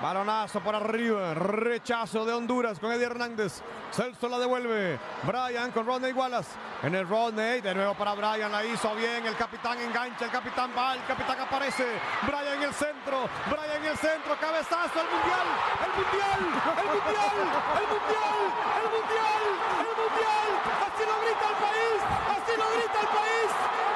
Balonazo 0.00 0.60
por 0.60 0.74
arriba, 0.74 1.34
rechazo 1.34 2.24
de 2.24 2.32
Honduras 2.32 2.78
con 2.78 2.90
Eddie 2.90 3.04
Hernández. 3.04 3.60
Celso 3.92 4.30
la 4.30 4.38
devuelve. 4.38 4.98
Brian 5.24 5.72
con 5.72 5.84
Rodney 5.84 6.12
Wallace. 6.12 6.56
En 6.82 6.94
el 6.94 7.06
Rodney, 7.06 7.60
de 7.60 7.74
nuevo 7.74 7.92
para 7.92 8.14
Brian, 8.14 8.50
la 8.50 8.64
hizo 8.64 8.94
bien. 8.94 9.26
El 9.26 9.36
capitán 9.36 9.78
engancha, 9.78 10.24
el 10.24 10.30
capitán 10.30 10.70
va, 10.76 10.94
el 10.94 11.04
capitán 11.04 11.38
aparece. 11.40 11.84
Brian 12.22 12.56
en 12.56 12.62
el 12.62 12.72
centro, 12.72 13.28
Brian 13.50 13.76
en 13.76 13.90
el 13.92 13.98
centro, 13.98 14.38
cabezazo, 14.40 15.00
el 15.00 15.10
mundial, 15.12 15.46
el 15.84 15.92
mundial, 15.92 16.40
el 16.80 16.88
mundial, 16.96 17.36
el 17.76 17.86
mundial, 17.92 18.40
el 18.80 18.88
mundial, 18.88 19.42
el 19.84 19.94
mundial. 20.00 20.48
Así 20.80 21.02
lo 21.04 21.16
grita 21.20 21.44
el 21.44 21.58
país, 21.60 22.00
así 22.40 22.52
lo 22.56 22.66
grita 22.72 22.98
el 23.04 23.10
país, 23.20 23.50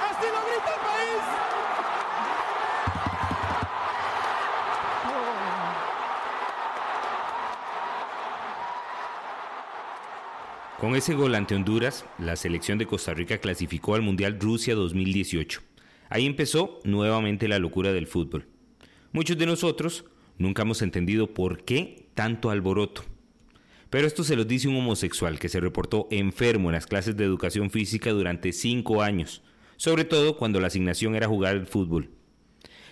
así 0.05 0.27
lo 0.29 0.41
grita 0.53 0.69
el 0.69 0.81
país. 0.85 1.64
Con 10.85 10.97
ese 10.97 11.15
gol 11.15 11.35
ante 11.35 11.55
Honduras, 11.55 12.05
la 12.19 12.37
selección 12.37 12.77
de 12.77 12.85
Costa 12.85 13.15
Rica 13.15 13.39
clasificó 13.39 13.95
al 13.95 14.03
Mundial 14.03 14.39
Rusia 14.39 14.75
2018. 14.75 15.63
Ahí 16.11 16.27
empezó 16.27 16.79
nuevamente 16.85 17.49
la 17.49 17.59
locura 17.59 17.91
del 17.91 18.07
fútbol. 18.07 18.47
Muchos 19.11 19.39
de 19.39 19.47
nosotros 19.47 20.05
nunca 20.37 20.61
hemos 20.61 20.83
entendido 20.83 21.33
por 21.33 21.65
qué 21.65 22.11
tanto 22.13 22.51
alboroto. 22.51 23.03
Pero 23.89 24.07
esto 24.07 24.25
se 24.25 24.37
lo 24.37 24.45
dice 24.45 24.69
un 24.69 24.77
homosexual 24.77 25.39
que 25.39 25.49
se 25.49 25.59
reportó 25.59 26.07
enfermo 26.11 26.69
en 26.69 26.75
las 26.75 26.87
clases 26.87 27.17
de 27.17 27.25
educación 27.25 27.71
física 27.71 28.11
durante 28.11 28.53
cinco 28.53 29.01
años, 29.01 29.41
sobre 29.77 30.05
todo 30.05 30.37
cuando 30.37 30.61
la 30.61 30.67
asignación 30.67 31.15
era 31.15 31.29
jugar 31.29 31.57
al 31.57 31.67
fútbol. 31.67 32.11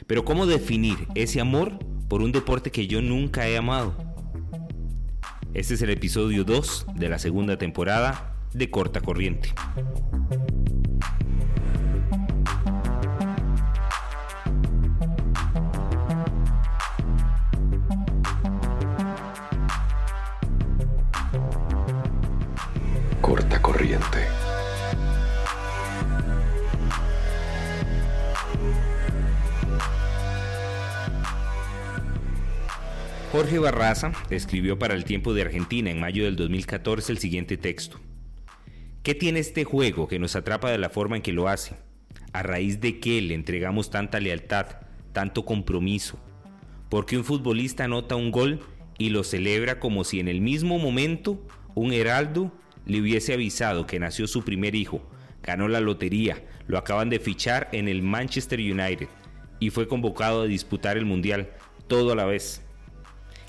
Pero 0.06 0.24
¿cómo 0.24 0.46
definir 0.46 0.96
ese 1.14 1.42
amor 1.42 1.78
por 2.08 2.22
un 2.22 2.32
deporte 2.32 2.70
que 2.70 2.86
yo 2.86 3.02
nunca 3.02 3.46
he 3.46 3.58
amado? 3.58 4.11
Este 5.54 5.74
es 5.74 5.82
el 5.82 5.90
episodio 5.90 6.44
2 6.44 6.86
de 6.94 7.10
la 7.10 7.18
segunda 7.18 7.58
temporada 7.58 8.36
de 8.54 8.70
Corta 8.70 9.02
Corriente. 9.02 9.52
Corta 23.20 23.60
Corriente. 23.60 24.31
Jorge 33.32 33.58
Barraza 33.58 34.12
escribió 34.28 34.78
para 34.78 34.92
el 34.92 35.06
Tiempo 35.06 35.32
de 35.32 35.40
Argentina 35.40 35.90
en 35.90 35.98
mayo 35.98 36.26
del 36.26 36.36
2014 36.36 37.12
el 37.12 37.16
siguiente 37.16 37.56
texto. 37.56 37.98
¿Qué 39.02 39.14
tiene 39.14 39.40
este 39.40 39.64
juego 39.64 40.06
que 40.06 40.18
nos 40.18 40.36
atrapa 40.36 40.70
de 40.70 40.76
la 40.76 40.90
forma 40.90 41.16
en 41.16 41.22
que 41.22 41.32
lo 41.32 41.48
hace? 41.48 41.74
¿A 42.34 42.42
raíz 42.42 42.82
de 42.82 43.00
qué 43.00 43.22
le 43.22 43.32
entregamos 43.32 43.88
tanta 43.88 44.20
lealtad, 44.20 44.66
tanto 45.14 45.46
compromiso? 45.46 46.18
Porque 46.90 47.16
un 47.16 47.24
futbolista 47.24 47.84
anota 47.84 48.16
un 48.16 48.32
gol 48.32 48.60
y 48.98 49.08
lo 49.08 49.24
celebra 49.24 49.80
como 49.80 50.04
si 50.04 50.20
en 50.20 50.28
el 50.28 50.42
mismo 50.42 50.78
momento 50.78 51.42
un 51.74 51.94
heraldo 51.94 52.52
le 52.84 53.00
hubiese 53.00 53.32
avisado 53.32 53.86
que 53.86 53.98
nació 53.98 54.26
su 54.26 54.44
primer 54.44 54.74
hijo, 54.74 55.08
ganó 55.42 55.68
la 55.68 55.80
lotería, 55.80 56.44
lo 56.66 56.76
acaban 56.76 57.08
de 57.08 57.18
fichar 57.18 57.70
en 57.72 57.88
el 57.88 58.02
Manchester 58.02 58.60
United 58.60 59.08
y 59.58 59.70
fue 59.70 59.88
convocado 59.88 60.42
a 60.42 60.46
disputar 60.46 60.98
el 60.98 61.06
Mundial, 61.06 61.48
todo 61.88 62.12
a 62.12 62.14
la 62.14 62.26
vez. 62.26 62.62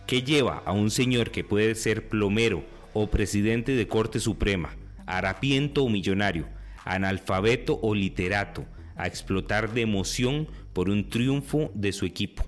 ¿Qué 0.05 0.21
lleva 0.21 0.61
a 0.65 0.73
un 0.73 0.91
señor 0.91 1.31
que 1.31 1.45
puede 1.45 1.75
ser 1.75 2.09
plomero 2.09 2.65
o 2.93 3.09
presidente 3.09 3.71
de 3.71 3.87
Corte 3.87 4.19
Suprema, 4.19 4.75
harapiento 5.05 5.83
o 5.83 5.89
millonario, 5.89 6.47
analfabeto 6.83 7.79
o 7.81 7.95
literato, 7.95 8.65
a 8.97 9.07
explotar 9.07 9.73
de 9.73 9.81
emoción 9.81 10.49
por 10.73 10.89
un 10.89 11.09
triunfo 11.09 11.71
de 11.73 11.93
su 11.93 12.05
equipo? 12.05 12.43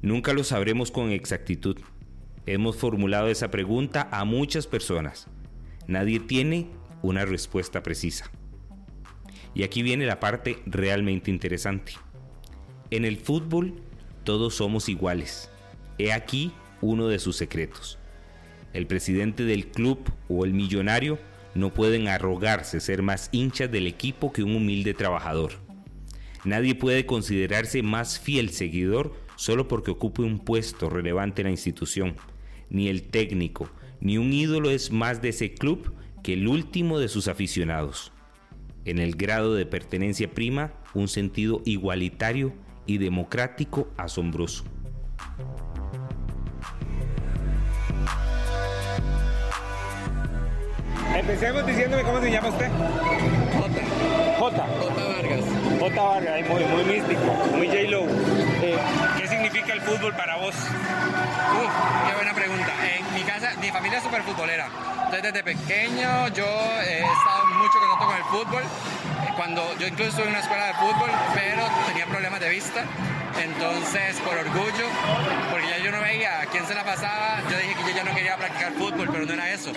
Nunca 0.00 0.32
lo 0.32 0.42
sabremos 0.42 0.90
con 0.90 1.10
exactitud. 1.10 1.76
Hemos 2.46 2.76
formulado 2.76 3.28
esa 3.28 3.50
pregunta 3.50 4.08
a 4.10 4.24
muchas 4.24 4.66
personas. 4.66 5.26
Nadie 5.86 6.20
tiene 6.20 6.68
una 7.02 7.26
respuesta 7.26 7.82
precisa. 7.82 8.30
Y 9.54 9.62
aquí 9.62 9.82
viene 9.82 10.06
la 10.06 10.20
parte 10.20 10.58
realmente 10.64 11.30
interesante. 11.30 11.92
En 12.90 13.04
el 13.04 13.18
fútbol 13.18 13.82
todos 14.24 14.54
somos 14.54 14.88
iguales 14.88 15.49
He 16.00 16.14
aquí 16.14 16.50
uno 16.80 17.08
de 17.08 17.18
sus 17.18 17.36
secretos. 17.36 17.98
El 18.72 18.86
presidente 18.86 19.44
del 19.44 19.66
club 19.66 19.98
o 20.30 20.46
el 20.46 20.54
millonario 20.54 21.18
no 21.54 21.74
pueden 21.74 22.08
arrogarse 22.08 22.80
ser 22.80 23.02
más 23.02 23.28
hinchas 23.32 23.70
del 23.70 23.86
equipo 23.86 24.32
que 24.32 24.42
un 24.42 24.56
humilde 24.56 24.94
trabajador. 24.94 25.52
Nadie 26.42 26.74
puede 26.74 27.04
considerarse 27.04 27.82
más 27.82 28.18
fiel 28.18 28.48
seguidor 28.48 29.12
solo 29.36 29.68
porque 29.68 29.90
ocupe 29.90 30.22
un 30.22 30.38
puesto 30.38 30.88
relevante 30.88 31.42
en 31.42 31.48
la 31.48 31.50
institución. 31.50 32.16
Ni 32.70 32.88
el 32.88 33.02
técnico, 33.02 33.68
ni 34.00 34.16
un 34.16 34.32
ídolo 34.32 34.70
es 34.70 34.90
más 34.90 35.20
de 35.20 35.28
ese 35.28 35.52
club 35.52 35.92
que 36.22 36.32
el 36.32 36.48
último 36.48 36.98
de 36.98 37.08
sus 37.08 37.28
aficionados. 37.28 38.10
En 38.86 39.00
el 39.00 39.16
grado 39.16 39.54
de 39.54 39.66
pertenencia 39.66 40.32
prima 40.32 40.72
un 40.94 41.08
sentido 41.08 41.60
igualitario 41.66 42.54
y 42.86 42.96
democrático 42.96 43.92
asombroso. 43.98 44.64
Empecemos 51.20 51.66
diciéndome 51.66 52.02
cómo 52.02 52.18
se 52.18 52.30
llama 52.30 52.48
usted. 52.48 52.70
J. 53.58 53.68
J. 54.38 54.66
J. 54.66 55.04
Vargas. 55.04 55.44
J. 55.78 56.02
Vargas, 56.02 56.48
muy, 56.48 56.64
muy 56.64 56.84
místico, 56.84 57.32
muy 57.56 57.68
J-Lo. 57.68 58.06
Eh, 58.62 58.78
¿Qué 59.18 59.28
significa 59.28 59.74
el 59.74 59.82
fútbol 59.82 60.16
para 60.16 60.36
vos? 60.36 60.54
Uf, 60.54 62.08
qué 62.08 62.14
buena 62.14 62.32
pregunta. 62.32 62.72
En 62.96 63.14
mi 63.14 63.20
casa, 63.20 63.52
mi 63.60 63.68
familia 63.70 63.98
es 63.98 64.04
súper 64.04 64.22
futbolera. 64.22 64.68
Entonces 65.04 65.22
desde 65.22 65.42
pequeño 65.42 66.28
yo 66.28 66.46
he 66.86 67.00
estado 67.00 67.46
mucho 67.58 67.78
contacto 67.78 68.06
con 68.06 68.16
el 68.16 68.24
fútbol. 68.24 68.62
Cuando 69.36 69.76
yo 69.78 69.88
incluso 69.88 70.08
estuve 70.08 70.24
en 70.24 70.30
una 70.30 70.40
escuela 70.40 70.68
de 70.68 70.74
fútbol, 70.74 71.10
pero 71.34 71.62
tenía 71.86 72.06
problemas 72.06 72.40
de 72.40 72.48
vista. 72.48 72.84
Entonces, 73.38 74.16
por 74.20 74.36
orgullo, 74.36 74.86
porque 75.50 75.68
ya 75.68 75.78
yo 75.78 75.90
no 75.92 76.00
veía 76.00 76.40
a 76.40 76.46
quién 76.46 76.66
se 76.66 76.74
la 76.74 76.84
pasaba, 76.84 77.42
yo 77.50 77.56
dije 77.56 77.74
que 77.74 77.90
yo 77.90 77.96
ya 77.96 78.04
no 78.04 78.14
quería 78.14 78.36
practicar 78.36 78.72
fútbol, 78.72 79.08
pero 79.10 79.24
no 79.26 79.32
era 79.32 79.50
eso. 79.52 79.72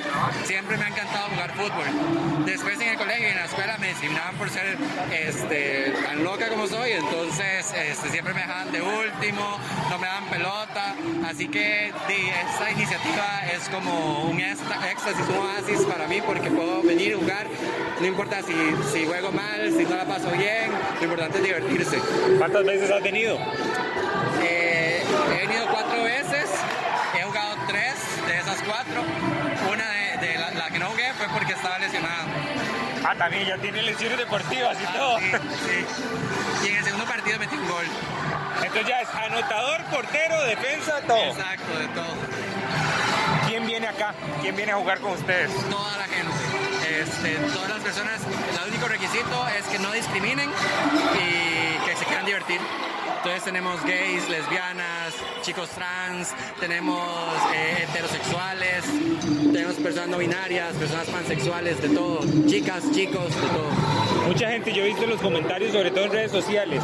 Siempre 0.45 0.77
me 0.77 0.85
ha 0.85 0.87
encantado 0.87 1.29
jugar 1.29 1.51
fútbol. 1.53 2.45
Después 2.45 2.79
en 2.81 2.89
el 2.89 2.97
colegio 2.97 3.27
y 3.27 3.31
en 3.31 3.37
la 3.37 3.45
escuela 3.45 3.77
me 3.77 3.87
discriminaban 3.89 4.35
por 4.35 4.49
ser 4.49 4.77
este, 5.11 5.93
tan 6.03 6.23
loca 6.23 6.49
como 6.49 6.67
soy, 6.67 6.91
entonces 6.91 7.73
este, 7.73 8.09
siempre 8.09 8.33
me 8.33 8.41
dejaban 8.41 8.71
de 8.71 8.81
último, 8.81 9.57
no 9.89 9.97
me 9.99 10.07
daban 10.07 10.25
pelota, 10.25 10.95
así 11.27 11.47
que 11.47 11.87
esta 11.87 12.71
iniciativa 12.71 13.43
es 13.53 13.69
como 13.69 14.23
un 14.25 14.39
éxtasis, 14.39 15.27
un 15.29 15.37
oasis 15.37 15.81
para 15.85 16.07
mí 16.07 16.21
porque 16.25 16.49
puedo 16.49 16.81
venir 16.81 17.11
y 17.11 17.13
jugar, 17.13 17.47
no 17.99 18.07
importa 18.07 18.41
si, 18.41 18.53
si 18.91 19.05
juego 19.05 19.31
mal, 19.31 19.71
si 19.75 19.83
no 19.83 19.95
la 19.95 20.05
paso 20.05 20.29
bien, 20.31 20.71
lo 20.99 21.03
importante 21.03 21.37
es 21.37 21.43
divertirse. 21.43 21.97
¿Cuántas 22.37 22.65
veces 22.65 22.91
has 22.91 23.03
venido? 23.03 23.37
Eh, 24.41 25.03
he 25.31 25.47
venido 25.47 25.67
cuatro 25.67 26.03
veces, 26.03 26.49
he 27.17 27.23
jugado 27.23 27.55
tres 27.67 27.93
de 28.27 28.37
esas 28.37 28.61
cuatro. 28.63 29.01
Una 29.71 29.89
de, 30.19 30.37
la, 30.37 30.69
que 30.69 30.79
no 30.79 30.87
jugué 30.87 31.13
fue 31.13 31.27
porque 31.29 31.53
estaba 31.53 31.79
lesionado. 31.79 32.27
Ah, 33.05 33.15
también 33.17 33.45
ya 33.45 33.57
tiene 33.57 33.81
lesiones 33.81 34.17
deportivas 34.17 34.77
y 34.79 34.85
ah, 34.85 34.93
todo. 34.93 35.19
Sí, 35.19 36.65
Y 36.65 36.67
en 36.69 36.75
el 36.77 36.83
segundo 36.83 37.05
partido 37.05 37.39
metí 37.39 37.55
un 37.55 37.67
gol. 37.67 37.85
Entonces 38.57 38.87
ya 38.87 39.01
es 39.01 39.09
anotador, 39.09 39.83
portero, 39.85 40.43
defensa, 40.43 41.01
todo. 41.07 41.17
Exacto, 41.17 41.79
de 41.79 41.87
todo. 41.89 42.15
¿Quién 43.47 43.65
viene 43.65 43.87
acá? 43.87 44.13
¿Quién 44.41 44.55
viene 44.55 44.71
a 44.71 44.75
jugar 44.75 44.99
con 44.99 45.11
ustedes? 45.11 45.51
Toda 45.69 45.97
la 45.97 46.05
gente. 46.05 46.62
Este, 46.89 47.35
todas 47.53 47.69
las 47.69 47.79
personas, 47.79 48.21
el 48.23 48.69
único 48.69 48.87
requisito 48.87 49.47
es 49.57 49.65
que 49.65 49.79
no 49.79 49.91
discriminen 49.91 50.49
y 50.49 51.85
que 51.85 51.95
se 51.95 52.05
quieran 52.05 52.25
divertir. 52.25 52.59
Entonces 53.17 53.43
tenemos 53.45 53.81
gays, 53.85 54.27
lesbianas, 54.27 55.13
chicos 55.43 55.69
trans, 55.69 56.33
tenemos 56.59 57.07
eh, 57.55 57.87
heterosexuales, 57.87 58.83
tenemos 59.53 59.75
personas 59.75 60.09
no 60.09 60.17
binarias, 60.17 60.73
personas 60.75 61.07
pansexuales, 61.07 61.81
de 61.81 61.89
todo, 61.89 62.19
chicas, 62.47 62.83
chicos, 62.91 63.33
de 63.33 63.47
todo. 63.47 63.69
Mucha 64.27 64.49
gente, 64.49 64.73
yo 64.73 64.83
he 64.83 64.87
visto 64.87 65.03
en 65.05 65.11
los 65.11 65.21
comentarios, 65.21 65.71
sobre 65.71 65.91
todo 65.91 66.03
en 66.03 66.11
redes 66.11 66.31
sociales, 66.31 66.83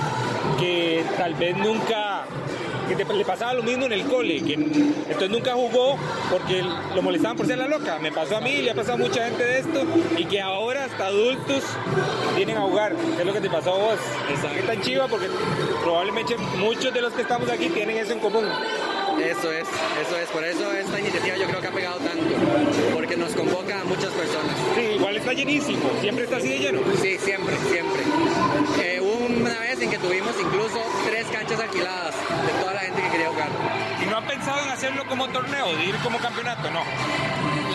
que 0.57 1.04
tal 1.18 1.34
vez 1.34 1.57
nunca 1.57 2.24
que 2.96 3.14
le 3.14 3.26
pasaba 3.26 3.54
lo 3.54 3.64
mismo 3.64 3.86
en 3.86 3.94
el 3.94 4.04
cole, 4.06 4.42
que 4.42 4.54
entonces 4.54 5.30
nunca 5.30 5.54
jugó 5.54 5.98
porque 6.32 6.64
lo 6.96 7.02
molestaban 7.02 7.38
por 7.38 7.46
ser 7.46 7.58
la 7.58 7.68
loca. 7.68 8.00
Me 8.00 8.12
pasó 8.12 8.38
a 8.38 8.42
mí, 8.42 8.58
le 8.58 8.72
ha 8.72 8.76
pasado 8.76 8.96
a 8.96 8.98
mucha 8.98 9.26
gente 9.26 9.44
de 9.44 9.60
esto 9.60 9.84
y 10.18 10.26
que 10.26 10.42
ahora 10.42 10.86
hasta 10.86 11.08
adultos 11.08 11.64
vienen 12.36 12.58
a 12.58 12.62
jugar. 12.62 12.96
¿Qué 13.16 13.22
es 13.22 13.26
lo 13.26 13.34
que 13.34 13.42
te 13.42 13.50
pasó 13.50 13.74
a 13.74 13.78
vos? 13.78 14.00
Está 14.34 14.50
tan 14.66 14.82
chiva 14.82 15.08
porque 15.08 15.28
probablemente 15.84 16.36
muchos 16.58 16.94
de 16.94 17.02
los 17.02 17.14
que 17.14 17.22
estamos 17.22 17.50
aquí 17.50 17.70
tienen 17.70 17.98
eso 17.98 18.14
en 18.14 18.20
común. 18.20 18.46
Eso 19.24 19.51
es, 19.51 19.68
eso 20.01 20.18
es. 20.18 20.30
Por 20.30 20.44
eso 20.44 20.71
esta 20.74 21.00
iniciativa 21.00 21.38
yo 21.38 21.48
creo 21.48 21.62
que 21.62 21.68
ha 21.68 21.71
pegado 21.71 21.98
tanto, 22.00 22.36
porque 22.94 23.18
nos 23.18 23.33
convoca 23.33 23.81
a 23.81 23.83
muchas 23.83 24.12
personas. 24.13 24.56
Sí, 24.75 24.81
igual 24.95 25.18
está 25.18 25.33
llenísimo, 25.33 25.89
siempre 26.01 26.24
está 26.24 26.38
así 26.38 26.50
de 26.50 26.60
lleno. 26.60 26.81
Sí, 27.01 27.18
siempre, 27.18 27.56
siempre. 27.69 28.01
Eh, 28.81 29.00
hubo 29.01 29.25
una 29.25 29.60
vez 29.60 29.81
en 29.81 29.89
que 29.89 29.98
tuvimos 29.98 30.33
incluso 30.39 30.80
tres 31.07 31.25
canchas 31.27 31.60
alquiladas 31.60 32.16
de 32.16 32.62
toda 32.62 32.74
la 32.74 32.80
gente 32.81 33.01
que 33.01 33.10
quería 33.10 33.30
jugar. 33.30 33.50
¿Y 34.01 34.06
no 34.10 34.18
han 34.18 34.25
pensado 34.25 34.62
en 34.63 34.69
hacerlo 34.69 35.06
como 35.07 35.27
torneo, 35.27 35.75
de 35.75 35.86
ir 35.86 35.95
como 35.98 36.18
campeonato? 36.19 36.69
No. 36.71 36.83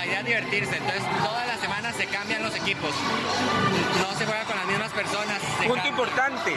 Idea 0.04 0.20
es 0.20 0.26
divertirse, 0.26 0.76
entonces 0.76 1.02
todas 1.24 1.46
las 1.46 1.60
semanas 1.60 1.94
se 1.96 2.06
cambian 2.06 2.42
los 2.42 2.54
equipos. 2.56 2.90
No 4.00 4.18
se 4.18 4.26
juega 4.26 4.44
con 4.44 4.56
las 4.56 4.66
mismas 4.66 4.90
personas. 4.92 5.40
Punto 5.66 5.86
importante, 5.88 6.52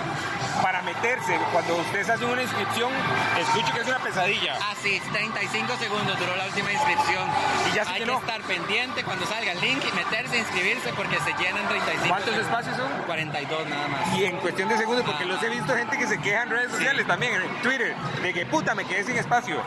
para 0.61 0.81
meterse, 0.81 1.37
cuando 1.51 1.75
ustedes 1.77 2.09
hacen 2.09 2.27
una 2.29 2.41
inscripción, 2.41 2.91
escucho 3.39 3.73
que 3.73 3.81
es 3.81 3.87
una 3.87 3.99
pesadilla. 3.99 4.55
Ah, 4.61 4.73
sí, 4.81 5.01
35 5.11 5.77
segundos 5.77 6.19
duró 6.19 6.35
la 6.35 6.45
última 6.45 6.71
inscripción. 6.71 7.23
Y 7.71 7.75
ya 7.75 7.85
se 7.85 7.91
Hay 7.91 7.99
llenó. 8.01 8.19
que 8.19 8.25
estar 8.25 8.41
pendiente 8.41 9.03
cuando 9.03 9.25
salga 9.25 9.51
el 9.51 9.61
link 9.61 9.83
y 9.83 9.95
meterse, 9.95 10.37
inscribirse 10.37 10.91
porque 10.93 11.17
se 11.19 11.31
llenan 11.41 11.67
35 11.67 12.07
¿Cuántos 12.09 12.33
segundos. 12.33 12.47
espacios 12.47 12.77
son? 12.77 12.91
42 13.05 13.67
nada 13.69 13.87
más. 13.87 14.17
Y 14.17 14.25
en 14.25 14.37
cuestión 14.37 14.69
de 14.69 14.77
segundos, 14.77 15.05
porque 15.05 15.25
los 15.25 15.41
he 15.43 15.49
visto 15.49 15.75
gente 15.75 15.97
que 15.97 16.07
se 16.07 16.17
queja 16.19 16.43
en 16.43 16.49
redes 16.49 16.71
sociales 16.71 17.07
también, 17.07 17.33
en 17.41 17.61
Twitter, 17.61 17.95
de 18.21 18.33
que 18.33 18.45
puta 18.45 18.75
me 18.75 18.85
quedé 18.85 19.03
sin 19.03 19.15
espacio. 19.17 19.61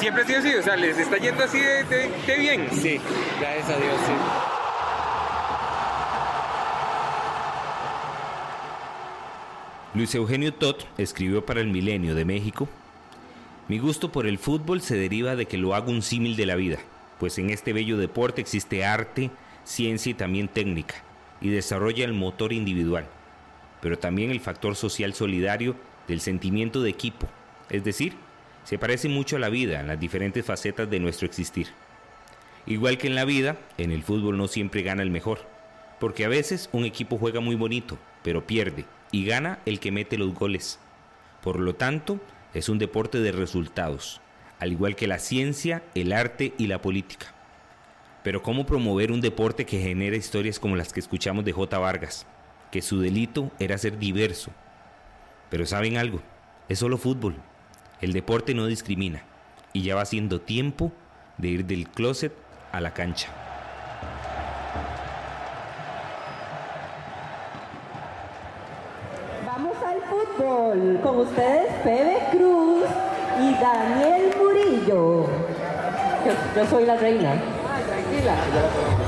Siempre 0.00 0.22
ha 0.22 0.26
sido 0.26 0.38
así, 0.40 0.54
o 0.54 0.62
sea, 0.62 0.76
les 0.76 0.98
está 0.98 1.16
yendo 1.18 1.44
así 1.44 1.60
de, 1.60 1.84
de- 1.84 2.08
de 2.26 2.36
bien. 2.38 2.68
Sí, 2.72 3.00
gracias 3.40 3.68
a 3.68 3.76
Dios, 3.76 3.94
sí. 4.06 4.12
Luis 9.94 10.14
Eugenio 10.14 10.54
Tot 10.54 10.86
escribió 10.96 11.44
para 11.44 11.60
el 11.60 11.66
Milenio 11.66 12.14
de 12.14 12.24
México, 12.24 12.68
Mi 13.68 13.78
gusto 13.78 14.10
por 14.10 14.26
el 14.26 14.38
fútbol 14.38 14.80
se 14.80 14.96
deriva 14.96 15.36
de 15.36 15.46
que 15.46 15.58
lo 15.58 15.74
hago 15.74 15.90
un 15.90 16.02
símil 16.02 16.34
de 16.34 16.46
la 16.46 16.56
vida, 16.56 16.78
pues 17.20 17.38
en 17.38 17.50
este 17.50 17.72
bello 17.72 17.96
deporte 17.96 18.40
existe 18.40 18.84
arte, 18.84 19.30
ciencia 19.64 20.10
y 20.10 20.14
también 20.14 20.48
técnica, 20.48 20.96
y 21.40 21.50
desarrolla 21.50 22.04
el 22.04 22.12
motor 22.12 22.52
individual, 22.52 23.06
pero 23.80 23.98
también 23.98 24.30
el 24.30 24.40
factor 24.40 24.76
social 24.76 25.14
solidario 25.14 25.76
del 26.08 26.20
sentimiento 26.20 26.82
de 26.82 26.90
equipo, 26.90 27.28
es 27.68 27.84
decir, 27.84 28.14
se 28.64 28.78
parece 28.78 29.08
mucho 29.08 29.36
a 29.36 29.40
la 29.40 29.48
vida 29.48 29.80
en 29.80 29.88
las 29.88 30.00
diferentes 30.00 30.44
facetas 30.44 30.88
de 30.88 31.00
nuestro 31.00 31.26
existir. 31.26 31.68
Igual 32.66 32.98
que 32.98 33.08
en 33.08 33.14
la 33.14 33.24
vida, 33.24 33.56
en 33.76 33.90
el 33.90 34.02
fútbol 34.02 34.36
no 34.36 34.46
siempre 34.46 34.82
gana 34.82 35.02
el 35.02 35.10
mejor, 35.10 35.40
porque 35.98 36.24
a 36.24 36.28
veces 36.28 36.68
un 36.72 36.84
equipo 36.84 37.18
juega 37.18 37.40
muy 37.40 37.56
bonito, 37.56 37.98
pero 38.22 38.46
pierde, 38.46 38.86
y 39.10 39.24
gana 39.24 39.58
el 39.66 39.80
que 39.80 39.90
mete 39.90 40.16
los 40.16 40.32
goles. 40.34 40.78
Por 41.42 41.58
lo 41.58 41.74
tanto, 41.74 42.20
es 42.54 42.68
un 42.68 42.78
deporte 42.78 43.20
de 43.20 43.32
resultados, 43.32 44.20
al 44.60 44.70
igual 44.70 44.94
que 44.94 45.08
la 45.08 45.18
ciencia, 45.18 45.82
el 45.94 46.12
arte 46.12 46.54
y 46.56 46.68
la 46.68 46.80
política. 46.80 47.34
Pero 48.22 48.42
¿cómo 48.42 48.64
promover 48.64 49.10
un 49.10 49.20
deporte 49.20 49.66
que 49.66 49.80
genera 49.80 50.16
historias 50.16 50.60
como 50.60 50.76
las 50.76 50.92
que 50.92 51.00
escuchamos 51.00 51.44
de 51.44 51.52
J. 51.52 51.78
Vargas? 51.78 52.26
Que 52.70 52.80
su 52.80 53.00
delito 53.00 53.50
era 53.58 53.76
ser 53.76 53.98
diverso. 53.98 54.52
Pero 55.50 55.66
¿saben 55.66 55.96
algo? 55.96 56.22
Es 56.68 56.78
solo 56.78 56.96
fútbol. 56.96 57.34
El 58.00 58.12
deporte 58.12 58.54
no 58.54 58.66
discrimina. 58.66 59.24
Y 59.72 59.82
ya 59.82 59.96
va 59.96 60.04
siendo 60.04 60.40
tiempo 60.40 60.92
de 61.38 61.48
ir 61.48 61.64
del 61.64 61.88
closet 61.88 62.32
a 62.72 62.80
la 62.80 62.90
cancha. 62.90 63.28
Vamos 69.46 69.76
al 69.86 70.00
fútbol. 70.08 71.00
Con 71.02 71.18
ustedes, 71.20 71.72
Febe 71.84 72.18
Cruz 72.32 72.84
y 73.40 73.54
Daniel 73.60 74.34
Murillo. 74.38 75.26
Yo, 76.24 76.32
yo 76.56 76.66
soy 76.66 76.86
la 76.86 76.96
reina. 76.96 77.32
Ay, 77.32 77.84
tranquila. 77.84 79.01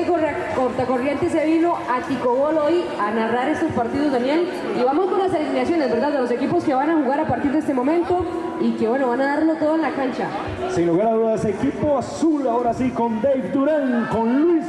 Es 0.00 0.06
que 0.06 0.10
Corra- 0.10 0.54
Cortacorriente 0.54 1.28
se 1.28 1.44
vino 1.44 1.74
a 1.74 2.00
Ticobol 2.06 2.56
hoy 2.58 2.84
a 3.00 3.10
narrar 3.10 3.48
estos 3.48 3.70
partidos, 3.72 4.12
Daniel. 4.12 4.48
Y 4.78 4.82
vamos 4.82 5.06
con 5.10 5.18
las 5.18 5.32
alineaciones, 5.34 5.90
¿verdad? 5.90 6.12
De 6.12 6.18
los 6.20 6.30
equipos 6.30 6.64
que 6.64 6.74
van 6.74 6.90
a 6.90 6.94
jugar 6.94 7.20
a 7.20 7.26
partir 7.26 7.52
de 7.52 7.58
este 7.58 7.74
momento 7.74 8.24
y 8.60 8.72
que, 8.72 8.88
bueno, 8.88 9.08
van 9.08 9.20
a 9.20 9.26
darlo 9.36 9.54
todo 9.56 9.74
en 9.74 9.82
la 9.82 9.90
cancha. 9.90 10.26
Sin 10.70 10.86
lugar 10.86 11.08
a 11.08 11.12
dudas, 11.12 11.44
equipo 11.44 11.98
azul 11.98 12.46
ahora 12.48 12.72
sí 12.72 12.90
con 12.90 13.20
Dave 13.20 13.50
Durán, 13.52 14.06
con 14.10 14.40
Luis 14.40 14.64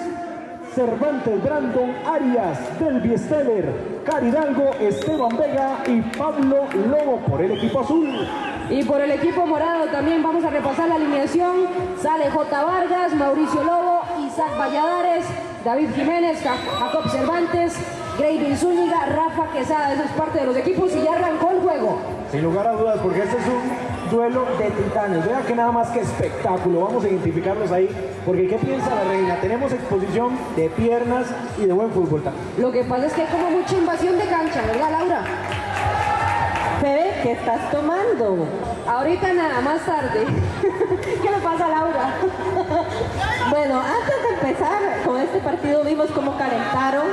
Cervantes, 0.76 1.44
Brandon 1.44 1.92
Arias, 2.06 2.58
Delvi 2.80 3.16
Steller, 3.18 4.02
Caridalgo, 4.06 4.72
Esteban 4.80 5.38
Vega 5.38 5.78
y 5.88 6.02
Pablo 6.18 6.66
Lobo 6.90 7.18
por 7.30 7.42
el 7.42 7.52
equipo 7.52 7.82
azul. 7.82 8.10
Y 8.70 8.84
por 8.84 9.00
el 9.02 9.12
equipo 9.12 9.46
morado 9.46 9.86
también 9.92 10.24
vamos 10.24 10.44
a 10.44 10.50
repasar 10.50 10.88
la 10.90 10.96
alineación. 10.96 11.68
Sale 12.02 12.32
J. 12.32 12.64
Vargas, 12.64 13.14
Mauricio 13.14 13.64
Lobo, 13.64 13.93
Isaac 14.34 14.58
Valladares, 14.58 15.26
David 15.64 15.90
Jiménez, 15.96 16.42
Ja- 16.42 16.58
Jacob 16.80 17.08
Cervantes, 17.12 17.74
Gravin 18.18 18.58
Zúñiga, 18.58 19.06
Rafa 19.06 19.52
Quesada. 19.54 19.94
Eso 19.94 20.04
es 20.04 20.12
parte 20.12 20.40
de 20.40 20.46
los 20.48 20.58
equipos 20.58 20.92
y 20.96 21.04
ya 21.04 21.14
arrancó 21.14 21.52
el 21.52 21.60
juego. 21.60 22.00
Sin 22.32 22.42
lugar 22.42 22.68
a 22.68 22.72
dudas, 22.72 22.98
porque 23.04 23.22
este 23.22 23.38
es 23.38 23.44
un 23.46 24.10
duelo 24.18 24.46
de 24.58 24.72
titanes. 24.72 25.24
Vea 25.28 25.42
que 25.42 25.54
nada 25.54 25.72
más 25.72 25.90
que 25.90 26.00
espectáculo. 26.02 26.82
Vamos 26.82 27.04
a 27.06 27.10
identificarlos 27.10 27.72
ahí. 27.72 27.88
Porque 28.26 28.48
¿qué 28.48 28.56
piensa 28.58 28.90
la 28.96 29.04
reina? 29.04 29.36
Tenemos 29.40 29.72
exposición 29.72 30.32
de 30.56 30.70
piernas 30.70 31.28
y 31.62 31.66
de 31.68 31.74
buen 31.74 31.92
fútbol. 31.92 32.24
Lo 32.58 32.72
que 32.72 32.84
pasa 32.86 33.06
es 33.06 33.14
que 33.14 33.22
hay 33.22 33.28
como 33.28 33.52
mucha 33.52 33.76
invasión 33.76 34.18
de 34.18 34.26
cancha, 34.26 34.62
¿verdad, 34.66 34.92
Laura? 34.92 35.22
Fede, 36.82 37.13
¿qué 37.24 37.32
estás 37.32 37.72
tomando? 37.72 38.46
Ahorita 38.86 39.34
nada, 39.34 39.62
más 39.62 39.86
tarde. 39.86 40.26
¿Qué 41.24 41.32
le 41.32 41.38
pasa 41.38 41.66
a 41.66 41.70
Laura? 41.70 42.16
bueno, 43.50 43.80
antes 43.80 44.24
de 44.24 44.50
empezar 44.50 44.82
con 45.06 45.22
este 45.22 45.40
partido 45.40 45.86
vimos 45.86 46.12
cómo 46.12 46.38
calentaron, 46.38 47.08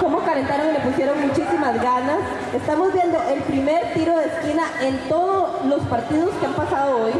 cómo 0.00 0.20
calentaron 0.20 0.68
y 0.68 0.72
le 0.74 0.78
pusieron 0.78 1.20
muchísimas 1.26 1.82
ganas. 1.82 2.18
Estamos 2.54 2.92
viendo 2.92 3.20
el 3.28 3.42
primer 3.42 3.94
tiro 3.94 4.16
de 4.16 4.26
esquina 4.26 4.62
en 4.80 4.96
todos 5.08 5.64
los 5.66 5.82
partidos 5.86 6.30
que 6.36 6.46
han 6.46 6.54
pasado 6.54 7.04
hoy. 7.04 7.12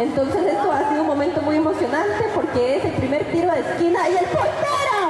Entonces 0.00 0.42
esto 0.42 0.72
ha 0.72 0.88
sido 0.88 1.02
un 1.02 1.08
momento 1.08 1.42
muy 1.42 1.56
emocionante 1.56 2.24
porque 2.34 2.78
es 2.78 2.84
el 2.86 2.92
primer 2.92 3.30
tiro 3.30 3.52
de 3.52 3.60
esquina 3.60 4.08
y 4.08 4.12
el 4.12 4.24
portero, 4.24 5.03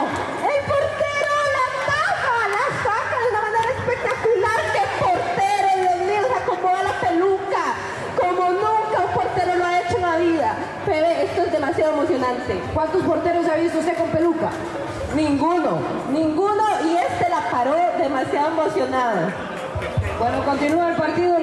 emocionante. 11.91 12.60
¿Cuántos 12.72 13.03
porteros 13.03 13.46
ha 13.46 13.56
visto 13.56 13.79
usted 13.79 13.96
con 13.96 14.08
peluca? 14.08 14.50
Ninguno, 15.14 15.79
ninguno 16.12 16.64
y 16.84 16.96
este 16.96 17.29
la 17.31 17.50
paró 17.50 17.76
demasiado 17.98 18.48
emocionada. 18.48 19.32
Bueno, 20.19 20.44
continúa 20.44 20.91
el 20.91 20.96
partido. 20.96 21.34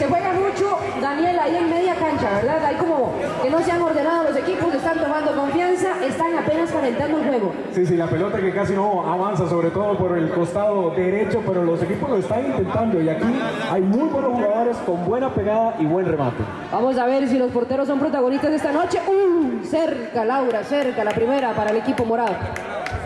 Se 0.00 0.06
juega 0.06 0.32
mucho, 0.32 0.78
Daniel, 1.02 1.38
ahí 1.38 1.56
en 1.56 1.68
media 1.68 1.94
cancha, 1.94 2.30
¿verdad? 2.36 2.64
Hay 2.64 2.76
como 2.76 3.12
que 3.42 3.50
no 3.50 3.60
se 3.60 3.70
han 3.70 3.82
ordenado 3.82 4.24
los 4.24 4.34
equipos, 4.34 4.72
están 4.72 4.98
tomando 4.98 5.36
confianza, 5.36 6.02
están 6.02 6.38
apenas 6.38 6.70
calentando 6.70 7.18
el 7.18 7.24
juego. 7.26 7.52
Sí, 7.74 7.84
sí, 7.84 7.96
la 7.98 8.06
pelota 8.06 8.38
que 8.38 8.50
casi 8.50 8.72
no 8.72 9.02
avanza, 9.06 9.46
sobre 9.46 9.68
todo 9.68 9.98
por 9.98 10.16
el 10.16 10.30
costado 10.30 10.92
derecho, 10.96 11.42
pero 11.46 11.64
los 11.64 11.82
equipos 11.82 12.08
lo 12.08 12.16
están 12.16 12.46
intentando 12.46 12.98
y 12.98 13.10
aquí 13.10 13.26
hay 13.70 13.82
muy 13.82 14.08
buenos 14.08 14.32
jugadores 14.32 14.78
con 14.86 15.04
buena 15.04 15.34
pegada 15.34 15.74
y 15.78 15.84
buen 15.84 16.06
remate. 16.06 16.44
Vamos 16.72 16.96
a 16.98 17.06
ver 17.06 17.28
si 17.28 17.36
los 17.36 17.50
porteros 17.50 17.88
son 17.88 17.98
protagonistas 17.98 18.52
esta 18.52 18.70
noche. 18.70 19.00
¡Uh! 19.08 19.64
Cerca, 19.64 20.24
Laura, 20.24 20.62
cerca, 20.62 21.02
la 21.02 21.10
primera 21.10 21.52
para 21.52 21.70
el 21.70 21.78
equipo 21.78 22.04
morado. 22.04 22.36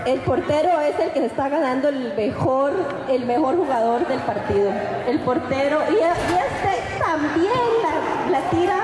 El 0.04 0.20
portero 0.20 0.80
es 0.80 0.98
el 1.00 1.12
que 1.12 1.20
se 1.20 1.26
está 1.26 1.48
ganando 1.48 1.88
el 1.88 2.12
mejor, 2.14 2.72
el 3.08 3.24
mejor 3.24 3.56
jugador 3.56 4.06
del 4.06 4.20
partido. 4.20 4.70
El 5.08 5.18
portero, 5.20 5.80
y, 5.88 5.94
y 5.94 5.96
este 5.96 6.98
también 7.02 7.52
la, 7.82 8.38
la 8.38 8.50
tira 8.50 8.76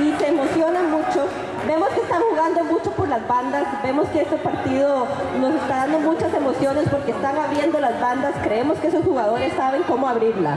y 0.00 0.14
se 0.18 0.28
emociona 0.28 0.82
mucho. 0.82 1.26
Vemos 1.66 1.90
que 1.90 2.00
están 2.00 2.22
jugando 2.30 2.64
mucho 2.64 2.90
por 2.92 3.08
las 3.08 3.28
bandas, 3.28 3.64
vemos 3.82 4.08
que 4.08 4.22
este 4.22 4.36
partido 4.36 5.06
nos 5.40 5.54
está 5.56 5.76
dando 5.76 5.98
muchas 6.00 6.32
emociones 6.32 6.88
porque 6.90 7.10
están 7.10 7.36
abriendo 7.36 7.78
las 7.80 8.00
bandas, 8.00 8.32
creemos 8.42 8.78
que 8.78 8.88
esos 8.88 9.04
jugadores 9.04 9.52
saben 9.54 9.82
cómo 9.82 10.08
abrirla. 10.08 10.56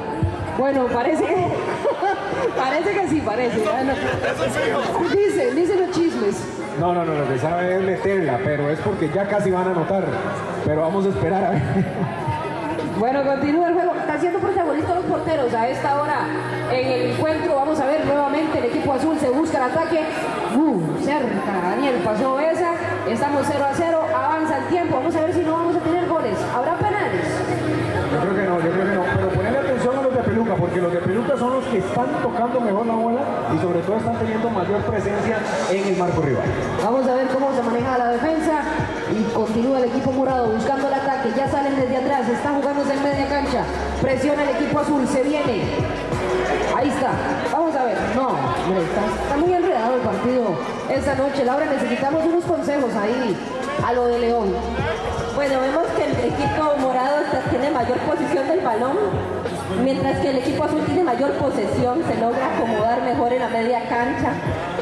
Bueno, 0.58 0.88
parece 0.88 1.24
que, 1.26 1.36
parece 2.58 2.92
que 2.92 3.08
sí, 3.10 3.22
parece. 3.26 3.60
Dicen, 5.14 5.56
dicen 5.56 5.80
los 5.82 5.92
chismes. 5.92 6.36
No, 6.80 6.94
no, 6.94 7.04
no, 7.04 7.14
lo 7.14 7.28
que 7.28 7.38
sabe 7.38 7.76
es 7.76 7.82
meterla, 7.82 8.40
pero 8.44 8.70
es 8.70 8.80
porque 8.80 9.10
ya 9.10 9.28
casi 9.28 9.52
van 9.52 9.68
a 9.68 9.72
anotar. 9.72 10.06
Pero 10.66 10.82
vamos 10.82 11.06
a 11.06 11.10
esperar 11.10 11.44
a 11.44 11.50
ver. 11.52 11.62
Bueno, 12.98 13.26
continúa 13.26 13.68
el 13.68 13.74
juego. 13.74 13.96
Están 13.96 14.22
siendo 14.22 14.40
protagonistas 14.40 14.96
los 14.96 15.06
porteros 15.06 15.54
a 15.54 15.68
esta 15.68 16.02
hora 16.02 16.20
en 16.72 16.88
el 16.88 17.12
encuentro. 17.12 17.56
Vamos 17.56 17.80
a 17.82 17.86
ver 17.88 18.06
nuevamente 18.06 18.58
el 18.58 18.66
equipo 18.66 18.94
azul 18.94 19.18
se 19.20 19.30
busca 19.30 19.58
el 19.58 19.64
ataque. 19.72 20.00
Uh, 20.56 21.04
cerca, 21.04 21.62
Daniel 21.62 21.96
pasó 22.04 22.40
esa. 22.40 22.72
Estamos 23.10 23.46
0 23.46 23.66
a 23.70 23.74
0. 23.74 24.02
Avanza 24.16 24.58
el 24.60 24.66
tiempo. 24.68 24.96
Vamos 24.96 25.16
a 25.16 25.22
ver 25.22 25.34
si 25.34 25.42
no 25.42 25.52
vamos 25.52 25.76
a 25.76 25.80
tener 25.80 25.96
gol. 30.76 30.84
los 30.84 30.94
de 30.94 31.00
Peluca 31.00 31.38
son 31.38 31.54
los 31.54 31.66
que 31.66 31.78
están 31.80 32.08
tocando 32.22 32.60
mejor 32.60 32.86
la 32.86 32.96
bola 32.96 33.22
y 33.54 33.60
sobre 33.60 33.80
todo 33.82 33.98
están 33.98 34.18
teniendo 34.20 34.50
mayor 34.50 34.82
presencia 34.82 35.40
en 35.72 35.88
el 35.88 35.98
marco 35.98 36.22
rival. 36.22 36.44
Vamos 36.84 37.08
a 37.08 37.14
ver 37.16 37.28
cómo 37.28 37.54
se 37.54 37.62
maneja 37.64 37.98
la 37.98 38.12
defensa 38.12 38.62
y 39.12 39.24
continúa 39.34 39.80
el 39.80 39.86
equipo 39.86 40.12
morado 40.12 40.48
buscando 40.48 40.88
el 40.88 40.94
ataque. 40.94 41.30
Ya 41.36 41.48
salen 41.50 41.76
desde 41.76 41.98
atrás, 41.98 42.28
está 42.30 42.54
jugándose 42.54 42.94
en 42.94 43.04
media 43.04 43.28
cancha. 43.28 43.64
Presiona 44.02 44.44
el 44.44 44.50
equipo 44.50 44.80
azul, 44.80 45.08
se 45.08 45.24
viene. 45.24 45.64
Ahí 46.76 46.90
está. 46.90 47.12
Vamos 47.52 47.76
a 47.76 47.84
ver. 47.86 47.98
No, 48.16 48.30
está, 48.82 49.24
está 49.24 49.38
muy 49.38 49.54
enredado 49.54 49.96
el 49.96 50.02
partido 50.02 50.56
esta 50.90 51.16
noche. 51.16 51.46
Laura, 51.46 51.66
necesitamos 51.66 52.26
unos 52.26 52.44
consejos 52.44 52.94
ahí 52.96 53.36
a 53.86 53.94
lo 53.94 54.08
de 54.08 54.20
León. 54.20 54.54
Bueno, 55.36 55.60
vemos 55.60 55.86
que 55.98 56.04
el 56.06 56.34
equipo 56.34 56.78
morado 56.80 57.16
tiene 57.50 57.70
mayor 57.72 57.98
posición 58.00 58.48
del 58.48 58.62
balón, 58.62 58.98
mientras 59.84 60.20
que 60.20 60.30
el 60.30 60.38
equipo 60.38 60.64
azul 60.64 60.84
tiene 60.86 61.04
mayor 61.04 61.32
posesión, 61.34 62.04
se 62.08 62.20
logra 62.20 62.56
acomodar 62.56 63.02
mejor 63.04 63.34
en 63.34 63.40
la 63.40 63.50
media 63.50 63.88
cancha, 63.90 64.34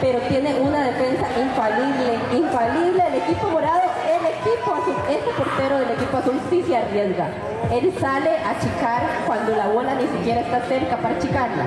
pero 0.01 0.19
tiene 0.27 0.55
una 0.59 0.83
defensa 0.83 1.27
infalible, 1.39 2.19
infalible 2.33 3.03
el 3.07 3.15
equipo 3.15 3.47
morado, 3.49 3.81
el 4.05 4.25
equipo 4.27 4.73
azul, 4.73 4.95
este 5.09 5.29
portero 5.37 5.79
del 5.79 5.91
equipo 5.91 6.17
azul 6.17 6.39
sí 6.49 6.63
se 6.67 6.77
arriesga. 6.77 7.29
Él 7.71 7.93
sale 7.99 8.29
a 8.37 8.59
chicar 8.59 9.01
cuando 9.25 9.55
la 9.55 9.67
bola 9.67 9.95
ni 9.95 10.07
siquiera 10.17 10.41
está 10.41 10.61
cerca 10.67 10.97
para 10.97 11.17
chicarla. 11.17 11.65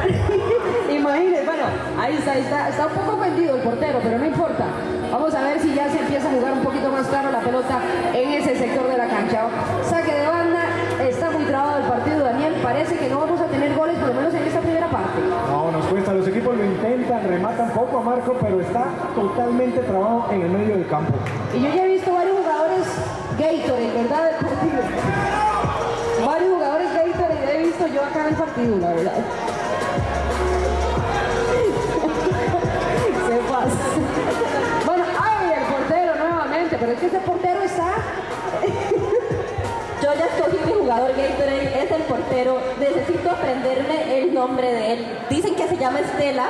Imagínense, 0.90 1.44
bueno, 1.44 1.64
ahí 1.98 2.14
está, 2.16 2.36
está, 2.36 2.68
está 2.68 2.86
un 2.86 2.92
poco 2.92 3.16
ofendido 3.16 3.56
el 3.56 3.62
portero, 3.62 4.00
pero 4.02 4.18
no 4.18 4.26
importa. 4.26 4.64
Vamos 5.10 5.34
a 5.34 5.42
ver 5.42 5.60
si 5.60 5.74
ya 5.74 5.88
se 5.88 5.98
empieza 5.98 6.28
a 6.28 6.32
jugar 6.32 6.52
un 6.52 6.62
poquito 6.62 6.90
más 6.90 7.06
claro 7.06 7.30
la 7.30 7.40
pelota 7.40 7.80
en 8.14 8.32
ese 8.32 8.56
sector 8.56 8.88
de 8.88 8.96
la 8.96 9.06
cancha. 9.06 9.42
Saque 9.88 10.12
de 10.12 10.30
está 11.08 11.30
muy 11.30 11.44
trabado 11.44 11.78
el 11.78 11.84
partido, 11.84 12.24
Daniel. 12.24 12.54
Parece 12.62 12.96
que 12.96 13.08
no 13.08 13.18
vamos 13.18 13.40
a 13.40 13.46
tener 13.46 13.74
goles, 13.74 13.96
por 13.98 14.08
lo 14.08 14.14
menos 14.14 14.34
en 14.34 14.42
esta 14.42 14.60
primera 14.60 14.88
parte. 14.88 15.20
No, 15.48 15.70
nos 15.70 15.84
cuesta, 15.86 16.12
los 16.12 16.26
equipos 16.28 16.56
lo 16.56 16.64
intentan, 16.80 17.28
rematan 17.28 17.70
poco 17.70 17.98
a 17.98 18.02
Marco, 18.02 18.36
pero 18.40 18.60
está 18.60 18.86
totalmente 19.14 19.80
trabado 19.80 20.26
en 20.30 20.42
el 20.42 20.50
medio 20.50 20.76
del 20.76 20.86
campo. 20.86 21.12
Y 21.54 21.62
yo 21.62 21.74
ya 21.74 21.84
he 21.84 21.88
visto 21.88 22.12
varios 22.12 22.38
jugadores 22.38 22.86
Gatorade, 23.38 23.92
¿verdad? 24.02 24.24
Del 24.24 24.34
partido. 24.36 24.82
Varios 26.24 26.54
jugadores 26.54 26.88
Gatorade 26.94 27.54
he 27.54 27.62
visto 27.64 27.86
yo 27.86 28.02
acá 28.02 28.20
en 28.20 28.26
el 28.28 28.34
partido, 28.34 28.78
la 28.78 28.88
verdad. 28.94 29.12
Se 33.28 33.36
pasa. 33.52 33.76
Bueno, 34.86 35.04
ay, 35.20 35.52
el 35.58 35.64
portero 35.74 36.14
nuevamente, 36.16 36.76
pero 36.80 36.92
es 36.92 36.98
que 36.98 37.06
ese 37.06 37.18
portero 37.20 37.62
está. 37.62 37.92
Yo 40.02 40.14
ya 40.14 40.26
escogí 40.26 40.56
mi 40.64 40.72
jugador 40.72 41.10
Gatorade, 41.14 41.84
es 41.84 41.90
el 41.90 42.02
portero. 42.04 42.58
Necesito 42.78 43.30
aprenderme 43.30 44.18
el 44.18 44.32
nombre 44.32 44.72
de 44.72 44.92
él. 44.94 45.06
Dicen 45.28 45.54
que 45.54 45.68
se 45.68 45.76
llama 45.76 46.00
Estela, 46.00 46.46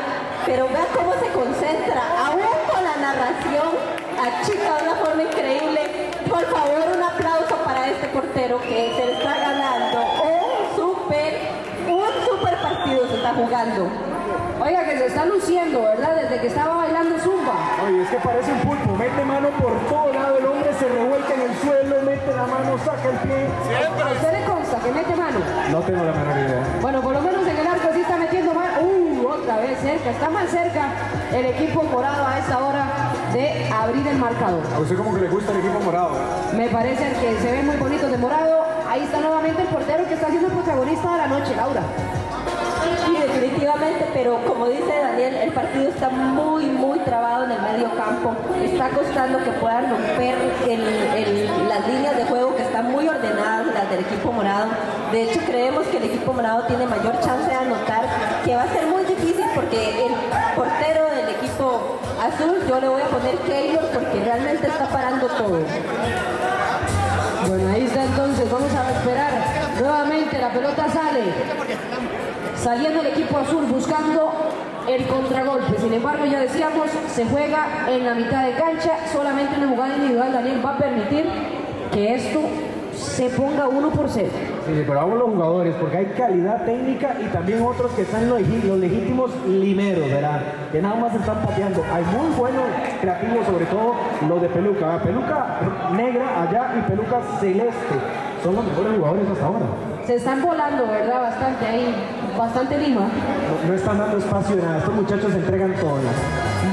pero 0.47 0.69
vea 0.69 0.87
cómo 0.95 1.13
se 1.15 1.29
concentra, 1.33 2.01
aún 2.27 2.43
con 2.73 2.85
la 2.85 2.97
narración, 2.97 3.71
achica 4.21 4.77
de 4.77 4.83
una 4.85 4.95
forma 4.97 5.23
increíble. 5.25 5.81
Por 6.29 6.45
favor, 6.45 6.97
un 6.97 7.03
aplauso 7.03 7.57
para 7.65 7.89
este 7.89 8.07
portero 8.09 8.61
que 8.61 8.93
se 8.97 9.13
está 9.15 9.37
ganando 9.37 10.01
un 10.23 10.77
super, 10.77 11.35
un 11.89 12.25
super 12.25 12.57
partido 12.61 13.09
se 13.09 13.17
está 13.17 13.35
jugando. 13.35 14.10
Oiga, 14.61 14.85
que 14.85 14.99
se 14.99 15.07
está 15.07 15.25
luciendo, 15.25 15.81
¿verdad? 15.83 16.17
Desde 16.17 16.39
que 16.39 16.47
estaba 16.49 16.77
bailando 16.77 17.19
zumba. 17.19 17.55
Oye, 17.83 18.03
es 18.03 18.11
que 18.11 18.17
parece 18.17 18.53
un 18.53 18.61
pulpo, 18.61 18.95
mete 18.95 19.25
mano 19.25 19.49
por 19.59 19.73
todo 19.89 20.13
lado, 20.13 20.37
el 20.37 20.45
hombre 20.45 20.71
se 20.79 20.87
revuelca 20.87 21.33
en 21.33 21.41
el 21.41 21.57
suelo, 21.57 21.97
mete 22.05 22.31
la 22.37 22.47
mano, 22.47 22.77
saca 22.85 23.09
el 23.09 23.19
pie. 23.25 23.49
¿A 24.05 24.13
usted 24.13 24.33
le 24.33 24.45
consta 24.45 24.77
que 24.85 24.93
mete 24.93 25.17
mano? 25.17 25.39
No 25.73 25.81
tengo 25.81 26.05
la 26.05 26.13
menor 26.13 26.37
idea. 26.37 26.63
Bueno, 26.83 27.01
por 27.01 27.15
lo 27.15 27.23
menos 27.23 27.47
en 27.47 27.57
el 27.57 27.67
arco 27.67 27.89
sí 27.95 28.01
está 28.03 28.19
metiendo 28.19 28.53
mano. 28.53 28.73
Uh, 28.83 29.27
otra 29.29 29.57
vez 29.61 29.79
cerca, 29.81 30.11
está 30.11 30.29
más 30.29 30.51
cerca 30.51 30.93
el 31.33 31.47
equipo 31.47 31.83
morado 31.85 32.27
a 32.27 32.39
esta 32.39 32.59
hora 32.59 32.85
de 33.33 33.67
abrir 33.73 34.07
el 34.09 34.19
marcador. 34.19 34.63
A 34.77 34.79
usted 34.79 34.97
como 34.99 35.15
que 35.15 35.23
le 35.23 35.29
gusta 35.29 35.53
el 35.53 35.61
equipo 35.61 35.81
morado. 35.81 36.13
Me 36.55 36.69
parece 36.69 37.09
que 37.19 37.39
se 37.41 37.51
ven 37.51 37.65
muy 37.65 37.77
bonitos 37.77 38.11
de 38.11 38.19
morado. 38.19 38.61
Ahí 38.87 39.05
está 39.05 39.21
nuevamente 39.21 39.63
el 39.63 39.69
portero 39.69 40.05
que 40.05 40.15
está 40.15 40.29
siendo 40.29 40.49
el 40.49 40.53
protagonista 40.53 41.13
de 41.13 41.17
la 41.17 41.27
noche, 41.29 41.57
Laura. 41.57 41.83
Sí, 43.61 43.67
definitivamente, 43.67 44.07
pero 44.15 44.39
como 44.47 44.69
dice 44.69 44.91
Daniel, 45.03 45.35
el 45.35 45.53
partido 45.53 45.91
está 45.91 46.09
muy, 46.09 46.65
muy 46.65 46.99
trabado 47.01 47.45
en 47.45 47.51
el 47.51 47.61
medio 47.61 47.91
campo. 47.95 48.35
Está 48.65 48.89
costando 48.89 49.37
que 49.45 49.51
puedan 49.51 49.91
romper 49.91 50.35
las 51.69 51.87
líneas 51.87 52.17
de 52.17 52.25
juego 52.25 52.57
que 52.57 52.63
están 52.63 52.91
muy 52.91 53.07
ordenadas, 53.07 53.67
las 53.75 53.91
del 53.91 54.01
equipo 54.01 54.33
morado. 54.33 54.69
De 55.13 55.25
hecho, 55.25 55.41
creemos 55.47 55.87
que 55.89 55.99
el 55.99 56.05
equipo 56.05 56.33
morado 56.33 56.63
tiene 56.69 56.87
mayor 56.87 57.21
chance 57.21 57.51
de 57.51 57.55
anotar, 57.55 58.05
que 58.47 58.57
va 58.57 58.63
a 58.63 58.69
ser 58.69 58.87
muy 58.87 59.05
difícil 59.05 59.45
porque 59.55 60.07
el 60.07 60.15
portero 60.57 61.05
del 61.11 61.29
equipo 61.29 61.99
azul, 62.19 62.57
yo 62.67 62.81
le 62.81 62.89
voy 62.89 63.03
a 63.03 63.09
poner 63.09 63.37
Keylor 63.41 63.85
porque 63.93 64.25
realmente 64.25 64.69
está 64.69 64.87
parando 64.89 65.27
todo. 65.27 65.59
Bueno, 67.47 67.69
ahí 67.69 67.85
está 67.85 68.05
entonces, 68.05 68.51
vamos 68.51 68.73
a 68.73 68.91
esperar. 68.91 69.33
Nuevamente 69.79 70.39
la 70.39 70.51
pelota 70.51 70.87
sale. 70.89 72.20
Saliendo 72.63 73.01
el 73.01 73.07
equipo 73.07 73.39
azul 73.39 73.65
buscando 73.65 74.31
el 74.87 75.07
contragolpe. 75.07 75.79
Sin 75.79 75.95
embargo, 75.95 76.27
ya 76.27 76.41
decíamos, 76.41 76.89
se 77.09 77.25
juega 77.25 77.89
en 77.89 78.05
la 78.05 78.15
mitad 78.15 78.45
de 78.45 78.53
cancha. 78.53 79.07
Solamente 79.11 79.57
una 79.57 79.69
jugada 79.69 79.97
individual, 79.97 80.33
Daniel, 80.33 80.61
va 80.65 80.75
a 80.75 80.79
permitir 80.79 81.25
que 81.91 82.15
esto 82.15 82.41
se 82.95 83.31
ponga 83.31 83.67
uno 83.67 83.89
por 83.89 84.11
cero. 84.11 84.29
Sí, 84.67 84.85
pero 84.87 84.95
vamos 84.95 85.19
los 85.19 85.31
jugadores, 85.31 85.75
porque 85.81 85.97
hay 85.97 86.07
calidad 86.07 86.67
técnica 86.67 87.17
y 87.19 87.33
también 87.33 87.63
otros 87.63 87.93
que 87.93 88.03
están 88.03 88.29
los, 88.29 88.43
los 88.43 88.79
legítimos 88.79 89.31
limeros, 89.49 90.11
¿verdad? 90.11 90.43
Que 90.71 90.83
nada 90.83 90.97
más 90.97 91.15
están 91.15 91.41
pateando. 91.41 91.83
Hay 91.91 92.05
muy 92.05 92.37
buenos 92.37 92.65
creativos, 93.01 93.47
sobre 93.47 93.65
todo 93.67 93.95
los 94.29 94.43
de 94.43 94.49
peluca. 94.49 94.99
Peluca 95.03 95.61
negra 95.97 96.43
allá 96.43 96.75
y 96.79 96.91
peluca 96.91 97.23
celeste. 97.41 97.95
Son 98.45 98.55
los 98.55 98.65
mejores 98.67 98.99
jugadores 98.99 99.29
hasta 99.31 99.47
ahora. 99.47 99.90
Se 100.11 100.17
están 100.17 100.43
volando, 100.43 100.89
¿verdad? 100.89 101.23
Bastante 101.23 101.67
ahí, 101.67 101.95
bastante 102.37 102.77
lima. 102.79 103.03
No, 103.03 103.69
no 103.69 103.75
están 103.75 103.97
dando 103.97 104.19
espacio 104.19 104.57
de 104.57 104.63
nada. 104.63 104.79
Estos 104.79 104.95
muchachos 104.97 105.31
se 105.31 105.39
entregan 105.39 105.73
todas. 105.77 106.03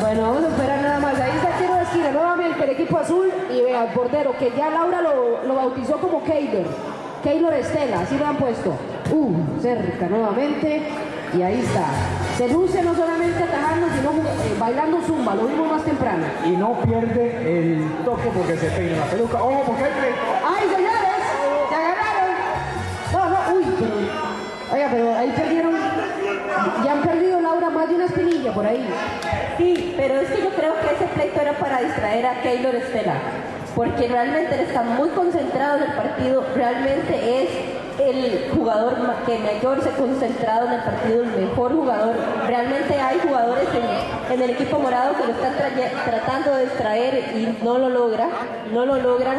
Bueno, 0.01 0.21
vamos 0.23 0.43
a 0.43 0.47
esperar 0.47 0.81
nada 0.81 0.99
más. 0.99 1.19
Ahí 1.19 1.29
está 1.35 1.49
el 1.49 1.61
tiro 1.61 1.75
de 1.75 1.83
esquina 1.83 2.11
nuevamente 2.13 2.63
el 2.63 2.69
equipo 2.71 2.97
azul 2.97 3.31
y 3.55 3.61
vea 3.61 3.83
el 3.83 3.93
portero 3.93 4.35
que 4.39 4.51
ya 4.57 4.71
Laura 4.71 5.03
lo, 5.03 5.43
lo 5.43 5.53
bautizó 5.53 5.97
como 5.99 6.23
Keylor. 6.23 6.65
Keylor 7.23 7.53
Estela, 7.53 7.99
así 7.99 8.17
lo 8.17 8.25
han 8.25 8.37
puesto. 8.37 8.73
Uh, 9.11 9.61
cerca 9.61 10.07
nuevamente 10.09 10.81
y 11.37 11.41
ahí 11.43 11.59
está. 11.59 11.85
Se 12.37 12.51
luce 12.51 12.81
no 12.81 12.95
solamente 12.95 13.43
atajando, 13.43 13.85
sino 13.95 14.11
eh, 14.13 14.55
bailando 14.59 14.99
zumba, 15.01 15.35
lo 15.35 15.45
vimos 15.45 15.71
más 15.73 15.83
temprano. 15.83 16.25
Y 16.43 16.57
no 16.57 16.73
pierde 16.81 17.59
el 17.59 18.03
toque 18.03 18.31
porque 18.35 18.57
se 18.57 18.67
peina 18.71 18.97
la 18.97 19.05
peluca. 19.05 19.43
¡Ojo, 19.43 19.61
porque 19.67 19.83
hay 19.83 19.91
Oiga, 24.71 24.89
pero 24.91 25.15
ahí 25.15 25.33
perdieron. 25.35 25.73
Ya 26.83 26.91
han 26.91 27.01
perdido 27.01 27.39
Laura 27.39 27.69
más 27.69 27.87
de 27.87 27.95
una 27.95 28.05
espinilla 28.05 28.51
por 28.51 28.65
ahí. 28.65 28.85
Sí, 29.57 29.93
pero 29.97 30.19
es 30.19 30.29
que 30.29 30.41
yo 30.41 30.49
creo 30.49 30.73
que 30.75 30.95
ese 30.95 31.05
pleito 31.13 31.41
era 31.41 31.53
para 31.53 31.81
distraer 31.81 32.25
a 32.25 32.41
Keylor 32.41 32.75
Estela, 32.75 33.15
porque 33.75 34.07
realmente 34.07 34.55
él 34.55 34.61
está 34.61 34.81
muy 34.81 35.09
concentrado 35.09 35.77
en 35.77 35.83
el 35.83 35.93
partido, 35.93 36.43
realmente 36.53 37.43
es 37.43 37.49
el 37.99 38.51
jugador 38.53 38.95
que 39.25 39.39
mayor 39.39 39.81
se 39.81 39.89
ha 39.89 39.93
concentrado 39.93 40.67
en 40.67 40.73
el 40.73 40.81
partido, 40.81 41.23
el 41.23 41.47
mejor 41.47 41.73
jugador. 41.73 42.15
Realmente 42.45 42.99
hay 42.99 43.19
jugadores 43.19 43.67
en, 44.31 44.41
el 44.41 44.49
equipo 44.49 44.79
morado 44.79 45.15
que 45.15 45.25
lo 45.25 45.31
están 45.31 45.53
tratando 46.05 46.55
de 46.55 46.65
distraer 46.65 47.35
y 47.35 47.57
no 47.63 47.77
lo 47.77 47.89
logra, 47.89 48.27
no 48.71 48.85
lo 48.85 48.97
logran. 48.97 49.37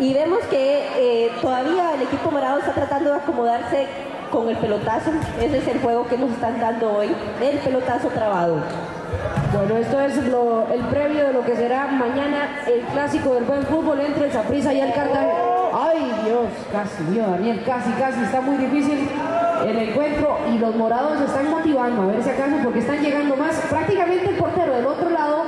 Y 0.00 0.12
vemos 0.12 0.40
que 0.50 0.88
eh, 0.96 1.30
todavía 1.40 1.94
el 1.94 2.02
equipo 2.02 2.30
morado 2.30 2.58
está 2.58 2.72
tratando 2.72 3.10
de 3.10 3.16
acomodarse 3.16 3.86
con 4.34 4.48
el 4.48 4.56
pelotazo. 4.56 5.10
Ese 5.40 5.58
es 5.58 5.68
el 5.68 5.78
juego 5.80 6.06
que 6.06 6.18
nos 6.18 6.30
están 6.32 6.60
dando 6.60 6.92
hoy, 6.96 7.08
el 7.42 7.58
pelotazo 7.58 8.08
trabado. 8.08 8.56
Bueno, 9.52 9.76
esto 9.76 10.00
es 10.00 10.16
lo- 10.26 10.66
el 10.72 10.80
previo 10.86 11.26
de 11.28 11.32
lo 11.32 11.44
que 11.44 11.54
será 11.54 11.86
mañana 11.86 12.48
el 12.66 12.80
clásico 12.92 13.34
del 13.34 13.44
buen 13.44 13.62
fútbol 13.62 14.00
entre 14.00 14.26
el 14.26 14.32
Saprissa 14.32 14.72
y 14.74 14.80
el 14.80 14.92
Cartagena. 14.92 15.32
Ay 15.72 16.12
Dios, 16.24 16.46
casi, 16.72 17.02
mío 17.04 17.24
Daniel, 17.30 17.62
casi, 17.64 17.90
casi, 17.92 18.22
está 18.22 18.40
muy 18.40 18.56
difícil 18.56 19.08
el 19.66 19.76
encuentro 19.78 20.38
y 20.52 20.58
los 20.58 20.74
morados 20.74 21.20
están 21.20 21.50
motivando 21.50 22.02
a 22.02 22.06
ver 22.06 22.22
si 22.22 22.30
acaso 22.30 22.56
porque 22.64 22.80
están 22.80 22.98
llegando 23.00 23.36
más. 23.36 23.54
Prácticamente 23.70 24.28
el 24.30 24.36
portero 24.36 24.74
del 24.74 24.86
otro 24.86 25.10
lado, 25.10 25.44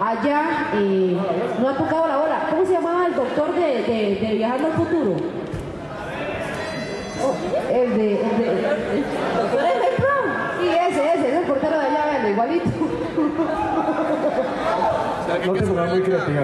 allá, 0.00 0.42
eh, 0.74 1.16
no 1.60 1.68
ha 1.68 1.74
tocado 1.76 2.06
la 2.08 2.16
bola. 2.16 2.38
¿Cómo 2.50 2.64
se 2.64 2.72
llamaba 2.72 3.06
el 3.06 3.14
doctor 3.14 3.54
de, 3.54 3.82
de- 3.82 4.18
de 4.20 4.34
Viajando 4.34 4.66
al 4.68 4.72
Futuro? 4.74 5.16
Oh, 7.22 7.34
el 7.72 7.96
de... 7.96 8.12
El 8.20 8.38
de 8.38 8.62
Doctor 9.36 9.60
Emmett 9.60 9.98
Brown. 9.98 10.28
Sí, 10.60 10.68
ese, 10.68 11.12
ese, 11.14 11.28
es 11.28 11.34
el 11.34 11.44
portero 11.44 11.78
de 11.78 11.86
allá, 11.86 12.06
velo, 12.12 12.28
igualito. 12.30 12.70
No 15.46 15.52
te 15.52 15.62
pongas 15.62 15.90
muy 15.90 16.02
creativa. 16.02 16.40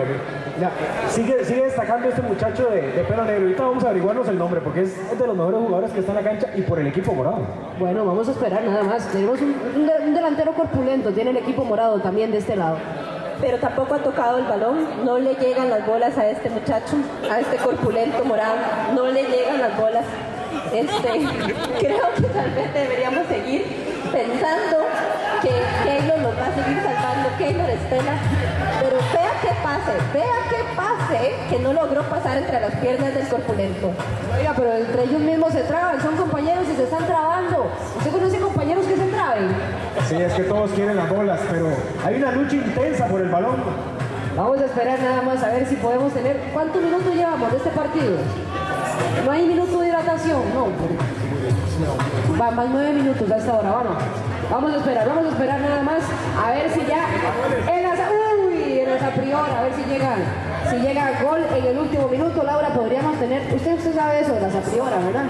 Mira, 0.57 0.71
sigue, 1.09 1.45
sigue 1.45 1.64
destacando 1.64 2.09
este 2.09 2.23
muchacho 2.23 2.66
de, 2.66 2.83
de 2.93 3.02
pelo 3.04 3.25
negro. 3.25 3.43
Ahorita 3.43 3.62
vamos 3.64 3.85
a 3.85 3.88
averiguarnos 3.88 4.28
el 4.28 4.38
nombre 4.38 4.61
porque 4.61 4.83
es, 4.83 4.97
es 5.12 5.19
de 5.19 5.26
los 5.26 5.37
mejores 5.37 5.61
jugadores 5.61 5.90
que 5.93 6.00
está 6.00 6.12
en 6.12 6.16
la 6.25 6.31
cancha 6.31 6.47
y 6.54 6.62
por 6.62 6.78
el 6.78 6.87
equipo 6.87 7.12
morado. 7.12 7.38
Bueno, 7.78 8.04
vamos 8.04 8.28
a 8.28 8.31
esperar 8.33 8.62
nada 8.62 8.83
más. 8.85 9.07
Tenemos 9.09 9.40
un, 9.40 9.54
un 9.76 9.87
de- 9.87 9.99
un 10.07 10.14
delantero 10.14 10.52
corpulento, 10.54 11.11
tiene 11.11 11.31
el 11.31 11.38
equipo 11.38 11.64
morado 11.64 11.99
también 12.00 12.31
de 12.31 12.38
este 12.38 12.54
lado. 12.57 12.76
pero 13.40 13.59
tampoco 13.59 13.95
ha 13.95 13.99
tocado 13.99 14.38
el 14.38 14.45
balón, 14.45 15.04
no 15.04 15.19
le 15.19 15.35
llegan 15.35 15.69
las 15.69 15.85
bolas 15.87 16.16
a 16.16 16.28
este 16.31 16.49
muchacho, 16.50 16.97
a 17.31 17.40
este 17.40 17.57
corpulento 17.57 18.25
morado, 18.25 18.54
no 18.95 19.07
le 19.09 19.25
llegan 19.25 19.59
las 19.61 19.76
bolas. 19.76 20.04
Este, 20.75 21.09
creo 21.78 22.14
que 22.16 22.23
tal 22.35 22.50
vez 22.50 22.75
deberíamos 22.75 23.28
seguir 23.28 23.64
pensando 24.11 24.78
que 25.40 25.50
Keylor 25.85 26.19
nos 26.19 26.35
va 26.37 26.47
a 26.47 26.54
seguir 26.54 26.83
salvando, 26.83 27.28
Keylor 27.38 27.71
Estela, 27.71 28.19
pero 28.83 28.97
vea 28.97 29.33
qué 29.40 29.54
pase, 29.62 29.93
vea 30.12 30.38
qué 30.50 30.64
pase 30.75 31.35
que 31.49 31.59
no 31.61 31.73
logró 31.73 32.02
pasar 32.11 32.38
entre 32.38 32.61
las 32.61 32.75
piernas 32.75 33.14
del 33.14 33.28
corpulento. 33.28 33.93
Oiga, 34.37 34.52
pero 34.57 34.73
entre 34.75 35.04
ellos 35.04 35.21
mismos 35.21 35.52
se 35.52 35.62
traban, 35.62 36.02
son 36.02 36.16
compañeros 36.16 36.64
y 36.73 36.75
se 36.75 36.83
están 36.83 37.07
trabando. 37.07 37.71
¿Usted 37.97 38.11
conoce 38.11 38.38
compañeros 38.40 38.85
que 38.87 38.97
se 38.97 39.07
traben? 39.07 39.49
Sí, 40.09 40.16
es 40.16 40.33
que 40.33 40.43
todos 40.43 40.73
quieren 40.73 40.97
las 40.97 41.09
bolas, 41.09 41.38
pero 41.52 41.69
hay 42.04 42.16
una 42.16 42.33
lucha 42.33 42.57
intensa 42.57 43.07
por 43.07 43.21
el 43.21 43.28
balón. 43.28 43.62
Vamos 44.37 44.59
a 44.59 44.64
esperar 44.64 44.99
nada 44.99 45.23
más 45.23 45.40
a 45.45 45.49
ver 45.50 45.64
si 45.69 45.76
podemos 45.76 46.12
tener. 46.12 46.37
¿Cuántos 46.52 46.83
minutos 46.83 47.14
llevamos 47.14 47.52
de 47.52 47.59
este 47.59 47.71
partido? 47.71 48.16
No 49.25 49.30
hay 49.30 49.46
minuto 49.46 49.80
de 49.80 49.88
hidratación, 49.88 50.42
no. 50.54 50.68
Va, 52.40 52.50
más 52.50 52.66
nueve 52.70 52.92
minutos 52.92 53.30
a 53.30 53.37
esta 53.37 53.54
hora, 53.54 53.70
vamos. 54.50 54.73
A 54.73 54.76
esperar, 54.76 55.08
vamos 55.08 55.25
a 55.26 55.28
esperar 55.28 55.61
nada 55.61 55.82
más 55.82 56.02
a 56.44 56.50
ver 56.50 56.70
si 56.70 56.80
ya 56.87 57.06
en 57.73 57.82
las, 57.82 57.99
uy, 58.46 58.80
en 58.80 58.90
esa 58.90 59.11
priora, 59.11 59.58
a 59.61 59.62
ver 59.62 59.73
si 59.75 59.82
llega, 59.84 60.16
si 60.70 60.76
llega 60.76 61.23
gol 61.23 61.40
en 61.56 61.64
el 61.64 61.78
último 61.78 62.08
minuto, 62.08 62.42
Laura, 62.42 62.68
podríamos 62.75 63.18
tener, 63.18 63.42
usted, 63.54 63.75
usted 63.75 63.94
sabe 63.94 64.20
eso 64.20 64.34
de 64.34 64.40
la 64.40 64.49
priora, 64.49 64.99
¿verdad? 64.99 65.25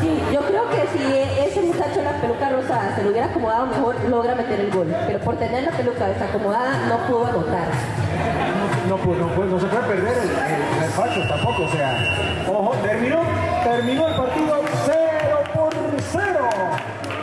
Sí, 0.00 0.22
yo 0.32 0.40
creo 0.42 0.68
que 0.70 0.86
si 0.92 1.16
ese 1.40 1.62
muchacho 1.62 2.02
la 2.02 2.12
peluca 2.20 2.48
rosada 2.50 2.94
se 2.94 3.02
lo 3.02 3.10
hubiera 3.10 3.26
acomodado 3.26 3.66
mejor, 3.66 3.96
logra 4.08 4.34
meter 4.34 4.60
el 4.60 4.70
gol. 4.70 4.94
Pero 5.06 5.18
por 5.20 5.36
tener 5.36 5.64
la 5.64 5.70
peluca 5.70 6.06
desacomodada, 6.06 6.86
no 6.88 6.98
pudo 7.06 7.26
anotar. 7.26 7.68
No, 8.88 8.96
pues, 8.98 9.18
no, 9.18 9.26
pues, 9.28 9.50
no 9.50 9.58
se 9.58 9.66
puede 9.66 9.82
perder 9.82 10.16
el, 10.18 10.30
el, 10.30 11.28
tampoco, 11.28 11.64
o 11.64 11.68
sea. 11.70 11.98
Ojo, 12.48 12.74
terminó, 12.82 13.20
terminó 13.64 14.08
el 14.08 14.14
partido 14.14 14.62
0 14.86 15.42
por 15.54 15.74
0. 16.12 16.48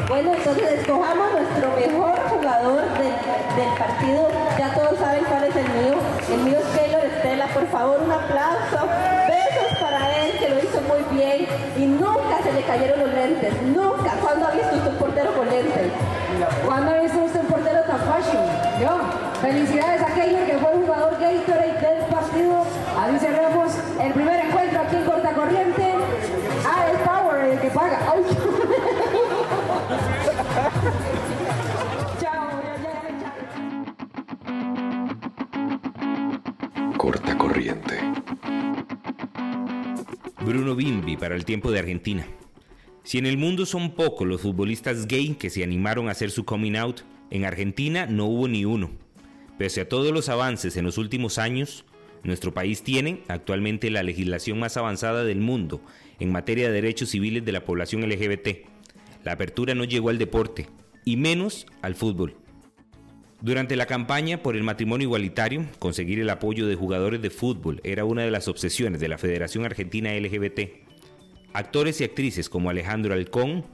Bueno, 0.10 0.34
entonces 0.34 0.72
escojamos 0.80 1.32
nuestro 1.32 1.70
mejor 1.72 2.20
jugador 2.30 2.82
del, 3.00 3.16
del 3.56 3.74
partido. 3.80 4.28
Ya 4.60 4.74
todos 4.74 5.00
saben 5.00 5.24
cuál 5.24 5.46
es 5.46 5.56
el 5.56 5.70
mío. 5.70 5.96
El 6.30 6.40
mío 6.44 6.58
es 6.60 6.80
Keylor 6.80 7.06
Estela. 7.06 7.48
Por 7.48 7.68
favor, 7.68 8.02
un 8.02 8.12
aplauso. 8.12 8.88
Besos 9.28 9.80
para 9.80 10.18
él, 10.18 10.38
que 10.38 10.50
lo 10.50 10.60
hizo 10.60 10.82
muy 10.82 11.18
bien. 11.18 11.48
Y 11.78 11.86
nunca 11.86 12.44
se 12.44 12.52
le 12.52 12.62
cayeron 12.64 13.00
los 13.00 13.14
lentes. 13.14 13.62
Nunca. 13.64 14.12
¿Cuándo 14.22 14.48
ha 14.48 14.52
visto 14.52 14.76
usted 14.76 14.92
un 14.92 14.98
portero 14.98 15.34
con 15.34 15.50
lentes? 15.50 15.92
¿Cuándo 16.66 16.92
ha 16.92 16.96
visto 17.00 17.20
usted 17.24 17.40
un 17.40 17.48
portero 17.48 17.82
tan 17.84 18.00
fashion? 18.00 18.44
Yo. 18.82 19.23
Felicidades 19.44 20.02
a 20.02 20.16
Keylor, 20.16 20.46
que 20.46 20.58
fue 20.58 20.72
el 20.72 20.78
jugador 20.84 21.20
Gatorade 21.20 21.74
del 21.82 22.06
partido. 22.06 22.66
Así 22.98 23.20
cerramos 23.20 23.74
el 24.02 24.14
primer 24.14 24.46
encuentro 24.46 24.80
aquí 24.80 24.96
en 24.96 25.04
Corta 25.04 25.34
Corriente. 25.34 25.96
Ah, 26.66 26.88
es 26.90 26.98
Power 27.00 27.44
el 27.50 27.60
que 27.60 27.68
paga. 27.68 28.00
¡Ay! 28.10 28.24
Corta 36.98 37.38
corriente. 37.38 38.00
Bruno 40.40 40.74
Bimbi 40.74 41.18
para 41.18 41.36
el 41.36 41.44
tiempo 41.44 41.70
de 41.70 41.80
Argentina. 41.80 42.26
Si 43.04 43.18
en 43.18 43.26
el 43.26 43.38
mundo 43.38 43.66
son 43.66 43.92
pocos 43.92 44.26
los 44.26 44.40
futbolistas 44.40 45.06
gay 45.06 45.36
que 45.36 45.50
se 45.50 45.66
animaron 45.66 46.08
a 46.08 46.12
hacer 46.12 46.32
su 46.32 46.46
coming 46.46 46.78
out, 46.78 47.02
en 47.30 47.44
Argentina 47.44 48.06
no 48.06 48.28
hubo 48.28 48.48
ni 48.48 48.64
uno. 48.64 49.03
Pese 49.58 49.82
a 49.82 49.90
todos 49.90 50.12
los 50.12 50.30
avances 50.30 50.78
en 50.78 50.86
los 50.86 50.98
últimos 50.98 51.38
años, 51.38 51.86
nuestro 52.24 52.54
país 52.54 52.84
tiene 52.84 53.24
actualmente 53.28 53.90
la 53.90 54.04
legislación 54.04 54.60
más 54.60 54.78
avanzada 54.78 55.24
del 55.24 55.40
mundo 55.40 55.82
en 56.20 56.32
materia 56.32 56.68
de 56.68 56.74
derechos 56.74 57.10
civiles 57.10 57.46
de 57.46 57.52
la 57.52 57.66
población 57.66 58.02
LGBT. 58.08 58.68
La 59.24 59.34
apertura 59.34 59.76
no 59.76 59.84
llegó 59.84 60.10
al 60.10 60.18
deporte, 60.18 60.68
y 61.06 61.18
menos 61.18 61.66
al 61.82 61.96
fútbol. 61.96 62.36
Durante 63.42 63.76
la 63.76 63.86
campaña 63.86 64.42
por 64.42 64.56
el 64.56 64.64
matrimonio 64.64 65.06
igualitario, 65.06 65.66
conseguir 65.80 66.20
el 66.20 66.30
apoyo 66.30 66.66
de 66.66 66.76
jugadores 66.76 67.22
de 67.22 67.30
fútbol 67.30 67.82
era 67.84 68.06
una 68.06 68.24
de 68.24 68.32
las 68.32 68.48
obsesiones 68.48 69.02
de 69.02 69.10
la 69.10 69.18
Federación 69.18 69.66
Argentina 69.66 70.14
LGBT. 70.14 70.62
Actores 71.52 72.00
y 72.00 72.06
actrices 72.06 72.48
como 72.48 72.70
Alejandro 72.70 73.14
Alcón, 73.14 73.66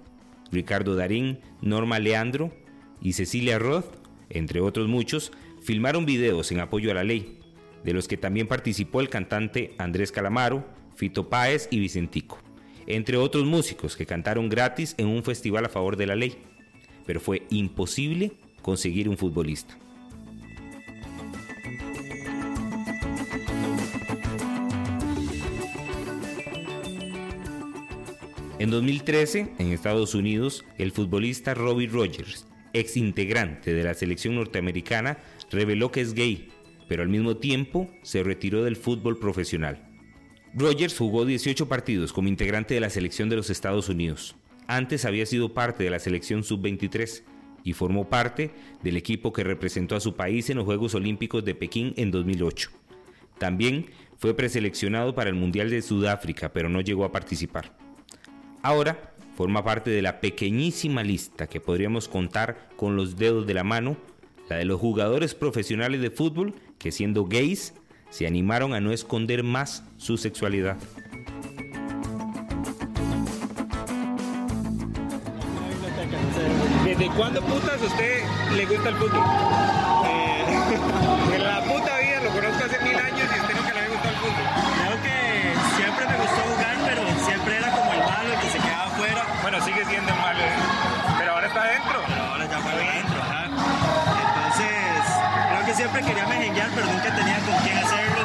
Ricardo 0.52 0.96
Darín, 0.96 1.40
Norma 1.62 2.00
Leandro 2.00 2.52
y 3.00 3.14
Cecilia 3.14 3.60
Roth, 3.60 3.94
entre 4.32 4.60
otros 4.60 4.88
muchos, 4.88 5.32
filmaron 5.62 6.06
videos 6.06 6.52
en 6.52 6.60
apoyo 6.60 6.92
a 6.92 6.94
la 6.94 7.04
ley, 7.04 7.40
de 7.84 7.94
los 7.94 8.08
que 8.08 8.18
también 8.18 8.48
participó 8.48 9.02
el 9.02 9.10
cantante 9.10 9.74
Andrés 9.78 10.12
Calamaro, 10.12 10.66
Fito 10.96 11.30
Páez 11.30 11.68
y 11.72 11.80
Vicentico, 11.80 12.40
entre 12.88 13.18
otros 13.18 13.46
músicos 13.46 13.96
que 13.96 14.06
cantaron 14.06 14.50
gratis 14.50 14.96
en 14.98 15.08
un 15.08 15.24
festival 15.24 15.66
a 15.66 15.70
favor 15.70 15.96
de 15.96 16.08
la 16.08 16.16
ley. 16.16 16.38
Pero 17.06 17.20
fue 17.20 17.44
imposible 17.50 18.34
conseguir 18.62 19.08
un 19.10 19.18
futbolista. 19.18 19.78
En 28.60 28.72
2013, 28.72 29.54
en 29.58 29.72
Estados 29.72 30.14
Unidos, 30.16 30.66
el 30.78 30.92
futbolista 30.92 31.54
Robbie 31.54 31.88
Rogers, 31.88 32.46
ex 32.74 32.98
integrante 32.98 33.74
de 33.74 33.84
la 33.84 33.94
selección 33.94 34.36
norteamericana, 34.36 35.18
reveló 35.52 35.92
que 35.92 36.02
es 36.02 36.14
gay, 36.14 36.50
pero 36.88 37.04
al 37.04 37.10
mismo 37.10 37.38
tiempo 37.38 37.90
se 38.02 38.24
retiró 38.24 38.64
del 38.64 38.76
fútbol 38.76 39.20
profesional. 39.20 39.86
Rogers 40.54 40.98
jugó 40.98 41.26
18 41.26 41.68
partidos 41.68 42.12
como 42.12 42.28
integrante 42.28 42.74
de 42.74 42.80
la 42.80 42.90
selección 42.90 43.30
de 43.30 43.36
los 43.36 43.50
Estados 43.50 43.88
Unidos. 43.90 44.36
Antes 44.68 45.06
había 45.06 45.26
sido 45.26 45.54
parte 45.54 45.84
de 45.84 45.90
la 45.90 46.00
selección 46.00 46.44
sub-23 46.44 47.24
y 47.64 47.74
formó 47.74 48.10
parte 48.10 48.52
del 48.84 48.98
equipo 48.98 49.34
que 49.34 49.44
representó 49.44 49.96
a 49.96 50.00
su 50.00 50.16
país 50.16 50.50
en 50.50 50.58
los 50.58 50.66
Juegos 50.66 50.96
Olímpicos 50.96 51.46
de 51.46 51.56
Pekín 51.56 51.94
en 51.98 52.12
2008. 52.12 52.72
También 53.38 53.88
fue 54.18 54.36
preseleccionado 54.36 55.16
para 55.16 55.30
el 55.30 55.36
Mundial 55.36 55.70
de 55.70 55.82
Sudáfrica, 55.82 56.52
pero 56.52 56.70
no 56.70 56.82
llegó 56.82 57.06
a 57.06 57.12
participar. 57.12 57.78
Ahora 58.62 59.09
forma 59.40 59.64
parte 59.64 59.90
de 59.90 60.02
la 60.02 60.20
pequeñísima 60.20 61.02
lista 61.02 61.48
que 61.48 61.62
podríamos 61.62 62.10
contar 62.10 62.68
con 62.76 62.98
los 62.98 63.16
dedos 63.16 63.48
de 63.48 63.54
la 63.54 63.64
mano, 63.64 63.96
la 64.50 64.58
de 64.58 64.66
los 64.66 64.82
jugadores 64.82 65.34
profesionales 65.34 66.02
de 66.02 66.12
fútbol 66.12 66.56
que 66.78 66.92
siendo 66.92 67.24
gays 67.24 67.74
se 68.10 68.28
animaron 68.28 68.74
a 68.74 68.82
no 68.82 68.92
esconder 68.92 69.44
más 69.44 69.86
su 69.96 70.18
sexualidad. 70.18 70.76
¿Desde 76.84 77.08
cuándo 77.16 77.42
putas 77.42 77.82
usted 77.82 78.24
le 78.58 78.66
gusta 78.66 78.90
el 78.90 78.96
fútbol? 78.96 79.24
Eh, 80.12 81.40
la 81.40 81.62
puta 81.64 81.89
siempre 95.90 96.14
quería 96.14 96.28
mejenguear, 96.28 96.70
pero 96.76 96.86
nunca 96.86 97.16
tenía 97.16 97.40
con 97.40 97.56
quién 97.66 97.78
hacerlo. 97.78 98.22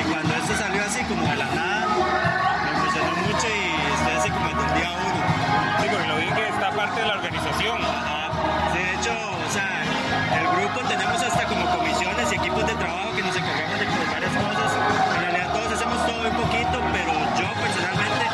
Y 0.00 0.02
cuando 0.10 0.34
esto 0.34 0.56
salió 0.58 0.82
así, 0.82 1.04
como 1.04 1.22
de 1.22 1.36
la 1.36 1.46
nada, 1.54 1.86
me 1.86 2.70
emocionó 2.74 3.12
mucho 3.22 3.46
y 3.46 3.62
estoy 3.94 4.14
así 4.18 4.30
como 4.30 4.48
desde 4.48 4.66
el 4.66 4.74
día 4.74 4.90
uno. 4.90 5.20
Sí, 5.80 5.86
porque 5.90 6.06
lo 6.08 6.16
vi 6.18 6.26
que 6.34 6.48
está 6.48 6.70
parte 6.72 7.00
de 7.00 7.06
la 7.06 7.14
organización. 7.14 7.78
Ajá. 7.78 8.30
Sí, 8.72 8.78
de 8.78 8.94
hecho, 8.94 9.14
o 9.14 9.50
sea, 9.54 9.70
el 10.34 10.46
grupo 10.50 10.80
tenemos 10.88 11.22
hasta 11.22 11.44
como 11.46 11.64
comisiones 11.78 12.32
y 12.32 12.34
equipos 12.34 12.66
de 12.66 12.74
trabajo 12.74 13.14
que 13.14 13.22
nos 13.22 13.36
encargamos 13.36 13.78
de 13.78 13.86
varias 13.86 14.34
cosas. 14.34 14.70
En 15.14 15.20
realidad 15.22 15.52
todos 15.54 15.72
hacemos 15.78 15.98
todo 16.06 16.22
un 16.26 16.36
poquito, 16.42 16.76
pero 16.90 17.12
yo 17.38 17.48
personalmente 17.54 18.24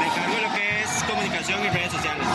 me 0.00 0.06
encargo 0.10 0.34
de 0.34 0.42
lo 0.42 0.50
que 0.50 0.82
es 0.82 0.90
comunicación 1.06 1.62
y 1.62 1.68
redes 1.70 1.92
sociales. 1.92 2.26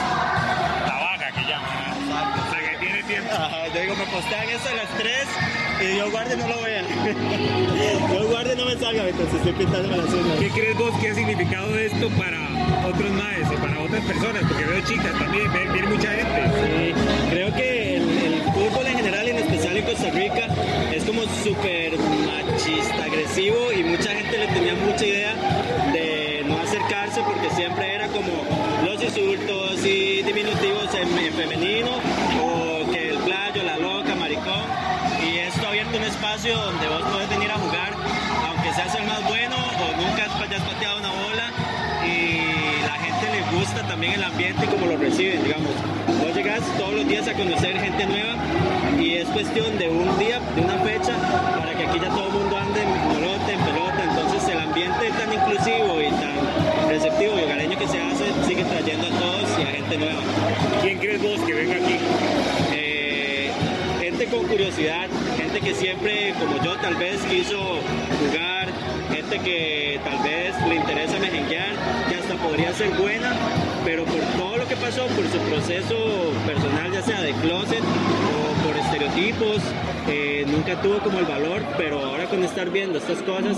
La 0.87 0.95
vaga 1.03 1.27
que 1.35 1.43
llaman. 1.43 1.99
O 1.99 2.47
sea, 2.47 2.59
que 2.63 2.77
tiene 2.79 3.03
tiempo. 3.03 3.35
Ajá, 3.35 3.67
yo 3.67 3.81
digo, 3.81 3.95
me 3.95 4.05
postean 4.07 4.47
esto 4.47 4.69
a 4.71 4.75
las 4.79 4.89
3 4.95 5.60
y 5.81 5.87
Dios 5.87 6.11
guarde 6.11 6.37
no 6.37 6.47
lo 6.47 6.61
vean. 6.61 6.85
Dios 8.11 8.27
guarde 8.29 8.55
no 8.55 8.65
me 8.65 8.77
salga, 8.77 9.07
entonces 9.07 9.35
estoy 9.35 9.53
pintándome 9.53 9.97
las 9.97 10.13
uñas. 10.13 10.39
¿Qué 10.39 10.49
crees 10.49 10.77
vos 10.77 10.91
que 10.99 11.09
ha 11.09 11.15
significado 11.15 11.77
esto 11.77 12.09
para 12.11 12.87
otros 12.87 13.11
maes 13.11 13.47
o 13.49 13.61
para 13.61 13.79
otras 13.79 14.03
personas? 14.05 14.43
Porque 14.47 14.65
veo 14.65 14.81
chicas 14.85 15.13
también, 15.17 15.51
viene 15.73 15.87
mucha 15.87 16.09
gente. 16.09 16.41
Sí, 16.61 16.93
creo 17.29 17.53
que 17.55 17.97
el, 17.97 18.09
el 18.09 18.41
fútbol 18.53 18.87
en 18.87 18.97
general 18.97 19.27
en 19.27 19.37
especial 19.37 19.77
en 19.77 19.85
Costa 19.85 20.09
Rica 20.11 20.47
es 20.93 21.03
como 21.03 21.21
súper 21.43 21.97
machista, 21.97 23.03
agresivo 23.03 23.71
y 23.71 23.83
mucha 23.83 24.11
gente 24.11 24.37
le 24.37 24.47
tenía 24.47 24.75
mucha 24.75 25.05
idea 25.05 25.33
de 25.93 26.43
no 26.45 26.59
acercarse 26.59 27.21
porque 27.21 27.49
siempre 27.55 27.95
era 27.95 28.07
como 28.07 28.45
los 28.85 29.01
insultos 29.01 29.85
y 29.85 30.21
diminutivos 30.21 30.93
en, 30.95 31.33
femenino 31.33 31.89
o 32.43 32.70
espacio 36.31 36.57
donde 36.57 36.87
vos 36.87 37.01
podés 37.11 37.29
venir 37.29 37.51
a 37.51 37.55
jugar, 37.55 37.91
aunque 38.47 38.73
seas 38.73 38.95
el 38.95 39.03
más 39.05 39.21
bueno 39.27 39.55
o 39.57 40.01
nunca 40.01 40.23
hayas 40.23 40.61
pateado 40.61 40.99
una 40.99 41.09
bola. 41.09 41.51
Y 42.07 42.81
la 42.85 42.95
gente 43.03 43.25
le 43.31 43.57
gusta 43.57 43.85
también 43.85 44.13
el 44.13 44.23
ambiente 44.23 44.63
y 44.63 44.67
cómo 44.69 44.85
lo 44.85 44.97
reciben, 44.97 45.43
digamos. 45.43 45.71
Vos 46.23 46.33
llegás 46.33 46.61
todos 46.77 46.93
los 46.93 47.07
días 47.07 47.27
a 47.27 47.33
conocer 47.33 47.77
gente 47.77 48.05
nueva 48.05 48.35
y 48.97 49.15
es 49.15 49.27
cuestión 49.29 49.77
de 49.77 49.89
un 49.89 50.17
día, 50.19 50.39
de 50.55 50.61
una 50.61 50.77
fecha, 50.79 51.17
para 51.59 51.75
que 51.75 51.83
aquí 51.85 51.99
ya 51.99 52.09
todo 52.09 52.27
el 52.27 52.33
mundo 52.33 52.57
ande 52.57 52.81
en 52.81 52.89
molote, 53.11 53.51
en 53.51 53.59
pelota. 53.59 54.01
Entonces 54.01 54.47
el 54.47 54.59
ambiente 54.59 55.09
tan 55.11 55.33
inclusivo 55.33 55.99
y 55.99 56.11
tan 56.15 56.87
receptivo 56.87 57.39
y 57.39 57.43
hogareño 57.43 57.77
que 57.77 57.87
se 57.89 57.99
hace 57.99 58.25
sigue 58.47 58.63
trayendo 58.63 59.07
a 59.07 59.19
todos 59.19 59.59
y 59.59 59.63
a 59.63 59.67
gente 59.67 59.97
nueva. 59.97 60.21
¿Quién 60.81 60.97
crees 60.97 61.21
vos 61.21 61.41
que 61.41 61.53
venga 61.53 61.75
aquí? 61.75 61.97
Eh, 62.71 63.51
gente 63.99 64.25
con 64.27 64.47
curiosidad, 64.47 65.09
gente 65.51 65.67
que 65.67 65.75
siempre, 65.75 66.33
como 66.39 66.63
yo, 66.63 66.77
tal 66.77 66.95
vez 66.95 67.21
quiso 67.23 67.57
jugar, 67.57 68.69
gente 69.11 69.39
que 69.39 69.99
tal 70.03 70.17
vez 70.23 70.55
le 70.67 70.75
interesa 70.75 71.19
mejenguear, 71.19 71.75
que 72.07 72.15
hasta 72.15 72.35
podría 72.35 72.71
ser 72.73 72.89
buena, 72.91 73.33
pero 73.83 74.05
por 74.05 74.21
todo 74.37 74.57
lo 74.57 74.67
que 74.67 74.77
pasó, 74.77 75.07
por 75.07 75.27
su 75.27 75.37
proceso 75.49 76.31
personal, 76.45 76.91
ya 76.93 77.01
sea 77.01 77.21
de 77.21 77.33
closet 77.33 77.81
o 77.81 78.65
por 78.65 78.77
estereotipos, 78.77 79.57
eh, 80.07 80.45
nunca 80.47 80.81
tuvo 80.81 80.99
como 80.99 81.19
el 81.19 81.25
valor, 81.25 81.61
pero 81.77 81.99
ahora 81.99 82.27
con 82.27 82.43
estar 82.45 82.69
viendo 82.69 82.97
estas 82.99 83.17
cosas, 83.23 83.57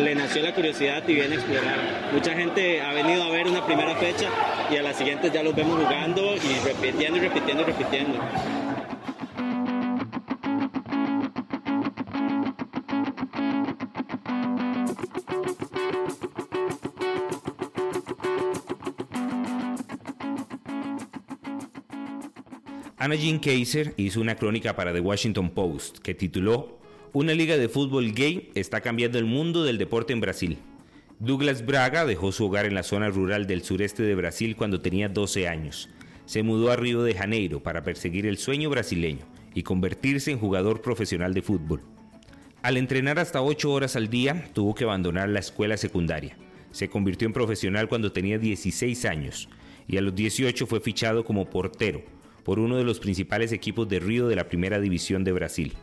le 0.00 0.14
nació 0.14 0.42
la 0.42 0.54
curiosidad 0.54 1.02
y 1.06 1.14
viene 1.14 1.34
a 1.34 1.38
explorar. 1.38 1.78
Mucha 2.12 2.32
gente 2.32 2.80
ha 2.80 2.94
venido 2.94 3.22
a 3.22 3.28
ver 3.28 3.48
una 3.48 3.66
primera 3.66 3.94
fecha 3.96 4.28
y 4.70 4.76
a 4.76 4.82
las 4.82 4.96
siguientes 4.96 5.30
ya 5.30 5.42
los 5.42 5.54
vemos 5.54 5.78
jugando 5.78 6.36
y 6.36 6.66
repitiendo 6.66 7.18
y 7.18 7.20
repitiendo 7.20 7.62
y 7.64 7.66
repitiendo. 7.66 8.18
Anna 23.08 23.16
Jean 23.16 23.38
Kaiser 23.38 23.94
hizo 23.96 24.20
una 24.20 24.36
crónica 24.36 24.76
para 24.76 24.92
The 24.92 25.00
Washington 25.00 25.48
Post 25.48 26.00
que 26.00 26.12
tituló 26.12 26.78
Una 27.14 27.32
liga 27.32 27.56
de 27.56 27.70
fútbol 27.70 28.12
gay 28.12 28.50
está 28.54 28.82
cambiando 28.82 29.18
el 29.18 29.24
mundo 29.24 29.64
del 29.64 29.78
deporte 29.78 30.12
en 30.12 30.20
Brasil. 30.20 30.58
Douglas 31.18 31.64
Braga 31.64 32.04
dejó 32.04 32.32
su 32.32 32.44
hogar 32.44 32.66
en 32.66 32.74
la 32.74 32.82
zona 32.82 33.08
rural 33.08 33.46
del 33.46 33.62
sureste 33.62 34.02
de 34.02 34.14
Brasil 34.14 34.56
cuando 34.56 34.82
tenía 34.82 35.08
12 35.08 35.48
años. 35.48 35.88
Se 36.26 36.42
mudó 36.42 36.70
a 36.70 36.76
Río 36.76 37.02
de 37.02 37.14
Janeiro 37.14 37.62
para 37.62 37.82
perseguir 37.82 38.26
el 38.26 38.36
sueño 38.36 38.68
brasileño 38.68 39.24
y 39.54 39.62
convertirse 39.62 40.30
en 40.30 40.38
jugador 40.38 40.82
profesional 40.82 41.32
de 41.32 41.40
fútbol. 41.40 41.80
Al 42.60 42.76
entrenar 42.76 43.18
hasta 43.18 43.40
8 43.40 43.72
horas 43.72 43.96
al 43.96 44.10
día, 44.10 44.50
tuvo 44.52 44.74
que 44.74 44.84
abandonar 44.84 45.30
la 45.30 45.40
escuela 45.40 45.78
secundaria. 45.78 46.36
Se 46.72 46.90
convirtió 46.90 47.24
en 47.24 47.32
profesional 47.32 47.88
cuando 47.88 48.12
tenía 48.12 48.38
16 48.38 49.06
años 49.06 49.48
y 49.86 49.96
a 49.96 50.02
los 50.02 50.14
18 50.14 50.66
fue 50.66 50.80
fichado 50.80 51.24
como 51.24 51.48
portero 51.48 52.17
por 52.44 52.58
uno 52.58 52.76
de 52.76 52.84
los 52.84 53.00
principales 53.00 53.52
equipos 53.52 53.88
de 53.88 54.00
Río 54.00 54.28
de 54.28 54.36
la 54.36 54.48
Primera 54.48 54.80
División 54.80 55.24
de 55.24 55.32
Brasil. 55.32 55.74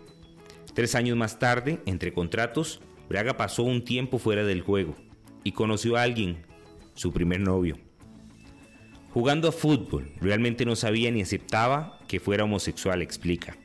Tres 0.73 0.95
años 0.95 1.15
más 1.17 1.39
tarde, 1.39 1.79
entre 1.85 2.11
contratos, 2.13 2.81
Braga 3.07 3.37
pasó 3.37 3.63
un 3.63 3.83
tiempo 3.83 4.17
fuera 4.17 4.43
del 4.43 4.61
juego 4.61 4.95
y 5.43 5.51
conoció 5.51 5.95
a 5.95 6.03
alguien, 6.03 6.37
su 6.95 7.13
primer 7.13 7.39
novio. 7.39 7.77
Jugando 9.11 9.47
a 9.47 9.51
fútbol, 9.51 10.11
realmente 10.19 10.65
no 10.65 10.75
sabía 10.75 11.11
ni 11.11 11.21
aceptaba 11.21 11.99
que 12.07 12.19
fuera 12.19 12.43
homosexual, 12.43 13.01
explica. 13.01 13.55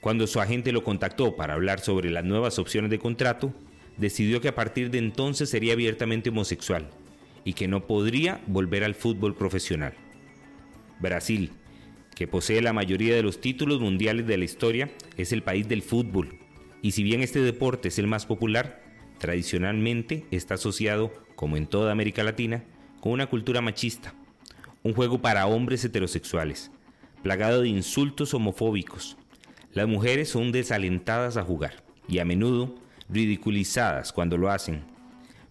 Cuando 0.00 0.26
su 0.26 0.40
agente 0.40 0.72
lo 0.72 0.82
contactó 0.82 1.36
para 1.36 1.54
hablar 1.54 1.80
sobre 1.80 2.10
las 2.10 2.24
nuevas 2.24 2.58
opciones 2.58 2.90
de 2.90 2.98
contrato, 2.98 3.52
decidió 3.98 4.40
que 4.40 4.48
a 4.48 4.54
partir 4.54 4.90
de 4.90 4.98
entonces 4.98 5.50
sería 5.50 5.74
abiertamente 5.74 6.30
homosexual 6.30 6.88
y 7.44 7.52
que 7.52 7.68
no 7.68 7.86
podría 7.86 8.40
volver 8.46 8.84
al 8.84 8.94
fútbol 8.94 9.34
profesional. 9.34 9.94
Brasil, 11.00 11.52
que 12.14 12.26
posee 12.26 12.62
la 12.62 12.72
mayoría 12.72 13.14
de 13.14 13.22
los 13.22 13.40
títulos 13.40 13.80
mundiales 13.80 14.26
de 14.26 14.36
la 14.36 14.44
historia, 14.44 14.90
es 15.16 15.32
el 15.32 15.42
país 15.42 15.68
del 15.68 15.82
fútbol. 15.82 16.38
Y 16.82 16.92
si 16.92 17.02
bien 17.02 17.22
este 17.22 17.40
deporte 17.40 17.88
es 17.88 17.98
el 17.98 18.06
más 18.06 18.26
popular, 18.26 18.82
tradicionalmente 19.18 20.26
está 20.30 20.54
asociado, 20.54 21.12
como 21.36 21.56
en 21.56 21.66
toda 21.66 21.92
América 21.92 22.22
Latina, 22.22 22.64
con 23.00 23.12
una 23.12 23.26
cultura 23.26 23.60
machista. 23.60 24.14
Un 24.82 24.94
juego 24.94 25.22
para 25.22 25.46
hombres 25.46 25.84
heterosexuales, 25.84 26.70
plagado 27.22 27.62
de 27.62 27.68
insultos 27.68 28.34
homofóbicos. 28.34 29.16
Las 29.72 29.88
mujeres 29.88 30.28
son 30.28 30.52
desalentadas 30.52 31.36
a 31.36 31.44
jugar 31.44 31.82
y 32.08 32.18
a 32.18 32.24
menudo 32.24 32.74
ridiculizadas 33.08 34.12
cuando 34.12 34.36
lo 34.36 34.50
hacen. 34.50 34.82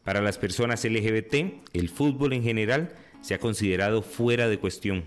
Para 0.03 0.21
las 0.21 0.37
personas 0.37 0.83
LGBT, 0.83 1.35
el 1.73 1.89
fútbol 1.89 2.33
en 2.33 2.43
general 2.43 2.93
se 3.21 3.35
ha 3.35 3.39
considerado 3.39 4.01
fuera 4.01 4.49
de 4.49 4.59
cuestión 4.59 5.03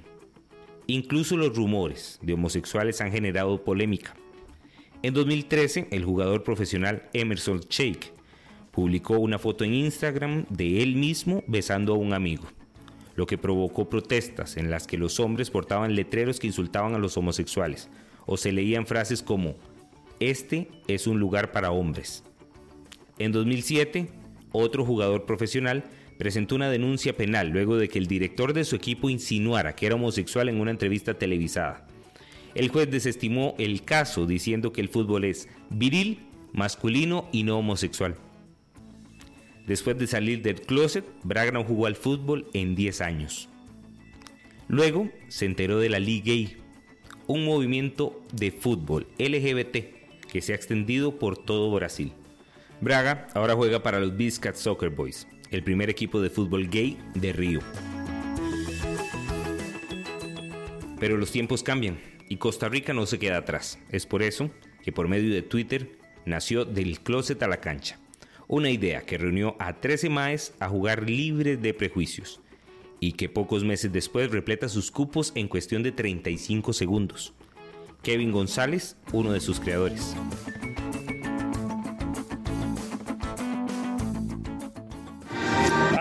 Incluso 0.86 1.36
los 1.36 1.56
rumores 1.56 2.18
de 2.20 2.34
homosexuales 2.34 3.00
han 3.00 3.10
generado 3.10 3.64
polémica. 3.64 4.14
En 5.02 5.14
2013, 5.14 5.88
el 5.90 6.04
jugador 6.04 6.42
profesional 6.42 7.08
Emerson 7.14 7.60
Shake 7.70 8.12
publicó 8.70 9.18
una 9.18 9.38
foto 9.38 9.64
en 9.64 9.72
Instagram 9.72 10.44
de 10.50 10.82
él 10.82 10.96
mismo 10.96 11.42
besando 11.46 11.94
a 11.94 11.98
un 11.98 12.12
amigo, 12.12 12.44
lo 13.16 13.26
que 13.26 13.38
provocó 13.38 13.88
protestas 13.88 14.56
en 14.56 14.70
las 14.70 14.86
que 14.86 14.98
los 14.98 15.20
hombres 15.20 15.50
portaban 15.50 15.94
letreros 15.94 16.38
que 16.38 16.48
insultaban 16.48 16.94
a 16.94 16.98
los 16.98 17.16
homosexuales 17.16 17.88
o 18.26 18.36
se 18.36 18.52
leían 18.52 18.86
frases 18.86 19.22
como 19.22 19.54
Este 20.20 20.68
es 20.86 21.06
un 21.06 21.18
lugar 21.18 21.52
para 21.52 21.70
hombres. 21.70 22.24
En 23.18 23.32
2007, 23.32 24.08
otro 24.52 24.84
jugador 24.84 25.24
profesional 25.24 25.84
presentó 26.18 26.54
una 26.54 26.70
denuncia 26.70 27.16
penal 27.16 27.48
luego 27.48 27.76
de 27.76 27.88
que 27.88 27.98
el 27.98 28.06
director 28.06 28.52
de 28.52 28.64
su 28.64 28.76
equipo 28.76 29.10
insinuara 29.10 29.74
que 29.74 29.86
era 29.86 29.94
homosexual 29.94 30.48
en 30.48 30.60
una 30.60 30.70
entrevista 30.70 31.14
televisada. 31.14 31.86
El 32.54 32.68
juez 32.68 32.90
desestimó 32.90 33.54
el 33.58 33.82
caso 33.82 34.26
diciendo 34.26 34.72
que 34.72 34.80
el 34.80 34.88
fútbol 34.88 35.24
es 35.24 35.48
viril, 35.70 36.20
masculino 36.52 37.28
y 37.32 37.42
no 37.42 37.58
homosexual. 37.58 38.14
Después 39.66 39.98
de 39.98 40.06
salir 40.06 40.42
del 40.42 40.60
closet, 40.60 41.04
Braga 41.22 41.64
jugó 41.64 41.86
al 41.86 41.96
fútbol 41.96 42.46
en 42.52 42.74
10 42.74 43.00
años. 43.00 43.48
Luego 44.68 45.10
se 45.28 45.46
enteró 45.46 45.78
de 45.78 45.88
la 45.88 45.98
Liga 45.98 46.26
Gay, 46.26 46.56
un 47.26 47.44
movimiento 47.44 48.22
de 48.32 48.50
fútbol 48.50 49.06
LGBT 49.18 49.76
que 50.30 50.40
se 50.40 50.52
ha 50.52 50.56
extendido 50.56 51.18
por 51.18 51.38
todo 51.38 51.74
Brasil. 51.74 52.12
Braga 52.80 53.28
ahora 53.34 53.54
juega 53.54 53.82
para 53.82 54.00
los 54.00 54.16
Biscat 54.16 54.56
Soccer 54.56 54.90
Boys, 54.90 55.26
el 55.54 55.62
primer 55.62 55.88
equipo 55.88 56.20
de 56.20 56.30
fútbol 56.30 56.68
gay 56.68 56.98
de 57.14 57.32
Río. 57.32 57.60
Pero 60.98 61.16
los 61.16 61.30
tiempos 61.30 61.62
cambian 61.62 62.00
y 62.28 62.36
Costa 62.36 62.68
Rica 62.68 62.92
no 62.92 63.06
se 63.06 63.18
queda 63.18 63.38
atrás. 63.38 63.78
Es 63.90 64.06
por 64.06 64.22
eso 64.22 64.50
que 64.82 64.92
por 64.92 65.08
medio 65.08 65.32
de 65.32 65.42
Twitter 65.42 65.98
nació 66.24 66.64
Del 66.64 67.00
Closet 67.00 67.42
a 67.42 67.48
la 67.48 67.60
Cancha, 67.60 67.98
una 68.48 68.70
idea 68.70 69.02
que 69.02 69.18
reunió 69.18 69.56
a 69.58 69.80
13 69.80 70.08
maes 70.08 70.54
a 70.60 70.68
jugar 70.68 71.08
libres 71.08 71.60
de 71.60 71.74
prejuicios 71.74 72.40
y 73.00 73.12
que 73.12 73.28
pocos 73.28 73.64
meses 73.64 73.92
después 73.92 74.30
repleta 74.30 74.68
sus 74.68 74.90
cupos 74.90 75.32
en 75.34 75.48
cuestión 75.48 75.82
de 75.82 75.92
35 75.92 76.72
segundos. 76.72 77.34
Kevin 78.02 78.32
González, 78.32 78.96
uno 79.12 79.32
de 79.32 79.40
sus 79.40 79.60
creadores. 79.60 80.14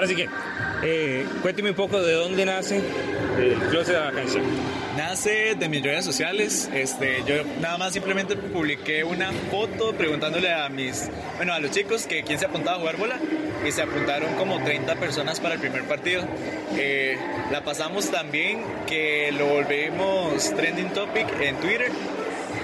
Así 0.03 0.15
que, 0.15 0.27
eh, 0.83 1.25
cuénteme 1.41 1.69
un 1.69 1.75
poco 1.75 2.01
de 2.01 2.11
dónde 2.13 2.45
nace 2.45 2.81
el 3.39 3.55
Closet 3.69 3.95
de 3.95 4.01
la 4.01 4.11
Canción. 4.11 4.43
Nace 4.97 5.55
de 5.55 5.69
mis 5.69 5.81
redes 5.81 6.03
sociales. 6.03 6.69
Este, 6.73 7.23
yo 7.25 7.35
nada 7.61 7.77
más 7.77 7.93
simplemente 7.93 8.35
publiqué 8.35 9.05
una 9.05 9.31
foto 9.49 9.93
preguntándole 9.93 10.51
a 10.51 10.67
mis, 10.67 11.09
bueno, 11.37 11.53
a 11.53 11.59
los 11.59 11.71
chicos 11.71 12.05
que 12.05 12.23
quién 12.23 12.37
se 12.37 12.45
apuntaba 12.45 12.75
a 12.75 12.79
jugar 12.81 12.97
bola 12.97 13.19
y 13.65 13.71
se 13.71 13.81
apuntaron 13.81 14.35
como 14.35 14.61
30 14.61 14.95
personas 14.95 15.39
para 15.39 15.55
el 15.55 15.61
primer 15.61 15.83
partido. 15.85 16.23
Eh, 16.75 17.17
la 17.49 17.63
pasamos 17.63 18.11
también 18.11 18.61
que 18.85 19.31
lo 19.31 19.47
volvimos 19.47 20.53
trending 20.53 20.89
topic 20.89 21.27
en 21.39 21.55
Twitter 21.61 21.91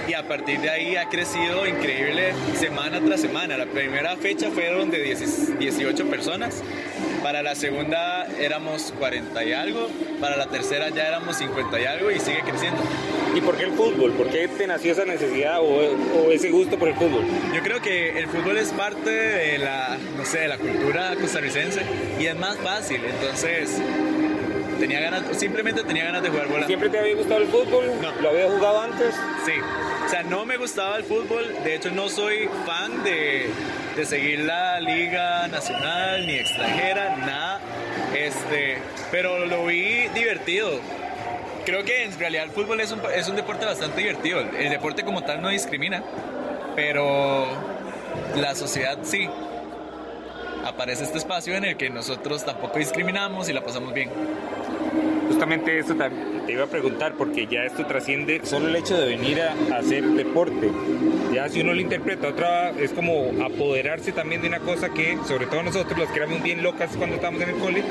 y 0.10 0.16
a 0.16 0.28
partir 0.28 0.60
de 0.60 0.72
ahí 0.72 0.96
ha 0.96 1.08
crecido 1.08 1.68
increíble 1.68 2.34
semana 2.58 3.00
tras 3.00 3.22
semana. 3.22 3.58
La 3.58 3.68
primera 3.68 4.16
fecha 4.18 4.50
fueron 4.50 4.90
de 4.90 5.04
18 5.60 6.10
personas, 6.10 6.64
para 7.22 7.44
la 7.44 7.54
segunda 7.54 8.26
éramos 8.40 8.92
40 8.98 9.44
y 9.44 9.54
algo, 9.54 9.88
para 10.20 10.36
la 10.36 10.48
tercera 10.48 10.90
ya 10.90 11.08
éramos 11.08 11.36
50 11.36 11.80
y 11.80 11.86
algo 11.86 12.10
y 12.10 12.20
sigue 12.20 12.42
creciendo. 12.42 12.82
¿Y 13.36 13.42
por 13.42 13.56
qué 13.56 13.66
el 13.66 13.74
fútbol? 13.74 14.14
¿Por 14.14 14.30
qué 14.30 14.48
te 14.48 14.66
nació 14.66 14.94
esa 14.94 15.06
necesidad 15.06 15.62
o, 15.62 15.66
o 15.66 16.32
ese 16.32 16.50
gusto 16.50 16.80
por 16.80 16.88
el 16.88 16.96
fútbol? 16.96 17.24
Yo 17.54 17.62
creo 17.62 17.80
que 17.80 18.18
el 18.18 18.28
fútbol 18.28 18.58
es 18.58 18.70
parte 18.70 19.12
de 19.12 19.60
la, 19.60 19.98
no 20.18 20.26
sé, 20.26 20.40
de 20.40 20.48
la 20.48 20.58
cultura 20.58 21.16
costarricense 21.22 21.82
y 22.20 22.26
es 22.26 22.36
más 22.36 22.58
fácil, 22.58 23.02
entonces 23.06 23.80
tenía 24.80 25.02
ganas, 25.02 25.38
simplemente 25.38 25.84
tenía 25.84 26.06
ganas 26.06 26.24
de 26.24 26.30
jugar 26.30 26.48
bola. 26.48 26.66
¿Siempre 26.66 26.90
te 26.90 26.98
había 26.98 27.16
gustado 27.16 27.42
el 27.42 27.48
fútbol? 27.48 27.92
No. 28.02 28.12
¿Lo 28.22 28.30
habías 28.30 28.52
jugado 28.52 28.82
antes? 28.82 29.14
Sí. 29.46 29.54
O 30.10 30.12
sea, 30.12 30.24
no 30.24 30.44
me 30.44 30.58
gustaba 30.58 30.98
el 30.98 31.04
fútbol, 31.04 31.56
de 31.64 31.76
hecho 31.76 31.92
no 31.92 32.10
soy 32.10 32.50
fan 32.66 33.04
de, 33.04 33.48
de 33.96 34.06
seguir 34.08 34.40
la 34.40 34.80
liga 34.80 35.48
nacional 35.50 36.26
ni 36.26 36.34
extranjera, 36.34 37.16
nada. 37.18 37.60
Este, 38.18 38.80
pero 39.12 39.46
lo 39.46 39.68
vi 39.68 40.08
divertido. 40.16 40.80
Creo 41.64 41.86
que 41.86 42.06
en 42.06 42.18
realidad 42.18 42.46
el 42.46 42.50
fútbol 42.50 42.82
es 42.82 42.92
un, 42.92 43.02
es 43.14 43.30
un 43.30 43.36
deporte 43.36 43.68
bastante 43.68 44.02
divertido. 44.02 44.40
El 44.40 44.72
deporte 44.72 45.04
como 45.04 45.22
tal 45.22 45.44
no 45.44 45.50
discrimina, 45.50 46.04
pero 46.76 47.46
la 48.36 48.56
sociedad 48.56 48.98
sí. 49.04 49.30
Aparece 50.66 51.04
este 51.04 51.20
espacio 51.20 51.54
en 51.54 51.66
el 51.66 51.78
que 51.78 51.92
nosotros 51.92 52.44
tampoco 52.44 52.80
discriminamos 52.80 53.48
y 53.48 53.54
la 53.54 53.62
pasamos 53.62 53.94
bien. 53.94 54.10
Justamente 55.30 55.78
eso 55.78 55.96
te, 55.96 56.52
iba 56.52 56.64
a 56.64 56.68
preguntar, 56.68 57.14
porque 57.14 57.46
ya 57.46 57.64
esto 57.64 57.86
trasciende 57.86 58.42
solo 58.44 58.68
el 58.68 58.76
hecho 58.76 58.98
de 58.98 59.08
venir 59.08 59.40
a, 59.42 59.54
hacer 59.78 60.04
deporte. 60.04 60.72
Ya 61.32 61.48
si 61.48 61.62
uno 61.62 61.74
lo 61.74 61.80
interpreta, 61.80 62.28
otra 62.30 62.72
es 62.72 62.92
como 62.92 63.32
apoderarse 63.44 64.12
también 64.12 64.42
de 64.42 64.48
una 64.48 64.60
cosa 64.60 64.90
que, 64.90 65.18
sobre 65.28 65.46
todo 65.46 65.62
nosotros, 65.62 65.98
los 65.98 66.10
que 66.10 66.18
éramos 66.18 66.42
bien 66.42 66.64
locas 66.64 66.90
cuando 66.98 67.16
estábamos 67.18 67.44
en 67.44 67.50
el 67.50 67.56
cole, 67.58 67.84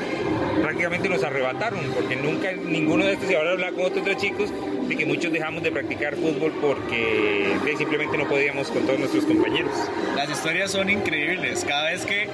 prácticamente 0.61 1.07
nos 1.07 1.23
arrebataron, 1.23 1.79
porque 1.95 2.17
nunca 2.17 2.51
ninguno 2.51 3.05
de 3.05 3.13
estos, 3.13 3.31
y 3.31 3.35
ahora 3.35 3.51
hablaba 3.51 3.71
con 3.71 3.85
otros 3.85 4.03
tres 4.03 4.17
chicos, 4.17 4.51
de 4.89 4.97
que 4.97 5.05
muchos 5.05 5.31
dejamos 5.31 5.63
de 5.63 5.71
practicar 5.71 6.15
fútbol 6.15 6.51
porque 6.59 7.55
simplemente 7.77 8.17
no 8.17 8.27
podíamos 8.27 8.69
con 8.69 8.83
todos 8.83 8.99
nuestros 8.99 9.23
compañeros. 9.23 9.71
Las 10.15 10.29
historias 10.29 10.71
son 10.71 10.89
increíbles. 10.89 11.63
Cada 11.63 11.91
vez 11.91 12.05
que, 12.05 12.27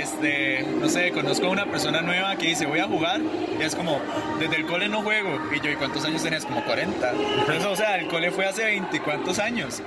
este, 0.00 0.64
no 0.80 0.88
sé, 0.88 1.10
conozco 1.12 1.46
a 1.46 1.50
una 1.50 1.66
persona 1.66 2.02
nueva 2.02 2.36
que 2.36 2.48
dice 2.48 2.66
voy 2.66 2.80
a 2.80 2.86
jugar, 2.86 3.20
y 3.58 3.62
es 3.62 3.74
como, 3.74 4.00
desde 4.38 4.56
el 4.56 4.66
cole 4.66 4.88
no 4.88 5.02
juego. 5.02 5.38
Y 5.54 5.60
yo, 5.60 5.70
¿y 5.70 5.76
cuántos 5.76 6.04
años 6.04 6.22
tenías? 6.22 6.44
Como 6.44 6.64
40. 6.64 7.10
Entonces, 7.10 7.64
o 7.64 7.76
sea, 7.76 7.96
el 7.96 8.08
cole 8.08 8.30
fue 8.30 8.46
hace 8.46 8.64
20 8.64 8.96
y 8.96 9.00
cuántos 9.00 9.38
años. 9.38 9.82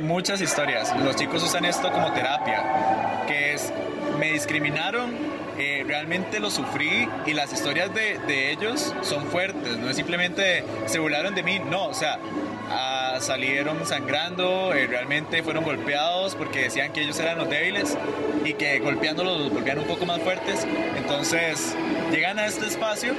Muchas 0.00 0.40
historias. 0.40 0.94
Los 1.02 1.16
chicos 1.16 1.42
usan 1.42 1.64
esto 1.64 1.90
como 1.90 2.12
terapia, 2.12 3.24
que 3.26 3.54
es, 3.54 3.72
me 4.18 4.32
discriminaron, 4.32 5.16
eh, 5.58 5.84
realmente 5.86 6.38
lo 6.38 6.50
sufrí 6.50 7.08
y 7.26 7.32
las 7.32 7.52
historias 7.52 7.92
de, 7.92 8.18
de, 8.28 8.52
ellos 8.52 8.94
son 9.02 9.26
fuertes, 9.26 9.76
no 9.76 9.90
es 9.90 9.96
simplemente 9.96 10.62
se 10.86 11.00
burlaron 11.00 11.34
de 11.34 11.42
mí, 11.42 11.58
no, 11.58 11.86
o 11.86 11.94
sea, 11.94 12.20
salieron 13.20 13.84
sangrando, 13.86 14.72
eh, 14.74 14.86
realmente 14.86 15.42
fueron 15.42 15.64
golpeados 15.64 16.34
porque 16.34 16.62
decían 16.62 16.92
que 16.92 17.02
ellos 17.02 17.18
eran 17.18 17.38
los 17.38 17.48
débiles 17.48 17.96
y 18.44 18.54
que 18.54 18.78
golpeándolos 18.78 19.40
los 19.40 19.52
volvían 19.52 19.78
un 19.78 19.86
poco 19.86 20.06
más 20.06 20.20
fuertes, 20.20 20.66
entonces 20.96 21.74
llegan 22.10 22.38
a 22.38 22.46
este 22.46 22.66
espacio 22.66 23.14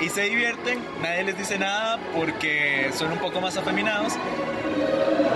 y 0.00 0.08
se 0.08 0.22
divierten, 0.22 0.78
nadie 1.02 1.24
les 1.24 1.36
dice 1.36 1.58
nada 1.58 1.98
porque 2.14 2.90
son 2.94 3.12
un 3.12 3.18
poco 3.18 3.40
más 3.40 3.56
afeminados 3.56 4.14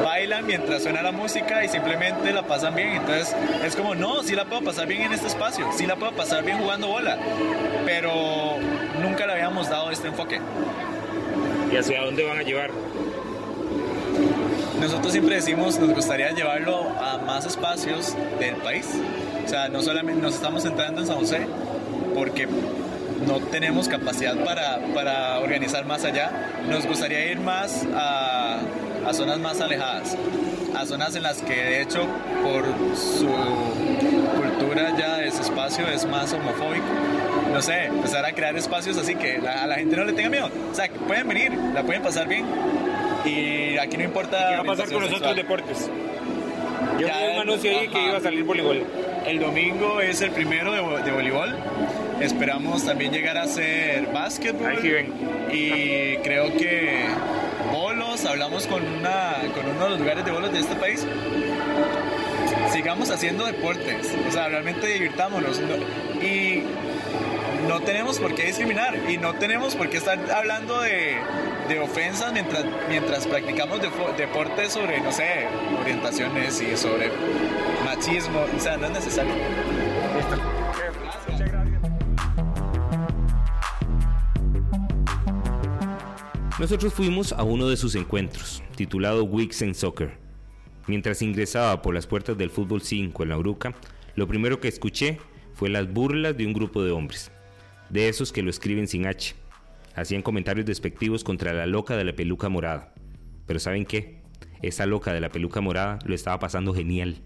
bailan 0.05 0.47
mientras 0.47 0.83
suena 0.83 1.03
la 1.03 1.13
música 1.13 1.65
y 1.65 1.69
simplemente 1.69 2.33
la 2.33 2.43
pasan 2.43 2.75
bien. 2.75 2.91
Entonces 2.91 3.35
es 3.65 3.75
como, 3.75 3.95
no, 3.95 4.23
sí 4.23 4.35
la 4.35 4.45
puedo 4.45 4.63
pasar 4.63 4.87
bien 4.87 5.03
en 5.03 5.13
este 5.13 5.27
espacio, 5.27 5.67
sí 5.77 5.87
la 5.87 5.97
puedo 5.97 6.13
pasar 6.13 6.45
bien 6.45 6.59
jugando 6.59 6.89
bola, 6.89 7.19
pero 7.85 8.57
nunca 9.03 9.27
le 9.27 9.33
habíamos 9.33 9.69
dado 9.69 9.91
este 9.91 10.09
enfoque. 10.09 10.41
¿Y 11.73 11.77
hacia 11.77 12.03
dónde 12.03 12.23
van 12.23 12.39
a 12.39 12.43
llevar? 12.43 12.71
Nosotros 14.85 15.13
siempre 15.13 15.37
decimos, 15.37 15.79
nos 15.79 15.95
gustaría 15.95 16.31
llevarlo 16.33 16.87
a 17.01 17.17
más 17.17 17.47
espacios 17.47 18.15
del 18.39 18.57
país. 18.57 18.87
O 19.43 19.49
sea, 19.49 19.71
no 19.71 19.81
solamente 19.81 20.21
nos 20.21 20.35
estamos 20.35 20.63
centrando 20.63 21.01
en 21.01 21.07
San 21.07 21.17
José, 21.17 21.47
porque 22.15 22.47
no 23.27 23.39
tenemos 23.51 23.89
capacidad 23.89 24.37
para, 24.45 24.79
para 24.95 25.41
organizar 25.41 25.87
más 25.87 26.05
allá. 26.05 26.31
Nos 26.69 26.87
gustaría 26.87 27.33
ir 27.33 27.41
más 27.41 27.87
a, 27.95 28.61
a 29.07 29.15
zonas 29.15 29.39
más 29.39 29.59
alejadas, 29.63 30.19
a 30.77 30.85
zonas 30.85 31.17
en 31.17 31.23
las 31.23 31.41
que 31.41 31.55
de 31.55 31.81
hecho 31.81 32.05
por 32.43 32.65
su 32.95 33.31
cultura 34.37 34.95
ya 34.99 35.23
ese 35.25 35.41
espacio 35.41 35.89
es 35.89 36.05
más 36.05 36.31
homofóbico. 36.35 36.85
No 37.51 37.63
sé, 37.63 37.87
empezar 37.87 38.27
a 38.27 38.35
crear 38.35 38.55
espacios 38.55 38.99
así 38.99 39.15
que 39.15 39.39
la, 39.39 39.63
a 39.63 39.67
la 39.67 39.77
gente 39.77 39.97
no 39.97 40.05
le 40.05 40.13
tenga 40.13 40.29
miedo. 40.29 40.51
O 40.71 40.75
sea, 40.75 40.89
que 40.89 40.99
pueden 40.99 41.27
venir, 41.27 41.53
la 41.73 41.83
pueden 41.83 42.03
pasar 42.03 42.29
bien. 42.29 42.45
Y 43.25 43.77
aquí 43.79 43.97
no 43.97 44.05
importa. 44.05 44.49
¿Qué 44.51 44.55
va 44.57 44.61
a 44.61 44.65
pasar 44.65 44.91
con 44.93 45.03
los 45.03 45.13
otros 45.13 45.37
deportes? 45.37 45.91
Yo 46.99 47.07
el- 47.09 47.41
anuncio 47.41 47.71
ahí 47.79 47.89
que 47.89 48.03
iba 48.05 48.17
a 48.19 48.21
salir 48.21 48.45
voleibol. 48.45 48.83
El 49.27 49.41
domingo 49.41 50.01
es 50.01 50.21
el 50.21 50.31
primero 50.31 50.73
de, 50.73 50.81
vo- 50.83 51.03
de 51.03 51.11
voleibol. 51.11 51.57
Esperamos 52.21 52.85
también 52.85 53.13
llegar 53.13 53.37
a 53.39 53.43
hacer 53.43 54.07
básquetbol. 54.13 54.79
Sí 54.81 54.91
ven. 54.91 55.13
Y 55.53 56.17
creo 56.19 56.53
que 56.57 57.07
bolos, 57.73 58.25
hablamos 58.27 58.67
con, 58.67 58.83
una, 58.87 59.37
con 59.55 59.67
uno 59.69 59.85
de 59.85 59.91
los 59.91 59.99
lugares 60.01 60.25
de 60.25 60.31
bolos 60.31 60.53
de 60.53 60.61
este 60.61 60.75
país. 60.77 61.05
Sigamos 62.73 63.11
haciendo 63.11 63.47
deportes, 63.47 64.15
o 64.29 64.33
sea, 64.33 64.49
realmente 64.49 64.87
divirtámonos. 64.87 65.61
No- 65.61 66.25
Y 66.25 66.63
no 67.69 67.81
tenemos 67.81 68.19
por 68.21 68.35
qué 68.35 68.45
discriminar 68.47 68.97
y 69.09 69.17
no 69.17 69.35
tenemos 69.35 69.75
por 69.75 69.89
qué 69.89 69.97
estar 69.99 70.19
hablando 70.33 70.81
de, 70.83 71.17
de 71.69 71.81
ofensas 71.81 72.33
mientras, 72.33 72.65
mientras 72.89 73.27
practicamos 73.27 73.81
deportes 74.17 74.73
sobre, 74.73 75.01
no 75.01 75.11
sé, 75.11 75.47
orientaciones 75.81 76.61
y 76.61 76.77
sobre 76.77 77.11
machismo. 77.85 78.45
O 78.57 78.61
sea, 78.61 78.77
no 78.77 78.87
es 78.87 78.93
necesario. 78.93 79.33
Nosotros 86.59 86.95
fuimos 86.95 87.33
a 87.33 87.43
uno 87.43 87.69
de 87.69 87.77
sus 87.77 87.95
encuentros, 87.97 88.63
titulado 88.77 89.25
Weeks 89.25 89.63
in 89.63 89.75
Soccer. 89.75 90.17
Mientras 90.87 91.21
ingresaba 91.23 91.83
por 91.83 91.95
las 91.95 92.07
puertas 92.07 92.39
del 92.39 92.51
Fútbol 92.51 92.81
5 92.81 93.23
en 93.23 93.29
la 93.29 93.39
Uruca, 93.39 93.75
lo 94.15 94.29
primero 94.29 94.61
que 94.61 94.69
escuché 94.69 95.19
fue 95.55 95.69
las 95.69 95.93
burlas 95.93 96.37
de 96.37 96.47
un 96.47 96.53
grupo 96.53 96.85
de 96.85 96.93
hombres, 96.93 97.33
de 97.91 98.09
esos 98.09 98.33
que 98.33 98.43
lo 98.43 98.51
escriben 98.51 98.87
sin 98.87 99.07
H. 99.07 99.35
Hacían 99.95 100.23
comentarios 100.23 100.67
despectivos 100.67 101.25
contra 101.25 101.53
la 101.53 101.67
loca 101.67 101.97
de 101.97 102.05
la 102.05 102.15
peluca 102.15 102.49
morada. 102.49 102.95
Pero 103.47 103.61
¿saben 103.61 103.87
qué? 103.87 104.23
Esa 104.63 104.87
loca 104.87 105.13
de 105.13 105.21
la 105.21 105.29
peluca 105.29 105.61
morada 105.61 105.99
lo 106.05 106.15
estaba 106.15 106.39
pasando 106.39 106.75
genial, 106.75 107.19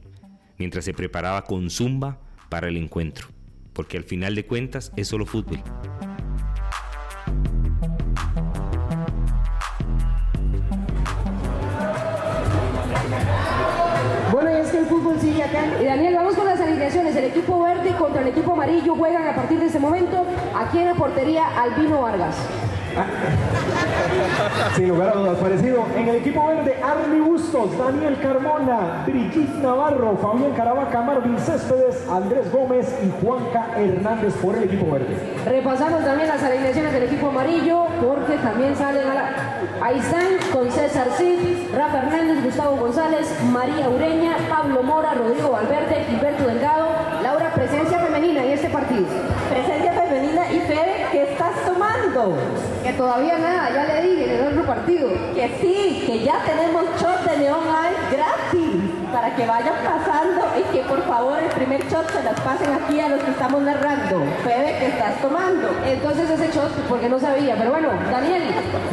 mientras 0.59 0.85
se 0.85 0.93
preparaba 0.93 1.45
con 1.45 1.71
zumba 1.71 2.21
para 2.49 2.69
el 2.69 2.77
encuentro, 2.77 3.29
porque 3.73 3.97
al 3.97 4.05
final 4.05 4.35
de 4.35 4.47
cuentas 4.47 4.93
es 4.97 5.09
solo 5.09 5.25
fútbol. 5.25 5.63
El 18.21 18.29
equipo 18.29 18.53
amarillo 18.53 18.95
juegan 18.97 19.29
a 19.29 19.35
partir 19.35 19.59
de 19.61 19.67
este 19.67 19.79
momento. 19.79 20.25
Aquí 20.57 20.79
en 20.79 20.87
la 20.87 20.95
portería, 20.95 21.47
Albino 21.61 22.03
Vargas. 22.03 22.37
Sin 24.77 24.89
lugar 24.89 25.11
a 25.11 25.13
dudas, 25.13 25.39
parecido. 25.39 25.87
En 25.97 26.09
el 26.09 26.17
equipo 26.17 26.47
verde, 26.47 26.77
Army 26.83 27.21
Bustos, 27.21 27.77
Daniel 27.79 28.19
Carmona, 28.21 29.05
Brigitte 29.07 29.55
Navarro, 29.63 30.17
Fabián 30.17 30.53
Caravaca, 30.53 31.01
Marvin 31.03 31.39
Céspedes, 31.39 32.09
Andrés 32.09 32.51
Gómez 32.53 32.93
y 33.05 33.25
Juanca 33.25 33.69
Hernández 33.77 34.35
por 34.35 34.57
el 34.57 34.65
equipo 34.65 34.91
verde. 34.93 35.17
Repasamos 35.45 36.05
también 36.05 36.29
las 36.29 36.43
alineaciones 36.43 36.93
del 36.93 37.03
equipo 37.05 37.29
amarillo, 37.29 37.87
porque 38.01 38.37
también 38.39 38.75
salen 38.77 39.09
a 39.09 39.15
la... 39.15 39.29
Están 39.91 40.27
con 40.53 40.71
César 40.71 41.09
Cid, 41.17 41.75
Rafa 41.75 41.99
Hernández, 41.99 42.45
Gustavo 42.45 42.77
González, 42.77 43.27
María 43.51 43.89
Ureña, 43.89 44.37
Pablo 44.49 44.83
Mora, 44.83 45.15
Rodrigo 45.15 45.51
Valverde, 45.51 46.05
Gilberto 46.09 46.47
Delgado. 46.47 46.89
Presencia 47.69 47.99
femenina 47.99 48.45
en 48.45 48.53
este 48.53 48.71
partido. 48.71 49.05
Presencia 49.51 49.93
femenina 49.93 50.51
y 50.51 50.61
Fede, 50.61 51.07
¿qué 51.13 51.23
estás 51.25 51.53
tomando? 51.67 52.35
Que 52.83 52.93
todavía 52.95 53.37
nada, 53.37 53.71
ya 53.75 53.85
le 53.85 54.09
dije 54.09 54.25
en 54.25 54.41
el 54.41 54.53
otro 54.53 54.67
partido. 54.67 55.11
Que 55.35 55.55
sí, 55.61 56.05
que 56.07 56.25
ya 56.25 56.43
tenemos 56.45 56.85
shot 56.99 57.25
de 57.25 57.37
Neon 57.37 57.61
Ice 57.61 58.17
gratis 58.17 58.99
para 59.13 59.35
que 59.37 59.47
vayan 59.47 59.75
pasando 59.85 60.47
y 60.59 60.63
que 60.73 60.83
por 60.85 61.03
favor 61.03 61.39
el 61.39 61.51
primer 61.51 61.87
shot 61.89 62.11
se 62.11 62.23
las 62.23 62.41
pasen 62.41 62.73
aquí 62.73 63.01
a 63.01 63.09
los 63.11 63.23
que 63.23 63.33
estamos 63.33 63.61
narrando. 63.61 64.25
Febe, 64.43 64.77
¿qué 64.79 64.87
estás 64.87 65.21
tomando? 65.21 65.69
Entonces 65.87 66.31
ese 66.31 66.51
shot, 66.51 66.73
porque 66.89 67.11
no 67.11 67.19
sabía. 67.21 67.55
Pero 67.57 67.71
bueno, 67.71 67.91
Daniel, 68.11 68.45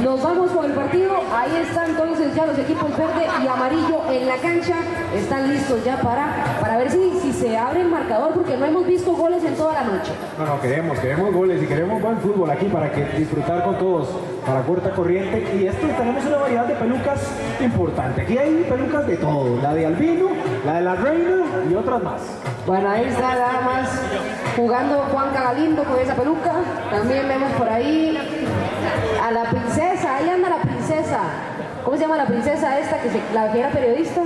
nos 0.04 0.22
vamos 0.22 0.52
con 0.52 0.66
el 0.66 0.72
partido. 0.74 1.14
Ahí 1.34 1.56
están 1.62 1.92
entonces 1.92 2.36
ya 2.36 2.46
los 2.46 2.60
equipos 2.60 2.90
verde 2.98 3.26
y 3.42 3.48
amarillo 3.48 4.02
en 4.12 4.28
la 4.28 4.36
cancha. 4.36 4.76
Están 5.16 5.50
listos 5.50 5.82
ya 5.86 5.96
para, 6.02 6.58
para 6.60 6.78
ver 6.78 6.92
si, 6.92 7.20
si 7.22 7.32
se 7.32 7.58
abre 7.58 7.85
marcador, 7.96 8.34
porque 8.34 8.58
no 8.58 8.66
hemos 8.66 8.86
visto 8.86 9.14
goles 9.14 9.44
en 9.44 9.56
toda 9.56 9.74
la 9.74 9.84
noche. 9.84 10.12
No, 10.38 10.46
no, 10.46 10.62
queremos, 10.62 11.00
queremos 11.00 11.34
goles 11.34 11.64
y 11.64 11.66
queremos 11.66 12.02
buen 12.02 12.18
fútbol 12.18 12.50
aquí 12.50 12.66
para 12.66 12.92
que 12.92 13.06
disfrutar 13.18 13.64
con 13.64 13.78
todos 13.78 14.10
para 14.46 14.62
Corta 14.62 14.92
Corriente. 14.92 15.44
Y 15.58 15.68
esto 15.68 15.88
tenemos 15.88 16.26
una 16.26 16.38
variedad 16.38 16.66
de 16.66 16.76
pelucas 16.76 17.22
importante. 17.62 18.22
Aquí 18.22 18.38
hay 18.38 18.66
pelucas 18.70 19.08
de 19.08 19.18
todo, 19.18 19.62
la 19.62 19.74
de 19.74 19.86
Albino, 19.86 20.28
la 20.66 20.74
de 20.76 20.82
la 20.82 20.96
Reina 20.96 21.46
y 21.70 21.76
otras 21.76 22.04
más. 22.04 22.22
Bueno, 22.68 22.90
ahí 22.90 23.06
está 23.06 23.36
nada 23.36 23.62
más 23.62 23.90
jugando 24.56 24.98
Juan 25.12 25.34
Galindo 25.34 25.84
con 25.84 26.00
esa 26.00 26.16
peluca. 26.16 26.54
También 26.92 27.28
vemos 27.28 27.52
por 27.54 27.70
ahí 27.70 28.18
a 29.24 29.32
la 29.32 29.44
princesa, 29.50 30.18
ahí 30.18 30.30
anda 30.30 30.50
la 30.50 30.62
princesa. 30.62 31.20
¿Cómo 31.84 31.96
se 31.96 32.04
llama 32.04 32.18
la 32.18 32.26
princesa 32.26 32.80
esta 32.80 33.00
que, 33.00 33.10
se, 33.10 33.22
la 33.34 33.52
que 33.52 33.60
era 33.60 33.70
periodista? 33.70 34.22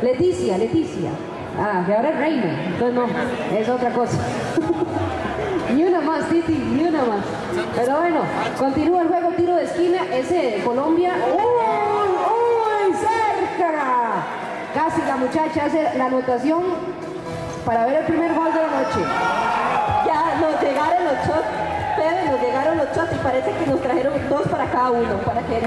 Leticia, 0.00 0.56
Leticia. 0.56 1.10
Ah, 1.58 1.82
que 1.86 1.94
ahora 1.94 2.10
es 2.10 2.16
reina. 2.18 2.64
Entonces 2.66 2.94
no, 2.94 3.06
es 3.56 3.68
otra 3.68 3.90
cosa. 3.90 4.18
Ni 5.74 5.84
una 5.84 6.00
más, 6.00 6.28
Titi, 6.28 6.52
ni 6.52 6.84
una 6.84 7.04
más. 7.04 7.24
Pero 7.74 7.98
bueno, 7.98 8.20
continúa 8.58 9.02
el 9.02 9.08
juego, 9.08 9.30
tiro 9.30 9.56
de 9.56 9.64
esquina, 9.64 10.02
ese 10.12 10.34
de 10.34 10.62
Colombia. 10.62 11.14
¡Uy! 11.34 12.90
¡Uy! 12.90 12.94
¡Cerca! 12.94 14.26
Casi 14.74 15.00
la 15.02 15.16
muchacha 15.16 15.64
hace 15.64 15.98
la 15.98 16.06
anotación 16.06 16.62
para 17.64 17.86
ver 17.86 17.96
el 17.96 18.04
primer 18.04 18.34
gol 18.34 18.52
de 18.52 18.60
la 18.60 18.66
noche. 18.66 19.00
Ya 20.06 20.38
nos 20.40 20.60
llegaron 20.60 21.04
los 21.04 21.14
shots, 21.26 21.63
Nos 22.30 22.40
llegaron 22.40 22.78
los 22.78 22.86
shots 22.88 23.12
y 23.12 23.18
parece 23.18 23.50
que 23.52 23.66
nos 23.66 23.80
trajeron 23.80 24.14
dos 24.28 24.42
para 24.48 24.64
cada 24.66 24.90
uno, 24.90 25.18
para 25.24 25.42
que 25.42 25.60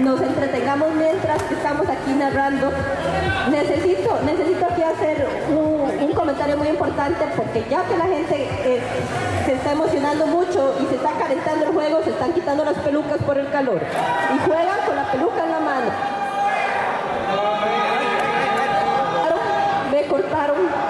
nos 0.00 0.20
entretengamos 0.20 0.88
mientras 0.94 1.40
estamos 1.50 1.88
aquí 1.88 2.12
narrando. 2.18 2.70
Necesito, 3.50 4.18
necesito 4.24 4.66
aquí 4.66 4.82
hacer 4.82 5.26
un, 5.50 6.04
un 6.04 6.12
comentario 6.12 6.56
muy 6.56 6.68
importante 6.68 7.24
porque 7.36 7.64
ya 7.70 7.84
que 7.84 7.96
la 7.96 8.06
gente 8.06 8.48
eh, 8.64 8.80
se 9.46 9.54
está 9.54 9.72
emocionando 9.72 10.26
mucho 10.26 10.74
y 10.82 10.86
se 10.86 10.96
está 10.96 11.10
calentando 11.12 11.66
el 11.66 11.72
juego, 11.72 12.02
se 12.02 12.10
están 12.10 12.32
quitando 12.32 12.64
las 12.64 12.76
pelucas 12.78 13.18
por 13.18 13.38
el 13.38 13.50
calor 13.50 13.80
y 14.34 14.38
juegan 14.38 14.78
con 14.86 14.96
la 14.96 15.12
peluca 15.12 15.44
en 15.44 15.50
la 15.50 15.60
mano. 15.60 15.90
Me 19.90 20.02
cortaron. 20.06 20.89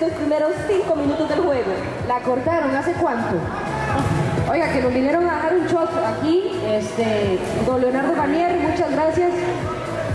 Estos 0.00 0.18
primeros 0.18 0.52
cinco 0.66 0.96
minutos 0.96 1.28
del 1.28 1.40
juego? 1.40 1.72
La 2.08 2.20
cortaron, 2.20 2.74
¿hace 2.74 2.92
cuánto? 2.92 3.36
Oiga, 4.50 4.72
que 4.72 4.80
nos 4.80 4.94
vinieron 4.94 5.28
a 5.28 5.42
dar 5.42 5.54
un 5.54 5.66
shot 5.66 5.90
aquí, 6.06 6.58
este, 6.66 7.38
don 7.66 7.82
Leonardo 7.82 8.16
Banier, 8.16 8.56
muchas 8.60 8.90
gracias. 8.92 9.30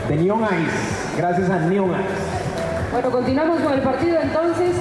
De 0.09 0.15
Neon 0.15 0.41
Ice, 0.41 1.17
gracias 1.17 1.49
a 1.51 1.59
Neon 1.59 1.91
Ice. 1.91 2.91
Bueno, 2.91 3.11
continuamos 3.11 3.61
con 3.61 3.73
el 3.73 3.81
partido 3.81 4.19
entonces 4.19 4.71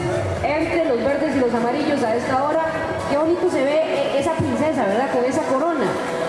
entre 0.43 0.87
los 0.87 1.05
verdes 1.05 1.37
y 1.37 1.41
los 1.41 1.53
amarillos 1.53 2.03
a 2.03 2.17
esta 2.17 2.43
hora. 2.43 2.65
Qué 3.11 3.19
bonito 3.19 3.51
se 3.51 3.63
ve 3.63 3.83
eh, 3.85 4.19
esa 4.19 4.33
princesa, 4.33 4.87
¿verdad? 4.87 5.11
Con 5.13 5.25
esa 5.27 5.43
corona. 5.43 5.85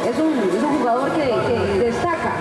Es 0.06 0.20
un, 0.20 0.34
es 0.56 0.63
un 0.63 0.78
jugador 0.78 1.10
que, 1.13 1.24
que 1.24 1.80
destaca 1.86 2.34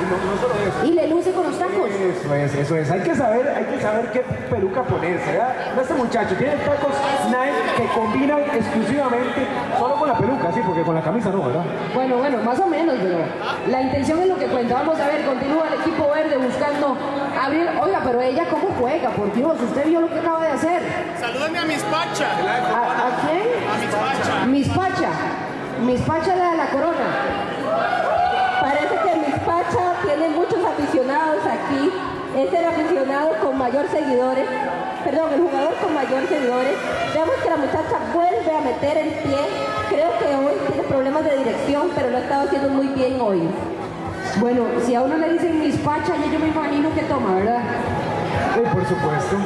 y 0.84 0.92
le 0.92 1.08
luce 1.08 1.32
con 1.32 1.44
los 1.44 1.58
tacos. 1.58 1.88
Eso 1.88 2.34
es, 2.34 2.54
eso 2.54 2.76
es. 2.76 2.90
Hay 2.90 3.00
que 3.00 3.14
saber, 3.14 3.48
hay 3.56 3.64
que 3.64 3.80
saber 3.80 4.12
qué 4.12 4.20
peluca 4.50 4.82
ponerse, 4.82 5.32
¿verdad? 5.32 5.54
Este 5.80 5.94
muchacho 5.94 6.34
tiene 6.36 6.56
tacos 6.56 6.92
Nike 7.26 7.64
que 7.76 7.88
combinan 7.98 8.40
exclusivamente 8.40 9.46
solo 9.78 9.94
con 9.96 10.08
la 10.08 10.18
peluca, 10.18 10.52
sí, 10.52 10.60
porque 10.66 10.82
con 10.82 10.94
la 10.94 11.02
camisa 11.02 11.30
no, 11.30 11.42
¿verdad? 11.42 11.64
Bueno, 11.94 12.16
bueno, 12.18 12.38
más 12.42 12.58
o 12.60 12.66
menos, 12.66 12.96
pero 13.02 13.18
la 13.68 13.82
intención 13.82 14.20
es 14.20 14.28
lo 14.28 14.36
que 14.36 14.46
cuenta. 14.46 14.74
Vamos 14.74 15.00
a 15.00 15.06
ver, 15.06 15.24
continúa 15.24 15.68
el 15.68 15.80
equipo 15.80 16.10
verde 16.10 16.36
buscando 16.36 16.96
abrir. 17.42 17.68
Oiga, 17.80 18.00
pero 18.04 18.20
ella 18.20 18.44
cómo 18.50 18.68
juega, 18.78 19.10
por 19.10 19.32
Dios, 19.32 19.56
usted 19.60 19.86
vio 19.86 20.00
lo 20.02 20.08
que 20.08 20.18
acaba 20.18 20.42
de 20.42 20.50
hacer. 20.50 20.82
Salúdame 21.18 21.58
a 21.58 21.64
mis 21.64 21.82
Pacha. 21.84 22.28
¿A, 22.28 23.08
a 23.08 23.10
quién? 23.24 23.48
A 23.72 23.78
mis 23.78 23.94
Pacha. 23.94 24.46
Mis 24.46 24.68
Pacha. 24.68 25.10
Mis 25.84 26.00
Pacha 26.02 26.36
la 26.36 26.50
de 26.50 26.56
la 26.56 26.66
corona. 26.66 27.53
Tiene 30.04 30.28
muchos 30.30 30.58
aficionados 30.64 31.38
aquí. 31.44 31.90
Es 32.36 32.52
el 32.52 32.64
aficionado 32.64 33.30
con 33.42 33.58
mayor 33.58 33.86
seguidores. 33.88 34.46
Perdón, 35.04 35.32
el 35.34 35.40
jugador 35.40 35.74
con 35.82 35.94
mayor 35.94 36.28
seguidores. 36.28 36.76
Vemos 37.14 37.36
que 37.42 37.50
la 37.50 37.56
muchacha 37.56 37.98
vuelve 38.12 38.50
a 38.56 38.60
meter 38.60 38.96
el 38.98 39.08
pie. 39.22 39.38
Creo 39.88 40.10
que 40.18 40.26
hoy 40.36 40.54
tiene 40.66 40.82
problemas 40.88 41.24
de 41.24 41.38
dirección, 41.38 41.90
pero 41.94 42.10
lo 42.10 42.16
ha 42.16 42.20
estado 42.20 42.46
haciendo 42.46 42.68
muy 42.70 42.88
bien 42.88 43.20
hoy. 43.20 43.42
Bueno, 44.38 44.64
si 44.84 44.94
a 44.94 45.02
uno 45.02 45.16
le 45.16 45.32
dicen 45.34 45.60
mis 45.60 45.76
Pacha, 45.76 46.16
ya 46.16 46.32
yo 46.32 46.38
me 46.38 46.48
imagino 46.48 46.92
que 46.94 47.02
toma, 47.02 47.36
¿verdad? 47.36 47.60
Sí, 48.54 48.60
por 48.72 48.86
supuesto. 48.86 49.36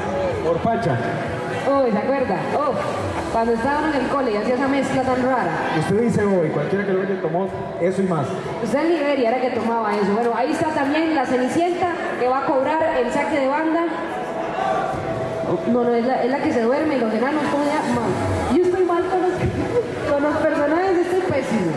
Por 0.44 0.56
Pacha. 0.58 0.96
Uy, 1.68 1.92
¿se 1.92 1.98
acuerda? 1.98 2.36
Oh, 2.56 2.72
cuando 3.32 3.52
estaban 3.52 3.92
en 3.92 4.00
el 4.00 4.08
cole 4.08 4.32
y 4.32 4.36
hacía 4.36 4.54
esa 4.54 4.68
mezcla 4.68 5.02
tan 5.02 5.22
rara. 5.22 5.52
Usted 5.78 6.00
dice 6.00 6.24
hoy, 6.24 6.48
cualquiera 6.48 6.84
que 6.84 6.92
lo 6.92 7.00
vea 7.00 7.20
tomó 7.20 7.48
eso 7.80 8.02
y 8.02 8.06
más. 8.06 8.26
Usted 8.62 8.78
en 8.78 8.88
Liberia 8.92 9.28
era 9.30 9.40
que 9.40 9.50
tomaba 9.50 9.94
eso. 9.94 10.12
Bueno, 10.14 10.32
ahí 10.34 10.52
está 10.52 10.68
también 10.68 11.14
la 11.14 11.26
Cenicienta 11.26 11.92
que 12.18 12.28
va 12.28 12.38
a 12.38 12.46
cobrar 12.46 12.96
el 12.98 13.10
saque 13.12 13.40
de 13.40 13.48
banda. 13.48 13.84
No, 15.72 15.84
no, 15.84 15.94
es 15.94 16.04
la, 16.04 16.22
es 16.22 16.30
la 16.30 16.38
que 16.38 16.52
se 16.52 16.62
duerme 16.62 16.96
y 16.96 17.00
los 17.00 17.12
enanos, 17.12 17.42
¿cómo 17.50 17.64
llama? 17.64 18.06
Yo 18.54 18.62
estoy 18.62 18.84
mal 18.84 19.02
con 19.04 19.22
los, 19.22 19.32
con 20.10 20.22
los 20.22 20.36
personajes, 20.36 20.98
estoy 20.98 21.20
pésimo. 21.20 21.72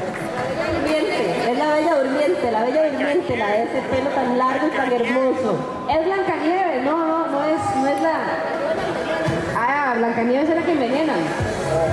Durmiente, 0.82 1.52
es 1.52 1.58
la 1.58 1.74
bella 1.74 1.96
durmiente, 2.04 2.52
la 2.52 2.64
bella 2.64 2.90
durmiente, 2.90 3.38
la 3.38 3.48
de 3.48 3.64
ese 3.64 3.82
pelo 3.90 4.10
tan 4.10 4.38
largo 4.38 4.68
y 4.68 4.76
tan 4.76 4.92
hermoso. 4.92 5.56
Es 5.90 6.06
Blancanieves, 6.06 6.84
no, 6.84 7.08
no, 7.08 7.28
no 7.28 7.44
es, 7.46 7.76
no 7.78 7.88
es 7.88 8.02
la... 8.02 8.16
Ah, 9.64 9.94
Blancanieves 9.96 10.50
es 10.50 10.56
la 10.56 10.64
que 10.64 10.72
envenena. 10.72 11.14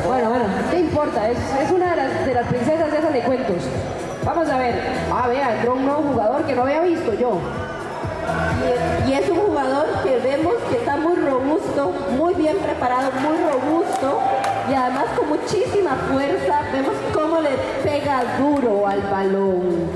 Bueno, 0.07 0.31
bueno, 0.31 0.45
¿qué 0.71 0.79
importa? 0.81 1.29
Es, 1.29 1.37
es 1.63 1.71
una 1.71 1.91
de 1.91 1.97
las, 1.97 2.25
de 2.25 2.33
las 2.35 2.47
princesas 2.47 2.91
de 2.91 2.99
esas 2.99 3.13
de 3.13 3.21
cuentos. 3.21 3.57
Vamos 4.25 4.49
a 4.49 4.57
ver. 4.57 4.81
Ah, 5.13 5.29
vea, 5.29 5.55
entró 5.55 5.75
un 5.75 5.85
nuevo 5.85 6.03
jugador 6.03 6.45
que 6.45 6.55
no 6.55 6.63
había 6.63 6.81
visto 6.81 7.13
yo. 7.13 7.39
Y, 9.07 9.11
y 9.11 9.15
es 9.15 9.29
un 9.29 9.37
jugador 9.37 9.87
que 10.03 10.19
vemos 10.19 10.55
que 10.71 10.77
está 10.79 10.97
muy 10.97 11.17
robusto, 11.17 11.93
muy 12.17 12.33
bien 12.35 12.57
preparado, 12.57 13.11
muy 13.21 13.37
robusto 13.37 14.19
y 14.71 14.75
además 14.75 15.05
con 15.15 15.29
muchísima 15.29 15.95
fuerza. 16.11 16.61
Vemos 16.73 16.95
cómo 17.13 17.43
le 17.43 17.51
pega 17.85 18.23
duro 18.39 18.87
al 18.87 19.03
balón. 19.03 19.91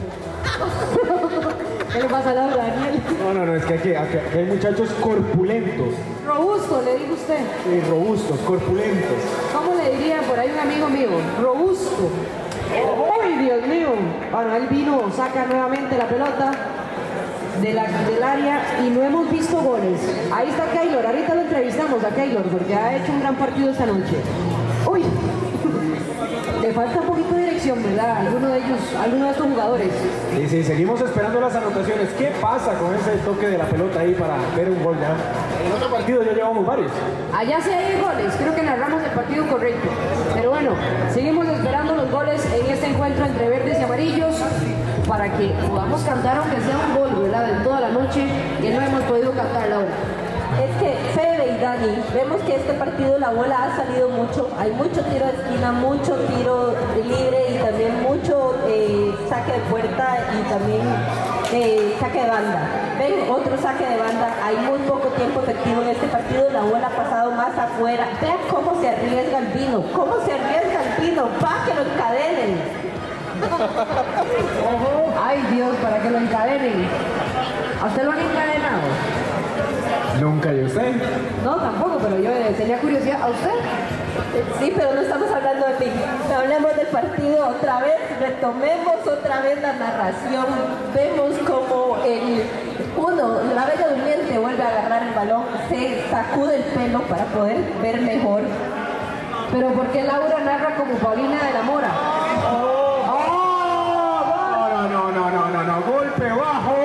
¿Qué 1.93 1.99
le 2.01 2.09
pasa 2.09 2.31
a 2.31 2.35
Daniel? 2.35 3.03
No, 3.23 3.35
no, 3.35 3.45
no, 3.47 3.55
es 3.55 3.65
que 3.65 3.75
aquí, 3.75 3.95
aquí- 3.95 4.17
aquí 4.17 4.39
hay 4.39 4.45
muchachos 4.47 4.91
corpulentos. 5.01 5.89
Robusto, 6.27 6.83
le 6.85 6.97
dijo 6.99 7.13
usted. 7.15 7.39
Sí, 7.65 7.81
robustos, 7.91 8.39
corpulentos. 8.41 9.19
¿Cómo 9.55 9.75
le 9.75 9.97
diría 9.97 10.23
por 10.23 10.39
ahí 10.39 10.51
un 10.53 10.59
amigo 10.59 10.89
mío? 10.89 11.19
Robusto. 11.41 12.09
¡Uy, 12.73 13.45
Dios 13.45 13.67
mío! 13.67 13.89
Bueno, 14.33 14.57
él 14.57 14.67
vino, 14.71 15.03
saca 15.15 15.45
nuevamente 15.45 15.99
la 15.99 16.07
pelota 16.09 16.53
de 17.61 17.75
la, 17.75 17.83
del 17.85 18.23
área 18.23 18.63
y 18.87 18.89
no 18.89 19.03
hemos 19.03 19.31
visto 19.31 19.59
goles. 19.61 20.01
Ahí 20.33 20.49
está 20.49 20.65
Keylor, 20.73 21.05
ahorita 21.05 21.35
lo 21.35 21.41
entrevistamos 21.43 22.03
a 22.03 22.09
Keylor 22.09 22.45
porque 22.45 22.75
ha 22.75 22.97
hecho 22.97 23.13
un 23.13 23.21
gran 23.21 23.35
partido 23.37 23.71
esta 23.71 23.85
noche. 23.85 24.17
¡Uy! 24.91 25.03
Le 26.63 26.73
falta 26.73 27.01
un 27.01 27.07
poquito 27.07 27.32
¿verdad? 27.71 28.27
Alguno 28.27 28.49
de 28.49 28.59
ellos, 28.59 28.81
alguno 29.01 29.27
de 29.27 29.31
estos 29.31 29.47
jugadores. 29.47 29.89
Y 30.37 30.49
sí, 30.49 30.65
seguimos 30.65 31.01
esperando 31.01 31.41
las 31.41 31.55
anotaciones. 31.55 32.09
¿Qué 32.19 32.33
pasa 32.41 32.75
con 32.75 32.93
ese 32.95 33.13
toque 33.25 33.47
de 33.47 33.59
la 33.59 33.65
pelota 33.67 34.01
ahí 34.01 34.15
para 34.15 34.35
ver 34.57 34.69
un 34.69 34.83
gol 34.83 34.97
ya? 35.01 35.15
En 35.65 35.73
otro 35.73 35.89
partido 35.89 36.25
ya 36.25 36.33
llevamos 36.33 36.67
varios. 36.67 36.91
Allá 37.33 37.61
sí 37.61 37.71
hay 37.71 38.01
goles, 38.01 38.35
creo 38.37 38.55
que 38.55 38.63
narramos 38.63 39.03
el 39.05 39.11
partido 39.11 39.47
correcto. 39.47 39.89
Pero 40.35 40.51
bueno, 40.51 40.73
seguimos 41.13 41.47
esperando 41.47 41.95
los 41.95 42.11
goles 42.11 42.45
en 42.53 42.67
este 42.69 42.87
encuentro 42.89 43.25
entre 43.27 43.49
verdes 43.49 43.79
y 43.79 43.83
amarillos 43.85 44.35
para 45.07 45.31
que 45.39 45.55
podamos 45.69 46.03
cantar 46.03 46.39
aunque 46.39 46.61
sea 46.61 46.77
un 46.89 46.99
gol, 46.99 47.23
¿verdad? 47.23 47.47
De 47.47 47.65
toda 47.65 47.81
la 47.81 47.91
noche 47.91 48.27
que 48.61 48.71
no 48.71 48.81
hemos 48.81 49.03
podido 49.03 49.31
cantar 49.33 49.69
Laura. 49.69 49.93
Es 50.61 50.77
que 50.83 51.13
Dani, 51.63 52.03
vemos 52.13 52.43
que 52.43 52.57
este 52.57 52.73
partido 52.75 53.21
la 53.21 53.31
bola 53.31 53.57
ha 53.63 53.77
salido 53.77 54.09
mucho, 54.09 54.51
hay 54.59 54.73
mucho 54.73 55.01
tiro 55.05 55.27
de 55.27 55.33
esquina, 55.33 55.71
mucho 55.71 56.17
tiro 56.35 56.75
libre 56.97 57.55
y 57.55 57.59
también 57.59 58.03
mucho 58.03 58.57
eh, 58.67 59.15
saque 59.29 59.53
de 59.53 59.59
puerta 59.71 60.19
y 60.35 60.43
también 60.51 60.83
eh, 61.53 61.97
saque 62.01 62.21
de 62.21 62.29
banda. 62.29 62.69
Ven, 62.99 63.31
otro 63.31 63.57
saque 63.63 63.87
de 63.87 63.97
banda, 63.97 64.35
hay 64.43 64.57
muy 64.57 64.81
poco 64.89 65.07
tiempo 65.11 65.41
efectivo 65.41 65.83
en 65.83 65.89
este 65.91 66.09
partido, 66.09 66.51
la 66.51 66.63
bola 66.63 66.89
ha 66.89 66.97
pasado 66.97 67.31
más 67.31 67.57
afuera. 67.57 68.09
Vean 68.21 68.39
cómo 68.51 68.81
se 68.81 68.89
arriesga 68.89 69.39
el 69.39 69.47
vino, 69.47 69.85
cómo 69.95 70.15
se 70.27 70.33
arriesga 70.33 70.81
el 70.83 71.01
vino, 71.01 71.29
va 71.39 71.65
que 71.65 71.75
lo 71.75 71.83
encadenen. 71.83 72.59
Ay 75.25 75.47
Dios, 75.53 75.77
para 75.77 76.03
que 76.03 76.11
lo 76.11 76.19
encadenen. 76.19 76.89
¿A 77.81 77.87
usted 77.87 78.03
lo 78.03 78.11
han 78.11 78.19
encadenado? 78.19 79.32
Nunca, 80.21 80.53
¿y 80.53 80.65
usted? 80.65 80.93
No, 81.45 81.57
tampoco, 81.57 81.99
pero 82.03 82.19
yo 82.21 82.31
eh, 82.31 82.55
tenía 82.57 82.79
curiosidad. 82.79 83.23
¿A 83.23 83.29
usted? 83.29 83.51
Sí, 84.61 84.73
pero 84.77 84.95
no 84.95 85.01
estamos 85.01 85.31
hablando 85.31 85.67
de 85.67 85.87
mí. 85.87 85.93
Hablemos 86.35 86.77
del 86.77 86.87
partido 86.87 87.49
otra 87.49 87.81
vez, 87.81 87.99
retomemos 88.21 89.07
otra 89.07 89.41
vez 89.41 89.61
la 89.61 89.73
narración. 89.75 90.47
Vemos 90.95 91.39
como 91.47 91.97
el 92.05 92.45
uno, 92.97 93.41
la 93.55 93.65
bella 93.65 93.89
durmiente 93.89 94.39
vuelve 94.39 94.63
a 94.63 94.69
agarrar 94.69 95.03
el 95.03 95.15
balón, 95.15 95.45
se 95.69 96.03
sacude 96.11 96.57
el 96.57 96.63
pelo 96.65 97.01
para 97.03 97.25
poder 97.27 97.59
ver 97.81 98.01
mejor. 98.03 98.43
Pero 99.51 99.69
¿por 99.73 99.87
qué 99.89 100.03
Laura 100.03 100.39
narra 100.45 100.77
como 100.77 100.95
Paulina 100.95 101.43
de 101.43 101.53
la 101.53 101.63
Mora? 101.63 101.91
No, 104.83 104.89
no, 104.89 105.11
no, 105.13 105.31
no, 105.31 105.49
no, 105.49 105.63
no, 105.63 105.81
golpe 105.83 106.29
bajo, 106.29 106.77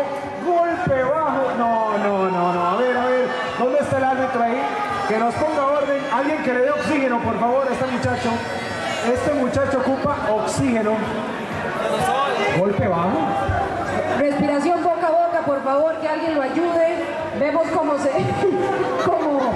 golpe 0.46 1.04
bajo. 1.04 1.52
No, 1.58 1.98
no, 1.98 2.30
no, 2.30 2.54
no. 2.54 2.68
A 2.68 2.76
ver, 2.78 2.98
a 2.98 3.06
ver, 3.06 3.28
¿dónde 3.58 3.80
está 3.80 3.98
el 3.98 4.04
árbitro 4.04 4.44
ahí? 4.44 4.62
Que 5.08 5.18
nos 5.18 5.34
ponga 5.36 5.66
orden. 5.66 6.02
Alguien 6.14 6.44
que 6.44 6.54
le 6.54 6.62
dé 6.62 6.70
oxígeno, 6.72 7.20
por 7.22 7.40
favor, 7.40 7.68
a 7.68 7.72
este 7.72 7.86
muchacho. 7.86 8.30
Este 9.14 9.34
muchacho 9.34 9.80
ocupa 9.80 10.18
oxígeno. 10.30 10.98
Golpe 12.58 12.88
bajo. 12.88 13.18
Respiración 14.20 14.84
boca 14.84 15.08
a 15.08 15.12
boca, 15.12 15.42
por 15.46 15.64
favor, 15.64 15.98
que 16.02 16.08
alguien 16.10 16.36
lo 16.36 16.42
ayude. 16.42 17.06
Vemos 17.40 17.68
cómo 17.74 17.98
se. 18.00 18.12
cómo 19.06 19.54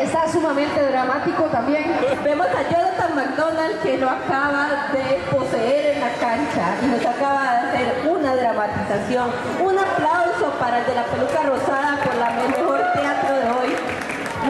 está 0.00 0.28
sumamente 0.28 0.80
dramático 0.80 1.44
también. 1.44 1.96
Vemos 2.22 2.46
a 2.46 2.62
Jonathan 2.70 3.14
McDonald 3.14 3.82
que 3.82 3.98
lo 3.98 4.08
acaba 4.08 4.68
de 4.92 5.20
poseer 5.30 5.96
en 5.96 6.00
la 6.00 6.12
cancha 6.14 6.76
y 6.82 6.86
nos 6.86 7.04
acaba 7.04 7.42
de 7.42 7.58
hacer 7.58 8.08
una 8.08 8.36
dramatización. 8.36 9.30
Un 9.60 9.78
aplauso 9.78 10.50
para 10.58 10.78
el 10.78 10.86
de 10.86 10.94
la 10.94 11.04
peluca 11.04 11.42
rosada 11.42 11.98
por 12.04 12.14
la 12.16 12.30
mejor 12.30 12.80
teatro. 12.94 13.19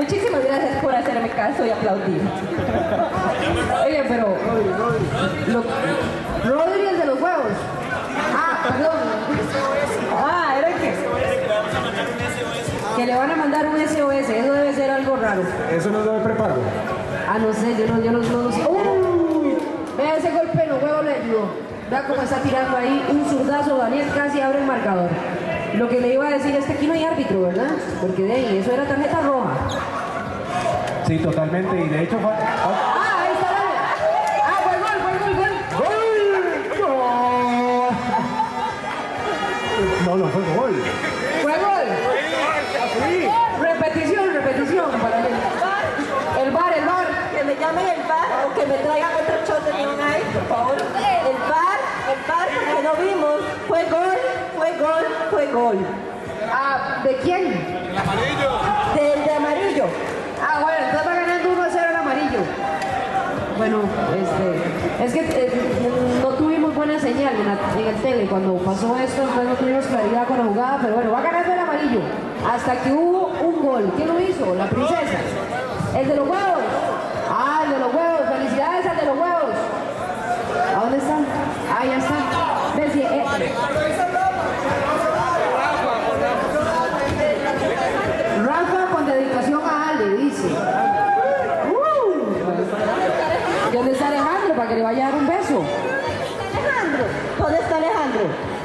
Muchísimas 0.01 0.43
gracias 0.43 0.83
por 0.83 0.95
hacerme 0.95 1.29
caso 1.29 1.67
y 1.67 1.71
aplaudir. 1.71 2.23
Oye, 3.85 4.03
pero. 4.09 4.35
Lo, 5.49 5.63
Rodri 6.51 6.97
de 6.97 7.05
los 7.05 7.21
huevos. 7.21 7.53
Ah, 8.35 8.63
perdón. 8.67 8.97
Ah, 10.17 10.55
era 10.59 10.69
que. 10.69 10.95
Que 12.97 13.07
le 13.07 13.15
van 13.15 13.31
a 13.31 13.37
mandar 13.37 13.67
un 13.67 13.77
SOS. 13.77 14.31
Eso 14.31 14.53
debe 14.55 14.75
ser 14.75 14.91
algo 14.91 15.17
raro. 15.17 15.43
Eso 15.71 15.91
nos 15.91 16.07
debe 16.07 16.21
preparar. 16.21 16.57
Ah, 17.29 17.39
no 17.39 17.53
sé, 17.53 17.77
yo 17.77 17.87
no, 17.95 18.03
yo 18.03 18.11
no, 18.11 18.21
no, 18.21 18.43
no 18.45 18.53
sé. 18.53 18.63
¡Uy! 18.67 19.59
Vea 19.99 20.17
ese 20.17 20.31
golpe 20.31 20.63
en 20.63 20.69
los 20.71 20.83
huevos 20.83 21.05
le 21.05 21.13
ayudó. 21.13 21.45
Vea 21.91 22.07
cómo 22.07 22.23
está 22.23 22.37
tirando 22.37 22.75
ahí 22.75 23.05
un 23.11 23.27
zurdazo. 23.29 23.77
Daniel 23.77 24.09
casi 24.17 24.41
abre 24.41 24.61
el 24.61 24.67
marcador. 24.67 25.11
Lo 25.75 25.89
que 25.89 26.01
le 26.01 26.15
iba 26.15 26.27
a 26.27 26.31
decir 26.31 26.55
es 26.57 26.65
que 26.65 26.73
aquí 26.73 26.87
no 26.87 26.95
hay 26.95 27.05
árbitro, 27.05 27.43
¿verdad? 27.43 27.71
Porque 28.01 28.23
de 28.25 28.33
ahí, 28.33 28.59
eso 28.59 28.73
era 28.73 28.85
tarjeta 28.87 29.21
roja. 29.21 29.40
Sí, 31.11 31.19
totalmente. 31.19 31.77
Y 31.77 31.89
de 31.89 32.05
hecho 32.05 32.21
fue. 32.21 32.31
Ah, 32.31 33.19
ahí 33.19 33.33
está. 33.33 33.49
Ah, 34.47 34.61
fue 34.63 34.79
gol, 34.79 34.97
fue 35.03 35.11
gol, 35.19 35.35
gol. 35.35 35.99
No, 40.07 40.13
no 40.19 40.27
fue 40.29 40.43
gol. 40.55 40.75
Fue 41.43 41.55
gol. 41.59 41.87
Repetición, 43.61 44.35
repetición 44.35 44.91
para 45.01 45.27
él. 45.27 45.35
El 46.43 46.51
bar, 46.53 46.73
el 46.79 46.85
bar. 46.85 47.07
Que 47.35 47.43
me 47.43 47.57
llamen 47.57 47.89
el 47.89 48.03
bar 48.07 48.29
o 48.47 48.55
que 48.55 48.67
me 48.67 48.75
traigan 48.75 49.11
otro 49.13 49.35
shot 49.49 49.65
de 49.65 49.71
Ice, 49.83 50.31
por 50.33 50.47
favor. 50.47 50.77
El 50.77 51.39
bar, 51.51 51.79
el 52.07 52.21
bar, 52.29 52.49
porque 52.55 52.83
no 52.85 52.95
vimos. 53.03 53.41
Fue 53.67 53.83
gol, 53.91 54.17
fue 54.57 54.79
gol, 54.79 55.07
fue 55.33 55.47
gol. 55.47 55.79
Ah, 56.53 57.01
¿de 57.03 57.17
quién? 57.17 57.51
Del 58.95 59.25
de 59.25 59.33
amarillo. 59.33 59.89
Ah, 60.53 60.59
bueno, 60.63 60.79
entonces 60.85 61.07
va 61.09 61.15
ganando 61.15 61.49
1 61.53 61.63
a 61.63 61.69
0 61.71 61.87
el 61.91 61.97
amarillo. 61.97 62.41
Bueno, 63.57 63.79
este, 64.17 65.05
es 65.05 65.13
que 65.13 65.21
eh, 65.47 65.53
no 66.23 66.29
tuvimos 66.31 66.75
buena 66.75 66.99
señal 66.99 67.35
en, 67.35 67.47
la- 67.47 67.81
en 67.81 67.87
el 67.95 68.03
tele 68.03 68.27
cuando 68.27 68.55
pasó 68.57 68.97
esto, 68.97 69.23
entonces 69.23 69.45
no 69.49 69.55
tuvimos 69.55 69.87
claridad 69.87 70.27
con 70.27 70.39
la 70.39 70.45
jugada, 70.45 70.79
pero 70.83 70.95
bueno, 70.95 71.13
va 71.13 71.21
ganando 71.21 71.53
el 71.53 71.59
amarillo. 71.59 72.01
Hasta 72.51 72.73
que 72.83 72.93
hubo 72.93 73.29
un 73.43 73.63
gol. 73.63 73.93
¿Quién 73.97 74.09
lo 74.09 74.19
hizo? 74.21 74.55
La 74.55 74.67
princesa. 74.67 75.19
El 75.97 76.09
de 76.09 76.17
los 76.17 76.27
huevos. 76.29 76.60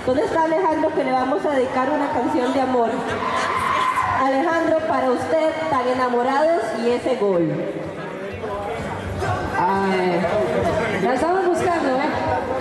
¿Dónde 0.05 0.23
está 0.23 0.43
Alejandro 0.43 0.93
que 0.93 1.03
le 1.03 1.11
vamos 1.11 1.43
a 1.43 1.51
dedicar 1.55 1.89
una 1.89 2.07
canción 2.11 2.53
de 2.53 2.61
amor? 2.61 2.91
Alejandro, 4.23 4.77
para 4.87 5.09
usted, 5.09 5.49
tan 5.71 5.87
enamorados 5.87 6.61
y 6.79 6.91
ese 6.91 7.15
gol. 7.15 7.51
Ay, 9.59 10.21
la 11.03 11.13
estamos 11.15 11.47
buscando, 11.47 11.89
¿eh? 11.89 12.09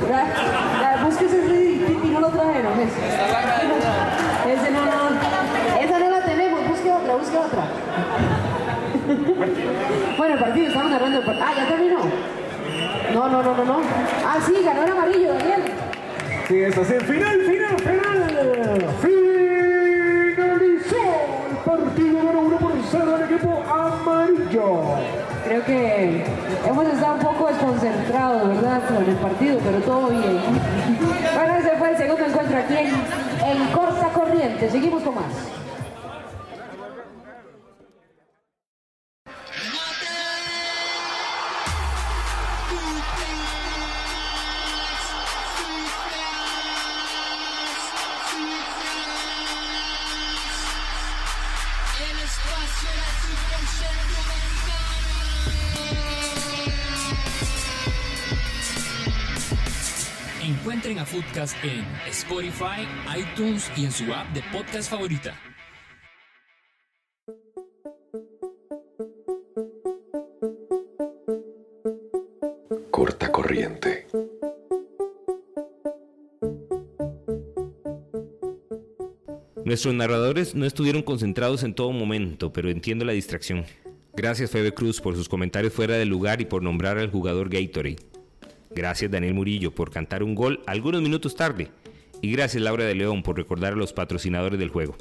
La, 0.09 0.97
la, 0.97 1.05
búsquese 1.05 1.45
ese 1.45 1.93
y 2.03 2.11
no 2.11 2.21
lo 2.21 2.29
trajeron. 2.31 2.81
Ese 2.81 4.71
no, 4.71 4.85
no, 4.87 5.81
esa 5.83 5.99
no 5.99 6.11
la 6.11 6.21
tenemos, 6.25 6.67
busque 6.67 6.91
otra, 6.91 7.15
busque 7.15 7.37
otra. 7.37 7.65
bueno, 10.17 10.35
el 10.35 10.41
partido, 10.41 10.69
estamos 10.69 10.91
narrando 10.91 11.19
el 11.19 11.25
partido. 11.27 11.47
Ah, 11.47 11.53
ya 11.55 11.67
terminó. 11.69 11.99
No, 13.13 13.29
no, 13.29 13.43
no, 13.43 13.55
no, 13.55 13.65
no. 13.65 13.81
Ah, 14.27 14.39
sí, 14.47 14.63
ganó 14.65 14.83
el 14.83 14.93
amarillo, 14.93 15.35
Daniel. 15.35 15.84
Sí, 16.49 16.61
eso 16.61 16.85
sí. 16.85 16.93
Final, 17.07 17.41
final, 17.41 17.77
final. 17.79 18.87
Finalizó 20.35 21.05
el 21.51 21.57
partido 21.65 22.13
número 22.23 22.41
uno 22.41 22.57
por 22.59 22.73
cero 22.91 23.13
del 23.17 23.23
equipo 23.31 23.63
amarillo. 23.63 24.83
Creo 25.45 25.65
que 25.65 26.25
hemos 26.67 26.87
estado 26.87 27.15
un 27.15 27.21
poco 27.21 27.49
desconcentrados, 27.49 28.49
¿verdad? 28.49 28.83
Con 28.89 29.09
el 29.09 29.17
partido, 29.17 29.59
pero 29.65 29.79
todo 29.81 30.09
bien. 30.09 30.41
Bueno, 31.35 31.55
ese 31.57 31.77
fue 31.79 31.91
el 31.91 31.97
segundo 31.97 32.27
encuentro 32.27 32.59
aquí 32.59 32.75
en, 32.77 32.89
en 32.89 33.67
Corta 33.73 34.09
Corriente. 34.09 34.71
Seguimos 34.71 35.03
con 35.03 35.15
más. 35.15 35.64
Foodcast 61.35 61.57
en 61.64 61.85
Spotify, 62.11 62.87
iTunes 63.18 63.70
y 63.76 63.85
en 63.85 63.93
su 63.93 64.12
app 64.12 64.32
de 64.32 64.43
podcast 64.53 64.89
favorita. 64.89 65.35
Corta 72.91 73.32
corriente. 73.32 74.07
Nuestros 79.64 79.95
narradores 79.95 80.55
no 80.55 80.66
estuvieron 80.66 81.03
concentrados 81.03 81.64
en 81.64 81.74
todo 81.74 81.91
momento, 81.91 82.53
pero 82.53 82.70
entiendo 82.70 83.05
la 83.05 83.12
distracción. 83.12 83.64
Gracias 84.14 84.51
Febe 84.51 84.72
Cruz 84.72 85.01
por 85.01 85.16
sus 85.16 85.28
comentarios 85.28 85.72
fuera 85.72 85.97
del 85.97 86.09
lugar 86.09 86.41
y 86.41 86.45
por 86.45 86.62
nombrar 86.62 86.99
al 86.99 87.11
jugador 87.11 87.49
Gatorade. 87.49 88.14
Gracias 88.75 89.11
Daniel 89.11 89.35
Murillo 89.35 89.75
por 89.75 89.91
cantar 89.91 90.22
un 90.22 90.35
gol 90.35 90.62
algunos 90.66 91.03
minutos 91.03 91.37
tarde. 91.37 91.70
Y 92.20 92.33
gracias 92.33 92.62
Laura 92.62 92.85
de 92.85 92.95
León 92.95 93.22
por 93.22 93.37
recordar 93.37 93.75
a 93.75 93.77
los 93.77 93.93
patrocinadores 93.93 94.59
del 94.59 94.70
juego. 94.70 94.97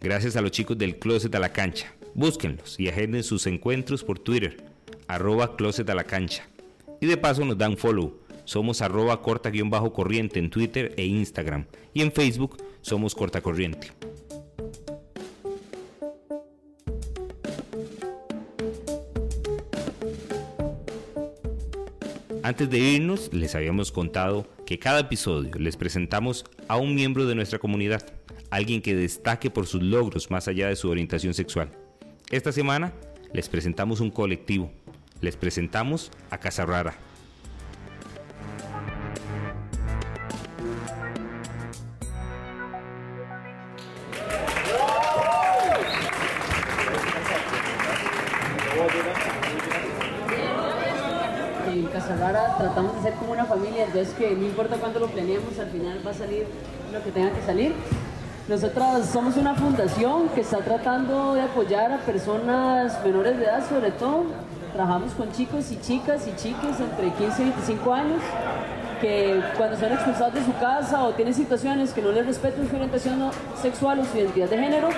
Gracias 0.00 0.36
a 0.36 0.40
los 0.40 0.50
chicos 0.50 0.76
del 0.78 0.98
Closet 0.98 1.34
a 1.34 1.38
la 1.38 1.52
Cancha. 1.52 1.94
Búsquenlos 2.14 2.78
y 2.78 2.88
agenden 2.88 3.22
sus 3.22 3.46
encuentros 3.46 4.04
por 4.04 4.18
Twitter, 4.18 4.56
arroba 5.08 5.56
Closet 5.56 5.88
a 5.88 5.94
la 5.94 6.04
Cancha. 6.04 6.46
Y 7.00 7.06
de 7.06 7.16
paso 7.16 7.44
nos 7.44 7.58
dan 7.58 7.76
follow. 7.76 8.18
Somos 8.44 8.82
arroba 8.82 9.22
corta 9.22 9.50
guion 9.50 9.70
bajo 9.70 9.92
corriente 9.92 10.38
en 10.38 10.50
Twitter 10.50 10.92
e 10.96 11.04
Instagram. 11.04 11.66
Y 11.94 12.02
en 12.02 12.12
Facebook 12.12 12.58
somos 12.80 13.14
corta 13.14 13.40
Antes 22.44 22.68
de 22.68 22.78
irnos, 22.78 23.32
les 23.32 23.54
habíamos 23.54 23.92
contado 23.92 24.48
que 24.66 24.80
cada 24.80 24.98
episodio 24.98 25.52
les 25.60 25.76
presentamos 25.76 26.44
a 26.66 26.76
un 26.76 26.92
miembro 26.92 27.24
de 27.24 27.36
nuestra 27.36 27.60
comunidad, 27.60 28.04
alguien 28.50 28.82
que 28.82 28.96
destaque 28.96 29.48
por 29.48 29.68
sus 29.68 29.80
logros 29.80 30.28
más 30.28 30.48
allá 30.48 30.66
de 30.66 30.74
su 30.74 30.88
orientación 30.88 31.34
sexual. 31.34 31.70
Esta 32.32 32.50
semana 32.50 32.94
les 33.32 33.48
presentamos 33.48 34.00
un 34.00 34.10
colectivo, 34.10 34.72
les 35.20 35.36
presentamos 35.36 36.10
a 36.30 36.38
Casa 36.38 36.66
que 54.22 54.36
no 54.36 54.46
importa 54.46 54.76
cuándo 54.76 55.00
lo 55.00 55.08
planeemos, 55.08 55.58
al 55.58 55.68
final 55.70 56.00
va 56.06 56.12
a 56.12 56.14
salir 56.14 56.46
lo 56.92 57.02
que 57.02 57.10
tenga 57.10 57.32
que 57.32 57.42
salir. 57.42 57.72
Nosotras 58.48 59.06
somos 59.06 59.36
una 59.36 59.54
fundación 59.54 60.28
que 60.28 60.42
está 60.42 60.58
tratando 60.58 61.34
de 61.34 61.42
apoyar 61.42 61.92
a 61.92 61.98
personas 61.98 63.04
menores 63.04 63.36
de 63.36 63.44
edad, 63.44 63.68
sobre 63.68 63.90
todo. 63.90 64.26
Trabajamos 64.72 65.12
con 65.14 65.32
chicos 65.32 65.72
y 65.72 65.80
chicas 65.80 66.26
y 66.28 66.36
chiques 66.36 66.78
entre 66.78 67.10
15 67.10 67.42
y 67.42 67.44
25 67.46 67.92
años 67.92 68.20
que 69.00 69.42
cuando 69.56 69.76
son 69.76 69.92
expulsados 69.92 70.34
de 70.34 70.44
su 70.44 70.52
casa 70.58 71.02
o 71.02 71.10
tienen 71.14 71.34
situaciones 71.34 71.92
que 71.92 72.00
no 72.00 72.12
les 72.12 72.24
respetan 72.24 72.68
su 72.68 72.76
orientación 72.76 73.28
sexual 73.60 73.98
o 73.98 74.04
su 74.04 74.18
identidad 74.18 74.48
de 74.48 74.58
género, 74.58 74.88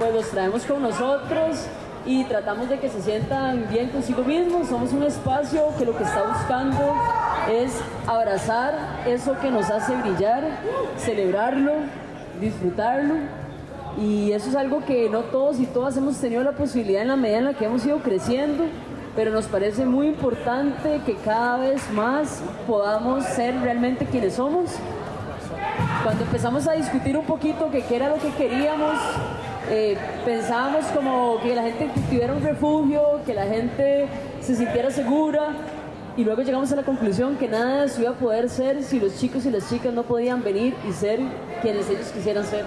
pues 0.00 0.12
los 0.12 0.28
traemos 0.28 0.64
con 0.64 0.82
nosotros 0.82 1.66
y 2.04 2.24
tratamos 2.24 2.68
de 2.68 2.80
que 2.80 2.88
se 2.88 3.00
sientan 3.00 3.68
bien 3.70 3.90
consigo 3.90 4.24
mismos. 4.24 4.68
Somos 4.68 4.92
un 4.92 5.04
espacio 5.04 5.68
que 5.78 5.84
lo 5.84 5.96
que 5.96 6.02
está 6.02 6.24
buscando 6.24 7.21
es 7.50 7.80
abrazar 8.06 9.02
eso 9.06 9.38
que 9.40 9.50
nos 9.50 9.70
hace 9.70 9.94
brillar, 9.96 10.42
celebrarlo, 10.96 11.72
disfrutarlo. 12.40 13.14
Y 14.00 14.32
eso 14.32 14.48
es 14.48 14.56
algo 14.56 14.84
que 14.84 15.08
no 15.10 15.20
todos 15.20 15.60
y 15.60 15.66
todas 15.66 15.96
hemos 15.96 16.16
tenido 16.16 16.42
la 16.42 16.52
posibilidad 16.52 17.02
en 17.02 17.08
la 17.08 17.16
medida 17.16 17.38
en 17.38 17.44
la 17.44 17.54
que 17.54 17.66
hemos 17.66 17.84
ido 17.84 17.98
creciendo, 17.98 18.64
pero 19.14 19.30
nos 19.30 19.46
parece 19.46 19.84
muy 19.84 20.08
importante 20.08 21.02
que 21.04 21.14
cada 21.16 21.58
vez 21.58 21.90
más 21.92 22.42
podamos 22.66 23.24
ser 23.24 23.60
realmente 23.60 24.06
quienes 24.06 24.34
somos. 24.34 24.70
Cuando 26.02 26.24
empezamos 26.24 26.66
a 26.66 26.72
discutir 26.72 27.16
un 27.16 27.26
poquito 27.26 27.70
que 27.70 27.82
qué 27.82 27.96
era 27.96 28.08
lo 28.08 28.16
que 28.16 28.30
queríamos, 28.30 28.98
eh, 29.70 29.96
pensábamos 30.24 30.86
como 30.86 31.38
que 31.42 31.54
la 31.54 31.62
gente 31.62 31.90
tuviera 31.94 32.32
un 32.32 32.42
refugio, 32.42 33.20
que 33.24 33.34
la 33.34 33.44
gente 33.44 34.08
se 34.40 34.56
sintiera 34.56 34.90
segura, 34.90 35.50
y 36.16 36.24
luego 36.24 36.42
llegamos 36.42 36.70
a 36.72 36.76
la 36.76 36.82
conclusión 36.82 37.36
que 37.36 37.48
nada 37.48 37.86
de 37.86 38.02
iba 38.02 38.10
a 38.10 38.14
poder 38.14 38.48
ser 38.50 38.82
si 38.82 39.00
los 39.00 39.18
chicos 39.18 39.46
y 39.46 39.50
las 39.50 39.68
chicas 39.68 39.94
no 39.94 40.02
podían 40.02 40.42
venir 40.42 40.74
y 40.88 40.92
ser 40.92 41.20
quienes 41.62 41.88
ellos 41.88 42.08
quisieran 42.08 42.44
ser. 42.44 42.64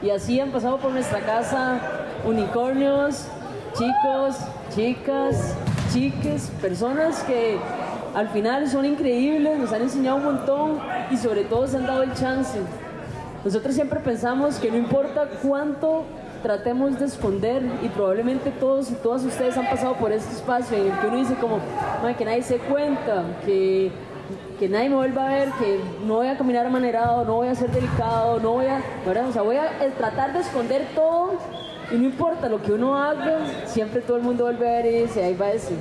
Y 0.00 0.10
así 0.10 0.38
han 0.38 0.50
pasado 0.50 0.78
por 0.78 0.92
nuestra 0.92 1.20
casa 1.20 1.80
unicornios, 2.24 3.24
chicos, 3.72 4.36
chicas, 4.74 5.56
chiques, 5.92 6.52
personas 6.60 7.22
que 7.24 7.58
al 8.14 8.28
final 8.28 8.68
son 8.68 8.84
increíbles, 8.84 9.58
nos 9.58 9.72
han 9.72 9.82
enseñado 9.82 10.18
un 10.18 10.24
montón 10.24 10.78
y 11.10 11.16
sobre 11.16 11.44
todo 11.44 11.66
se 11.66 11.78
han 11.78 11.86
dado 11.86 12.04
el 12.04 12.14
chance. 12.14 12.60
Nosotros 13.44 13.74
siempre 13.74 13.98
pensamos 14.00 14.56
que 14.56 14.70
no 14.70 14.76
importa 14.76 15.28
cuánto 15.42 16.04
tratemos 16.42 16.98
de 16.98 17.06
esconder 17.06 17.62
y 17.82 17.88
probablemente 17.88 18.50
todos 18.50 18.90
y 18.90 18.94
todas 18.94 19.24
ustedes 19.24 19.56
han 19.56 19.68
pasado 19.68 19.94
por 19.94 20.12
este 20.12 20.32
espacio 20.32 20.76
en 20.76 20.92
el 20.92 20.98
que 20.98 21.06
uno 21.06 21.16
dice 21.16 21.34
como 21.34 21.58
"Mae, 22.02 22.14
que 22.14 22.24
nadie 22.24 22.42
se 22.42 22.58
cuenta, 22.58 23.24
que, 23.44 23.90
que 24.58 24.68
nadie 24.68 24.88
me 24.88 24.96
vuelva 24.96 25.26
a 25.26 25.34
ver, 25.34 25.48
que 25.52 25.80
no 26.06 26.14
voy 26.16 26.28
a 26.28 26.36
caminar 26.36 26.66
amanerado, 26.66 27.24
no 27.24 27.34
voy 27.36 27.48
a 27.48 27.54
ser 27.54 27.70
delicado, 27.70 28.40
no 28.40 28.52
voy 28.52 28.66
a, 28.66 28.82
¿verdad? 29.06 29.28
O 29.28 29.32
sea, 29.32 29.42
voy 29.42 29.56
a 29.56 29.66
eh, 29.84 29.92
tratar 29.96 30.32
de 30.32 30.40
esconder 30.40 30.86
todo 30.94 31.32
y 31.90 31.96
no 31.96 32.04
importa 32.04 32.48
lo 32.48 32.62
que 32.62 32.72
uno 32.72 32.96
haga, 32.96 33.38
siempre 33.66 34.00
todo 34.00 34.16
el 34.16 34.22
mundo 34.22 34.44
vuelve 34.44 34.68
a 34.68 34.72
ver 34.82 34.86
y 34.86 35.02
dice, 35.02 35.24
ahí 35.24 35.34
va 35.34 35.50
ese. 35.50 35.74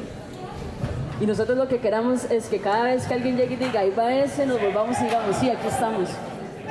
Y 1.19 1.25
nosotros 1.25 1.57
lo 1.57 1.67
que 1.67 1.79
queramos 1.79 2.29
es 2.29 2.47
que 2.47 2.59
cada 2.59 2.83
vez 2.83 3.07
que 3.07 3.13
alguien 3.15 3.37
llegue 3.37 3.55
y 3.55 3.57
diga, 3.57 3.79
ahí 3.81 3.91
va 3.97 4.13
ese, 4.13 4.45
nos 4.45 4.61
volvamos 4.61 4.99
y 5.01 5.05
digamos, 5.05 5.35
sí, 5.35 5.49
aquí 5.49 5.67
estamos. 5.67 6.09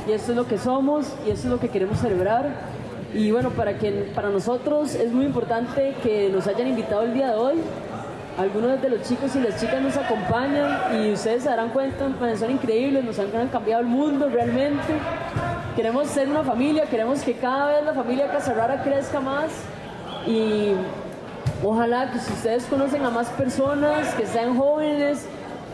Y 0.08 0.12
esto 0.12 0.30
es 0.32 0.36
lo 0.36 0.46
que 0.46 0.56
somos 0.56 1.12
y 1.26 1.30
esto 1.30 1.48
es 1.48 1.52
lo 1.52 1.58
que 1.58 1.68
queremos 1.68 1.98
celebrar. 1.98 2.50
Y 3.14 3.30
bueno, 3.30 3.50
para, 3.50 3.78
que, 3.78 4.10
para 4.14 4.28
nosotros 4.28 4.94
es 4.94 5.12
muy 5.12 5.26
importante 5.26 5.94
que 6.02 6.28
nos 6.28 6.46
hayan 6.46 6.68
invitado 6.68 7.02
el 7.02 7.14
día 7.14 7.28
de 7.28 7.36
hoy. 7.36 7.54
Algunos 8.38 8.82
de 8.82 8.90
los 8.90 9.02
chicos 9.02 9.34
y 9.34 9.40
las 9.40 9.58
chicas 9.58 9.80
nos 9.80 9.96
acompañan 9.96 11.00
y 11.00 11.12
ustedes 11.12 11.42
se 11.42 11.48
darán 11.48 11.70
cuenta, 11.70 12.06
son 12.36 12.50
increíbles, 12.50 13.02
nos 13.02 13.18
han, 13.18 13.34
han 13.34 13.48
cambiado 13.48 13.80
el 13.80 13.88
mundo 13.88 14.28
realmente. 14.28 14.92
Queremos 15.74 16.08
ser 16.08 16.28
una 16.28 16.42
familia, 16.42 16.84
queremos 16.84 17.22
que 17.22 17.34
cada 17.34 17.68
vez 17.68 17.84
la 17.84 17.94
familia 17.94 18.30
Casarrara 18.30 18.82
crezca 18.82 19.20
más 19.20 19.50
y 20.26 20.74
Ojalá 21.64 22.12
que 22.12 22.18
si 22.18 22.32
ustedes 22.32 22.64
conocen 22.64 23.04
a 23.04 23.10
más 23.10 23.28
personas, 23.30 24.14
que 24.14 24.26
sean 24.26 24.56
jóvenes, 24.58 25.26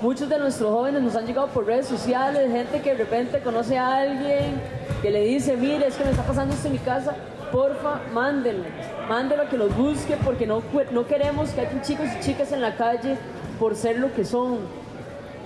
muchos 0.03 0.29
de 0.29 0.37
nuestros 0.37 0.69
jóvenes 0.71 1.01
nos 1.01 1.15
han 1.15 1.25
llegado 1.27 1.47
por 1.47 1.65
redes 1.65 1.87
sociales, 1.87 2.51
gente 2.51 2.81
que 2.81 2.91
de 2.91 2.97
repente 2.97 3.39
conoce 3.39 3.79
a 3.79 3.99
alguien 3.99 4.61
que 5.01 5.13
le 5.13 5.23
dice, 5.23 5.57
mire, 5.57 5.87
es 5.87 5.95
que 5.95 6.05
me 6.05 6.11
está 6.11 6.25
pasando 6.25 6.55
esto 6.55 6.67
en 6.67 6.73
mi 6.73 6.81
casa, 6.81 7.15
porfa, 7.53 8.01
mándenlo, 8.13 8.65
mándenlo 9.09 9.45
a 9.45 9.49
que 9.49 9.57
los 9.57 9.75
busque 9.77 10.17
porque 10.25 10.45
no, 10.45 10.61
queremos 11.09 11.51
que 11.51 11.61
haya 11.61 11.83
chicos 11.83 12.07
y 12.19 12.21
chicas 12.21 12.51
en 12.51 12.61
la 12.61 12.75
calle 12.77 13.17
por 13.61 13.77
ser 13.77 13.99
lo 13.99 14.13
que 14.13 14.25
son. 14.25 14.59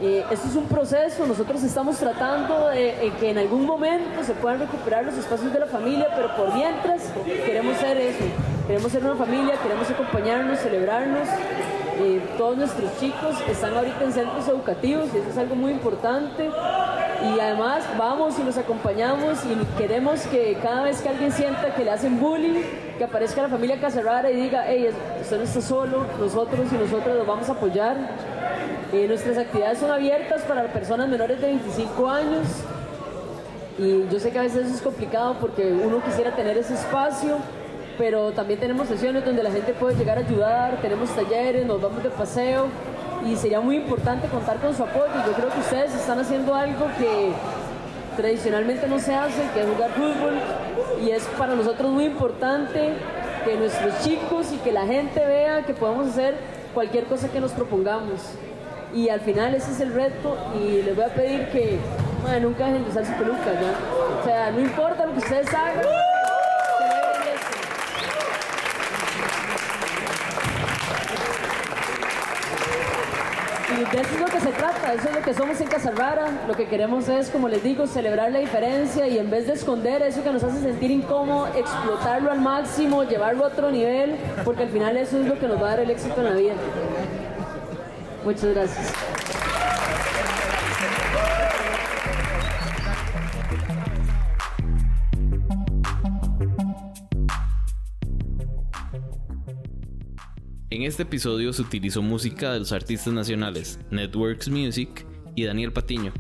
Eh, 0.01 0.25
esto 0.31 0.49
es 0.49 0.57
un 0.57 0.65
proceso, 0.65 1.27
nosotros 1.27 1.63
estamos 1.63 1.99
tratando 1.99 2.69
de, 2.69 3.13
que 3.21 3.31
en 3.31 3.39
algún 3.39 3.67
momento 3.67 4.25
se 4.25 4.33
puedan 4.33 4.61
recuperar 4.61 5.05
los 5.05 5.17
espacios 5.19 5.53
de 5.53 5.61
la 5.61 5.67
familia, 5.67 6.09
pero 6.15 6.35
por 6.35 6.55
mientras 6.55 7.03
queremos 7.45 7.77
ser 7.77 7.99
eso, 7.99 8.25
queremos 8.67 8.91
ser 8.91 9.05
una 9.05 9.17
familia, 9.17 9.55
queremos 9.63 9.91
acompañarnos, 9.91 10.59
celebrarnos. 10.61 11.29
Todos 12.37 12.57
nuestros 12.57 12.99
chicos 13.01 13.37
están 13.49 13.75
ahorita 13.75 14.05
en 14.05 14.13
centros 14.13 14.47
educativos 14.49 15.09
y 15.15 15.19
eso 15.19 15.31
es 15.31 15.39
algo 15.39 15.55
muy 15.55 15.73
importante. 15.73 16.51
Y 17.25 17.41
además 17.41 17.85
vamos 17.99 18.39
y 18.39 18.43
los 18.43 18.59
acompañamos 18.59 19.39
y 19.45 19.79
queremos 19.79 20.21
que 20.27 20.59
cada 20.63 20.83
vez 20.85 21.01
que 21.01 21.09
alguien 21.09 21.33
sienta 21.33 21.75
que 21.75 21.85
le 21.85 21.91
hacen 21.91 22.21
bullying, 22.21 22.63
que 22.99 23.05
aparezca 23.05 23.43
la 23.43 23.49
familia 23.49 23.81
Casarrara 23.81 24.31
y 24.31 24.37
diga, 24.37 24.65
hey, 24.67 24.91
usted 25.21 25.39
no 25.39 25.45
está 25.45 25.61
solo, 25.61 26.07
nosotros 26.21 26.67
y 26.71 26.75
nosotros 26.75 27.17
los 27.17 27.27
vamos 27.27 27.49
a 27.49 27.53
apoyar. 27.53 27.97
Eh, 28.93 29.07
nuestras 29.09 29.39
actividades 29.39 29.79
son 29.79 29.91
abiertas 29.91 30.43
para 30.43 30.65
personas 30.73 31.09
menores 31.09 31.41
de 31.41 31.47
25 31.49 32.09
años 32.09 32.47
y 33.79 34.09
yo 34.09 34.19
sé 34.19 34.31
que 34.31 34.39
a 34.39 34.43
veces 34.43 34.67
eso 34.67 34.75
es 34.77 34.81
complicado 34.81 35.37
porque 35.39 35.71
uno 35.73 36.03
quisiera 36.03 36.35
tener 36.35 36.57
ese 36.57 36.75
espacio, 36.75 37.37
pero 37.99 38.33
también 38.33 38.61
tenemos 38.61 38.89
sesiones 38.89 39.25
donde 39.25 39.43
la 39.43 39.51
gente 39.51 39.73
puede 39.73 39.97
llegar 39.97 40.19
a 40.19 40.21
ayudar, 40.21 40.79
tenemos 40.83 41.11
talleres, 41.11 41.67
nos 41.67 41.81
vamos 41.81 42.03
de 42.03 42.11
paseo 42.11 42.67
y 43.27 43.37
sería 43.37 43.61
muy 43.61 43.77
importante 43.77 44.29
contar 44.29 44.59
con 44.59 44.75
su 44.75 44.83
apoyo. 44.83 45.13
Yo 45.27 45.33
creo 45.33 45.49
que 45.49 45.61
ustedes 45.61 45.95
están 45.95 46.19
haciendo 46.19 46.55
algo 46.55 46.87
que 46.99 47.33
tradicionalmente 48.17 48.87
no 48.89 48.99
se 48.99 49.15
hace, 49.15 49.43
que 49.55 49.63
es 49.63 49.67
jugar 49.69 49.91
fútbol 49.91 50.35
y 51.05 51.11
es 51.11 51.25
para 51.39 51.55
nosotros 51.55 51.91
muy 51.91 52.05
importante 52.05 52.93
que 53.45 53.57
nuestros 53.57 54.01
chicos 54.03 54.53
y 54.53 54.57
que 54.59 54.73
la 54.73 54.87
gente 54.87 55.25
vea 55.25 55.63
que 55.63 55.75
podemos 55.75 56.09
hacer 56.09 56.35
cualquier 56.75 57.05
cosa 57.05 57.29
que 57.29 57.41
nos 57.41 57.53
propongamos. 57.53 58.21
Y 58.95 59.09
al 59.09 59.21
final 59.21 59.55
ese 59.55 59.73
es 59.73 59.81
el 59.81 59.93
reto 59.93 60.37
y 60.59 60.83
les 60.83 60.95
voy 60.95 61.05
a 61.05 61.09
pedir 61.09 61.49
que 61.49 61.79
nunca 62.41 62.67
dejen 62.67 62.85
de 62.85 62.91
usar 62.91 63.05
su 63.05 63.13
peluca, 63.13 63.53
¿ya? 63.53 64.21
O 64.21 64.25
sea, 64.25 64.51
no 64.51 64.61
importa 64.61 65.07
lo 65.07 65.13
que 65.13 65.19
ustedes 65.19 65.49
hagan, 65.49 65.85
eso 73.97 74.15
es 74.15 74.21
lo 74.21 74.27
que 74.27 74.41
se 74.41 74.53
trata, 74.53 74.93
eso 74.93 75.09
es 75.09 75.15
lo 75.15 75.23
que 75.23 75.33
somos 75.33 75.61
en 75.61 75.69
Casarrara. 75.69 76.29
Lo 76.47 76.55
que 76.55 76.67
queremos 76.67 77.09
es, 77.09 77.31
como 77.31 77.49
les 77.49 77.63
digo, 77.63 77.87
celebrar 77.87 78.31
la 78.31 78.41
diferencia 78.41 79.07
y 79.09 79.19
en 79.19 79.31
vez 79.31 79.47
de 79.47 79.55
esconder 79.55 80.03
eso 80.03 80.23
que 80.23 80.33
nos 80.33 80.43
hace 80.43 80.61
sentir 80.61 80.91
incómodo, 80.91 81.47
explotarlo 81.49 82.31
al 82.31 82.41
máximo, 82.41 83.05
llevarlo 83.05 83.45
a 83.45 83.49
otro 83.49 83.71
nivel, 83.71 84.17
porque 84.45 84.65
al 84.65 84.69
final 84.69 84.97
eso 84.97 85.19
es 85.19 85.27
lo 85.27 85.39
que 85.39 85.49
nos 85.49 85.63
va 85.63 85.69
a 85.69 85.71
dar 85.71 85.81
el 85.81 85.91
éxito 85.91 86.19
en 86.19 86.25
la 86.25 86.33
vida. 86.33 86.55
Muchas 88.25 88.55
gracias. 88.55 89.16
En 100.77 100.83
este 100.83 101.05
episodio 101.05 101.55
se 101.55 101.63
utilizó 101.63 102.03
música 102.03 102.53
de 102.53 102.59
los 102.59 102.71
artistas 102.71 103.11
nacionales 103.11 103.81
Networks 103.91 104.51
Music 104.51 105.07
y 105.35 105.45
Daniel 105.45 105.73
Patiño. 105.73 106.13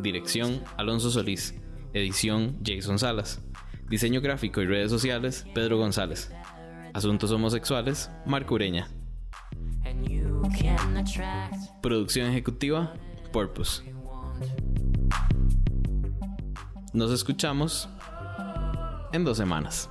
Dirección 0.00 0.62
Alonso 0.78 1.10
Solís. 1.10 1.54
Edición 1.92 2.58
Jason 2.64 2.98
Salas. 2.98 3.42
Diseño 3.90 4.22
gráfico 4.22 4.62
y 4.62 4.66
redes 4.66 4.90
sociales 4.90 5.44
Pedro 5.54 5.76
González. 5.76 6.32
Asuntos 6.94 7.30
homosexuales 7.30 8.10
Marco 8.24 8.54
Ureña. 8.54 8.88
Producción 11.82 12.30
ejecutiva 12.30 12.94
Porpus. 13.34 13.84
Nos 16.94 17.10
escuchamos 17.10 17.86
en 19.12 19.24
dos 19.24 19.36
semanas. 19.36 19.90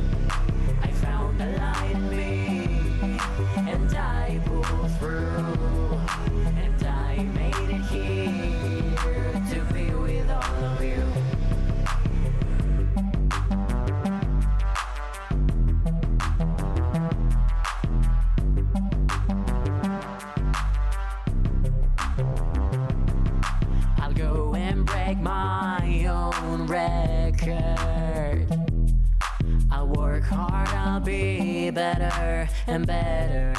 and 32.71 32.87
better. 32.87 33.53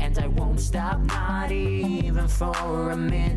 And 0.00 0.18
I 0.18 0.26
won't 0.26 0.58
stop, 0.58 1.00
not 1.00 1.52
even 1.52 2.26
for 2.28 2.90
a 2.90 2.96
minute. 2.96 3.35